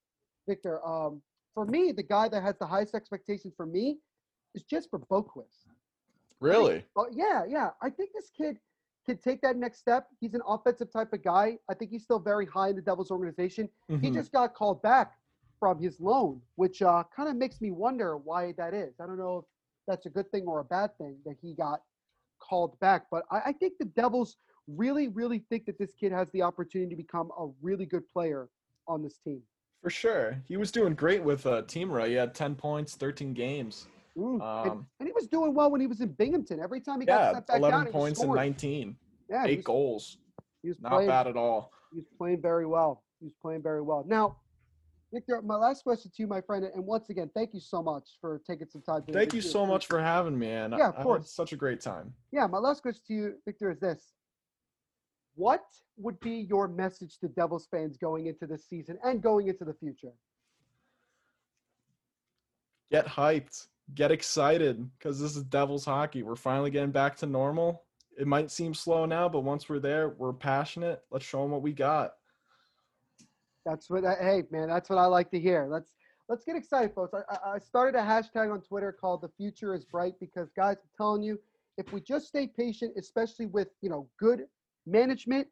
[0.47, 0.85] Victor.
[0.87, 1.21] Um,
[1.53, 3.97] for me, the guy that has the highest expectations for me
[4.53, 5.65] is Jesper Boquist.
[6.39, 6.85] Really?
[6.95, 7.69] Oh yeah, yeah.
[7.81, 8.57] I think this kid
[9.07, 10.07] can take that next step.
[10.19, 11.57] He's an offensive type of guy.
[11.69, 13.69] I think he's still very high in the Devils organization.
[13.87, 14.13] He Mhm.
[14.13, 15.17] just got called back
[15.59, 18.99] from his loan, which uh, kind of makes me wonder why that is.
[18.99, 19.45] I don't know if
[19.87, 21.81] that's a good thing or a bad thing that he got
[22.39, 23.07] called back.
[23.09, 26.89] But I, I think the Devils really, really think that this kid has the opportunity
[26.89, 28.49] to become a really good player
[28.87, 29.41] on this team.
[29.81, 30.41] For sure.
[30.45, 32.07] He was doing great with uh, Timrå.
[32.07, 33.87] He had 10 points, 13 games.
[34.17, 34.33] Mm,
[34.63, 36.59] and, Um, and he was doing well when he was in Binghamton.
[36.59, 38.97] Every time he got yeah, sent back 11 down, he points and 19.
[39.29, 40.17] Yeah, he Eight was- goals.
[40.63, 41.71] He was Not playing, bad at all.
[41.91, 43.03] He was playing very well.
[43.19, 44.03] He was playing very well.
[44.07, 44.37] Now,
[45.13, 48.17] Victor, my last question to you, my friend, and once again, thank you so much
[48.19, 49.03] for taking some time.
[49.05, 51.31] to Thank you so much for having me, and Yeah, of I, course.
[51.31, 52.13] such a great time.
[52.31, 54.13] Yeah, my last question to you, Victor, is this:
[55.35, 55.63] What
[55.97, 59.73] would be your message to Devils fans going into this season and going into the
[59.75, 60.11] future?
[62.91, 66.23] Get hyped, get excited, because this is Devils hockey.
[66.23, 67.83] We're finally getting back to normal.
[68.17, 71.03] It might seem slow now, but once we're there, we're passionate.
[71.11, 72.13] Let's show them what we got.
[73.65, 74.05] That's what.
[74.05, 75.67] I, hey, man, that's what I like to hear.
[75.69, 75.91] Let's
[76.29, 77.13] let's get excited, folks.
[77.13, 80.77] I, I- I started a hashtag on Twitter called "The Future Is Bright" because, guys,
[80.81, 81.39] I'm telling you,
[81.77, 84.45] if we just stay patient, especially with you know good
[84.85, 85.47] management,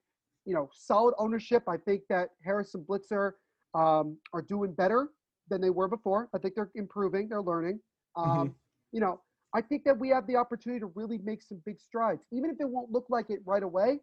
[0.46, 3.34] you know, solid ownership, I think that Harrison Blitzer
[3.74, 5.10] um, are doing better
[5.50, 6.30] than they were before.
[6.34, 7.28] I think they're improving.
[7.30, 7.80] They're learning.
[8.16, 8.56] Um,
[8.92, 9.20] You know,
[9.54, 12.58] I think that we have the opportunity to really make some big strides, even if
[12.60, 14.00] it won't look like it right away.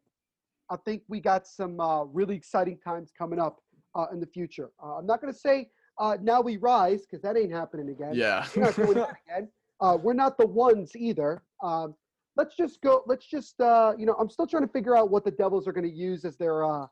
[0.71, 3.61] I think we got some uh, really exciting times coming up
[3.95, 4.71] uh, in the future.
[4.83, 8.13] Uh, I'm not going to say uh, now we rise because that ain't happening again.
[8.15, 8.47] Yeah.
[8.55, 9.49] We're not doing that again.
[9.81, 11.43] Uh, we're not the ones either.
[11.63, 11.95] Um,
[12.37, 13.03] let's just go.
[13.07, 15.73] Let's just, uh, you know, I'm still trying to figure out what the Devils are
[15.73, 16.87] going to use as their uh,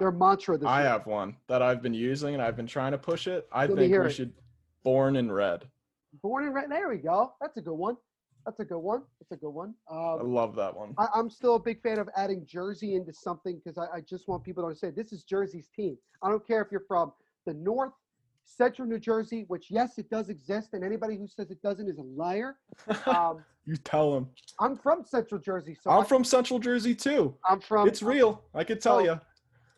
[0.00, 0.90] their mantra this I year.
[0.90, 3.46] have one that I've been using, and I've been trying to push it.
[3.52, 4.10] I Let think we it.
[4.10, 4.32] should
[4.82, 5.68] born in red.
[6.22, 6.70] Born and red.
[6.70, 7.32] There we go.
[7.40, 7.96] That's a good one.
[8.46, 9.02] That's a good one.
[9.20, 9.74] That's a good one.
[9.90, 10.94] I Um, love that one.
[10.98, 14.28] I, I'm still a big fan of adding Jersey into something because I, I just
[14.28, 15.96] want people to understand this is Jersey's team.
[16.22, 17.12] I don't care if you're from
[17.46, 17.92] the North,
[18.44, 21.98] Central New Jersey, which yes, it does exist, and anybody who says it doesn't is
[21.98, 22.58] a liar.
[23.06, 24.28] Um, You tell them.
[24.60, 27.34] I'm from Central Jersey, so I'm I- from Central Jersey too.
[27.48, 27.88] I'm from.
[27.88, 28.42] It's real.
[28.54, 29.20] I could tell So, you.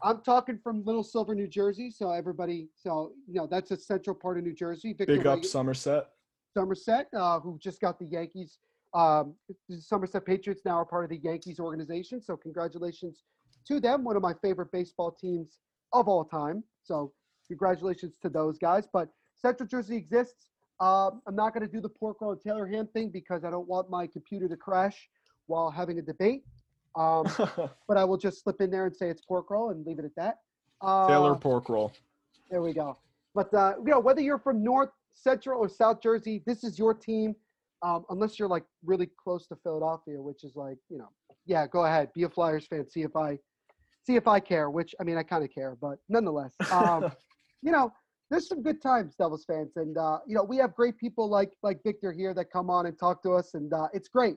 [0.03, 1.91] I'm talking from Little Silver, New Jersey.
[1.93, 4.93] So everybody, so you know that's a central part of New Jersey.
[4.93, 6.09] Victor Big up Reagan- Somerset.
[6.57, 8.59] Somerset, uh, who just got the Yankees.
[8.95, 9.35] Um,
[9.69, 12.23] the Somerset Patriots now are part of the Yankees organization.
[12.23, 13.25] So congratulations
[13.69, 15.59] to them, one of my favorite baseball teams
[15.93, 16.65] of all time.
[16.83, 17.13] So
[17.47, 18.85] congratulations to those guys.
[18.91, 20.49] But Central Jersey exists.
[20.81, 23.51] Um, I'm not going to do the pork roll and Taylor ham thing because I
[23.51, 25.11] don't want my computer to crash
[25.49, 26.43] while having a debate.
[26.97, 27.27] Um,
[27.87, 30.07] but I will just slip in there and say it's pork roll and leave it
[30.07, 30.39] at that.
[30.81, 31.93] Uh, Taylor pork roll.
[32.51, 32.97] there we go.
[33.35, 36.95] But uh, you know, whether you're from North, Central, or South Jersey, this is your
[36.95, 37.35] team.
[37.83, 41.09] Um, unless you're like really close to Philadelphia, which is like, you know,
[41.45, 42.89] yeah, go ahead, be a Flyers fan.
[42.89, 43.39] See if I,
[44.05, 44.71] see if I care.
[44.71, 47.13] Which I mean, I kind of care, but nonetheless, um,
[47.63, 47.93] you know,
[48.31, 51.53] there's some good times, Devils fans, and uh, you know, we have great people like
[51.63, 54.37] like Victor here that come on and talk to us, and uh, it's great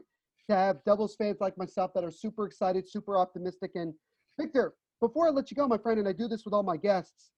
[0.49, 3.71] to have Devils fans like myself that are super excited, super optimistic.
[3.75, 3.93] And
[4.39, 6.77] Victor, before I let you go, my friend, and I do this with all my
[6.77, 7.31] guests,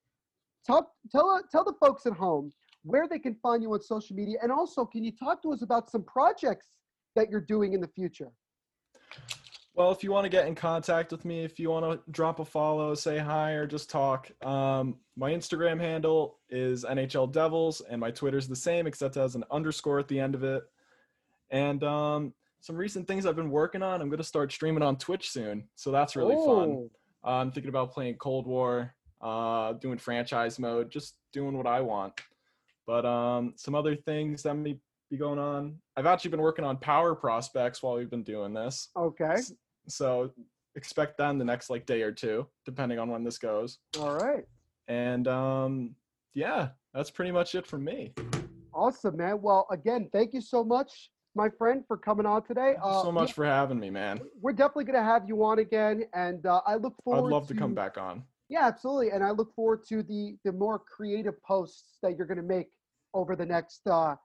[0.65, 2.51] talk tell tell the folks at home
[2.83, 5.61] where they can find you on social media, and also can you talk to us
[5.61, 6.67] about some projects
[7.15, 8.31] that you're doing in the future?
[9.73, 12.39] Well, if you want to get in contact with me, if you want to drop
[12.39, 17.99] a follow, say hi, or just talk, um, my Instagram handle is NHL Devils, and
[17.99, 20.63] my Twitter's the same, except it has an underscore at the end of it.
[21.51, 24.01] And um, some recent things I've been working on.
[24.01, 26.45] I'm going to start streaming on Twitch soon, so that's really fun.
[26.45, 26.91] Oh.
[27.23, 31.79] Uh, I'm thinking about playing Cold War, uh, doing franchise mode, just doing what I
[31.79, 32.13] want.
[32.87, 34.77] But um, some other things that may
[35.09, 35.75] be going on.
[35.97, 38.89] I've actually been working on power prospects while we've been doing this.
[38.95, 39.35] Okay.
[39.87, 40.31] So
[40.75, 43.79] expect that in the next like day or two, depending on when this goes.
[43.99, 44.45] All right.
[44.87, 45.95] And um,
[46.33, 48.13] yeah, that's pretty much it from me.
[48.73, 49.41] Awesome, man.
[49.41, 52.73] Well, again, thank you so much, my friend, for coming on today.
[52.75, 54.21] Thank you Uh, so much for having me, man.
[54.39, 57.27] We're definitely going to have you on again, and uh, I look forward.
[57.27, 58.23] I'd love to come back on.
[58.51, 62.37] Yeah, absolutely, and I look forward to the the more creative posts that you're going
[62.37, 62.67] to make
[63.13, 64.15] over the next uh,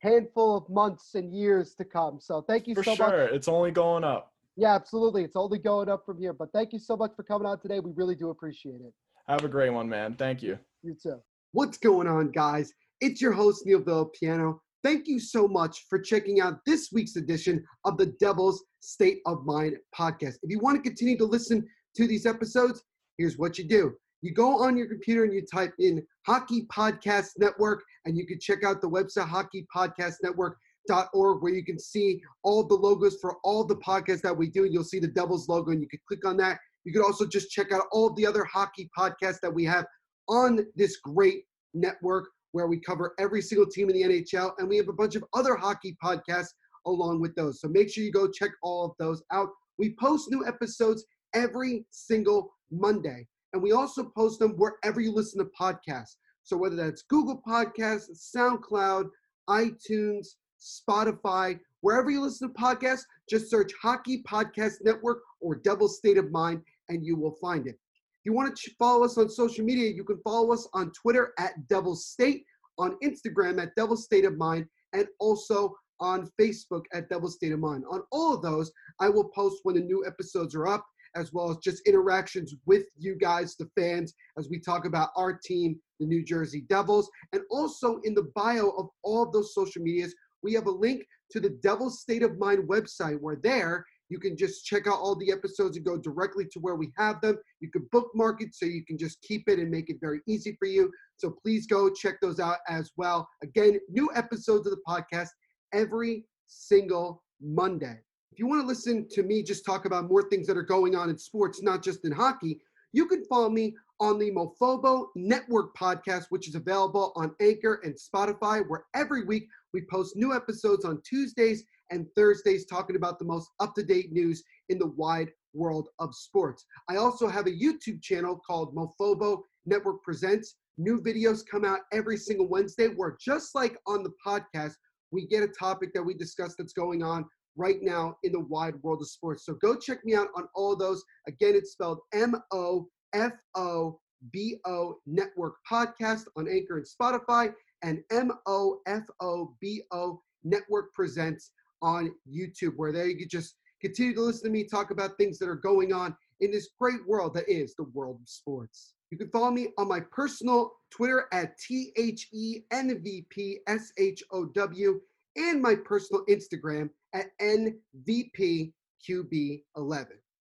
[0.00, 2.18] handful of months and years to come.
[2.20, 3.32] So thank you For so sure, much.
[3.32, 4.32] it's only going up.
[4.56, 5.24] Yeah, absolutely.
[5.24, 6.34] It's only going up from here.
[6.34, 7.80] But thank you so much for coming on today.
[7.80, 8.92] We really do appreciate it.
[9.28, 10.14] Have a great one, man.
[10.14, 10.58] Thank you.
[10.82, 11.16] You too.
[11.52, 12.74] What's going on, guys?
[13.00, 14.58] It's your host, Neil Villapiano.
[14.84, 19.46] Thank you so much for checking out this week's edition of the Devil's State of
[19.46, 20.34] Mind podcast.
[20.42, 21.66] If you want to continue to listen
[21.96, 22.82] to these episodes,
[23.20, 23.92] here's what you do
[24.22, 28.38] you go on your computer and you type in Hockey Podcast Network, and you can
[28.38, 33.76] check out the website hockeypodcastnetwork.org where you can see all the logos for all the
[33.76, 34.66] podcasts that we do.
[34.66, 36.58] You'll see the Devils logo, and you can click on that.
[36.84, 39.86] You could also just check out all the other hockey podcasts that we have
[40.28, 44.76] on this great network where we cover every single team in the NHL, and we
[44.76, 46.52] have a bunch of other hockey podcasts
[46.86, 47.62] along with those.
[47.62, 49.48] So make sure you go check all of those out.
[49.78, 55.38] We post new episodes every single Monday, and we also post them wherever you listen
[55.38, 56.16] to podcasts.
[56.42, 59.10] So whether that's Google Podcasts, SoundCloud,
[59.48, 60.28] iTunes,
[60.60, 66.30] Spotify, wherever you listen to podcasts, just search Hockey Podcast Network or Devil State of
[66.30, 67.74] Mind and you will find it.
[67.74, 71.32] If you want to follow us on social media, you can follow us on Twitter
[71.38, 72.44] at Devil State,
[72.76, 77.60] on Instagram at Devil State of Mind, and also on Facebook at Devil State of
[77.60, 77.84] Mind.
[77.88, 78.70] On all of those,
[79.00, 80.84] I will post when the new episodes are up,
[81.16, 85.32] as well as just interactions with you guys, the fans, as we talk about our
[85.32, 87.10] team, the New Jersey Devils.
[87.32, 91.04] And also in the bio of all of those social medias, we have a link
[91.32, 95.14] to the Devil State of Mind website where there you can just check out all
[95.14, 97.38] the episodes and go directly to where we have them.
[97.60, 100.56] You can bookmark it so you can just keep it and make it very easy
[100.58, 100.90] for you.
[101.16, 103.28] So please go check those out as well.
[103.42, 105.28] Again, new episodes of the podcast
[105.72, 108.00] every single Monday.
[108.32, 110.94] If you want to listen to me just talk about more things that are going
[110.94, 112.60] on in sports, not just in hockey,
[112.92, 117.94] you can follow me on the Mofobo Network podcast, which is available on Anchor and
[117.94, 123.24] Spotify, where every week we post new episodes on Tuesdays and Thursdays talking about the
[123.24, 126.64] most up to date news in the wide world of sports.
[126.88, 130.54] I also have a YouTube channel called Mofobo Network Presents.
[130.78, 134.74] New videos come out every single Wednesday, where just like on the podcast,
[135.10, 137.24] we get a topic that we discuss that's going on
[137.56, 139.44] right now in the wide world of sports.
[139.44, 141.02] So go check me out on all those.
[141.26, 143.98] Again, it's spelled M O F O
[144.32, 147.52] B O Network Podcast on Anchor and Spotify,
[147.82, 151.52] and M O F O B O Network Presents
[151.82, 155.38] on YouTube, where there you can just continue to listen to me talk about things
[155.38, 158.94] that are going on in this great world that is the world of sports.
[159.10, 163.58] You can follow me on my personal Twitter at T H E N V P
[163.66, 165.00] S H O W
[165.36, 168.72] and my personal Instagram at NVPQB11.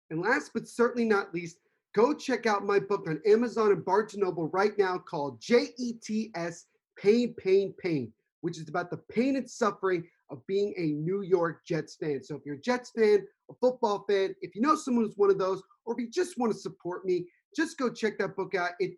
[0.10, 1.58] And last but certainly not least,
[1.96, 6.66] go check out my book on Amazon and Barnes & Noble right now called JETS
[6.98, 11.66] Pain, Pain, Pain, which is about the pain and suffering of being a New York
[11.66, 12.22] Jets fan.
[12.24, 15.30] So if you're a Jets fan, a football fan, if you know someone who's one
[15.30, 17.26] of those, or if you just want to support me,
[17.56, 18.72] just go check that book out.
[18.80, 18.98] It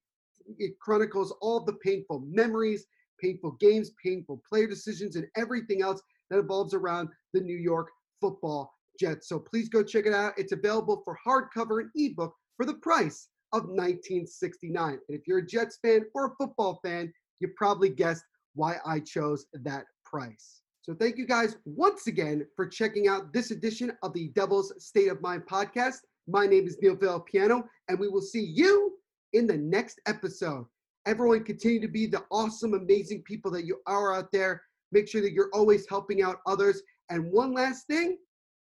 [0.58, 2.88] it chronicles all the painful memories,
[3.22, 7.90] painful games, painful player decisions, and everything else that evolves around the New York
[8.22, 9.30] football Jets.
[9.30, 10.34] So please go check it out.
[10.38, 14.92] It's available for hardcover and ebook for the price of 1969.
[14.92, 18.24] And if you're a Jets fan or a football fan, you probably guessed
[18.56, 20.62] why I chose that price.
[20.82, 25.10] So thank you guys once again for checking out this edition of the Devil's State
[25.10, 25.98] of Mind podcast.
[26.28, 28.94] My name is Neil Villapiano, and we will see you
[29.34, 30.66] in the next episode.
[31.06, 34.62] Everyone continue to be the awesome, amazing people that you are out there.
[34.92, 36.82] Make sure that you're always helping out others.
[37.10, 38.18] And one last thing,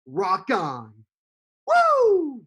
[0.06, 0.92] rock on.
[1.66, 2.42] Woo!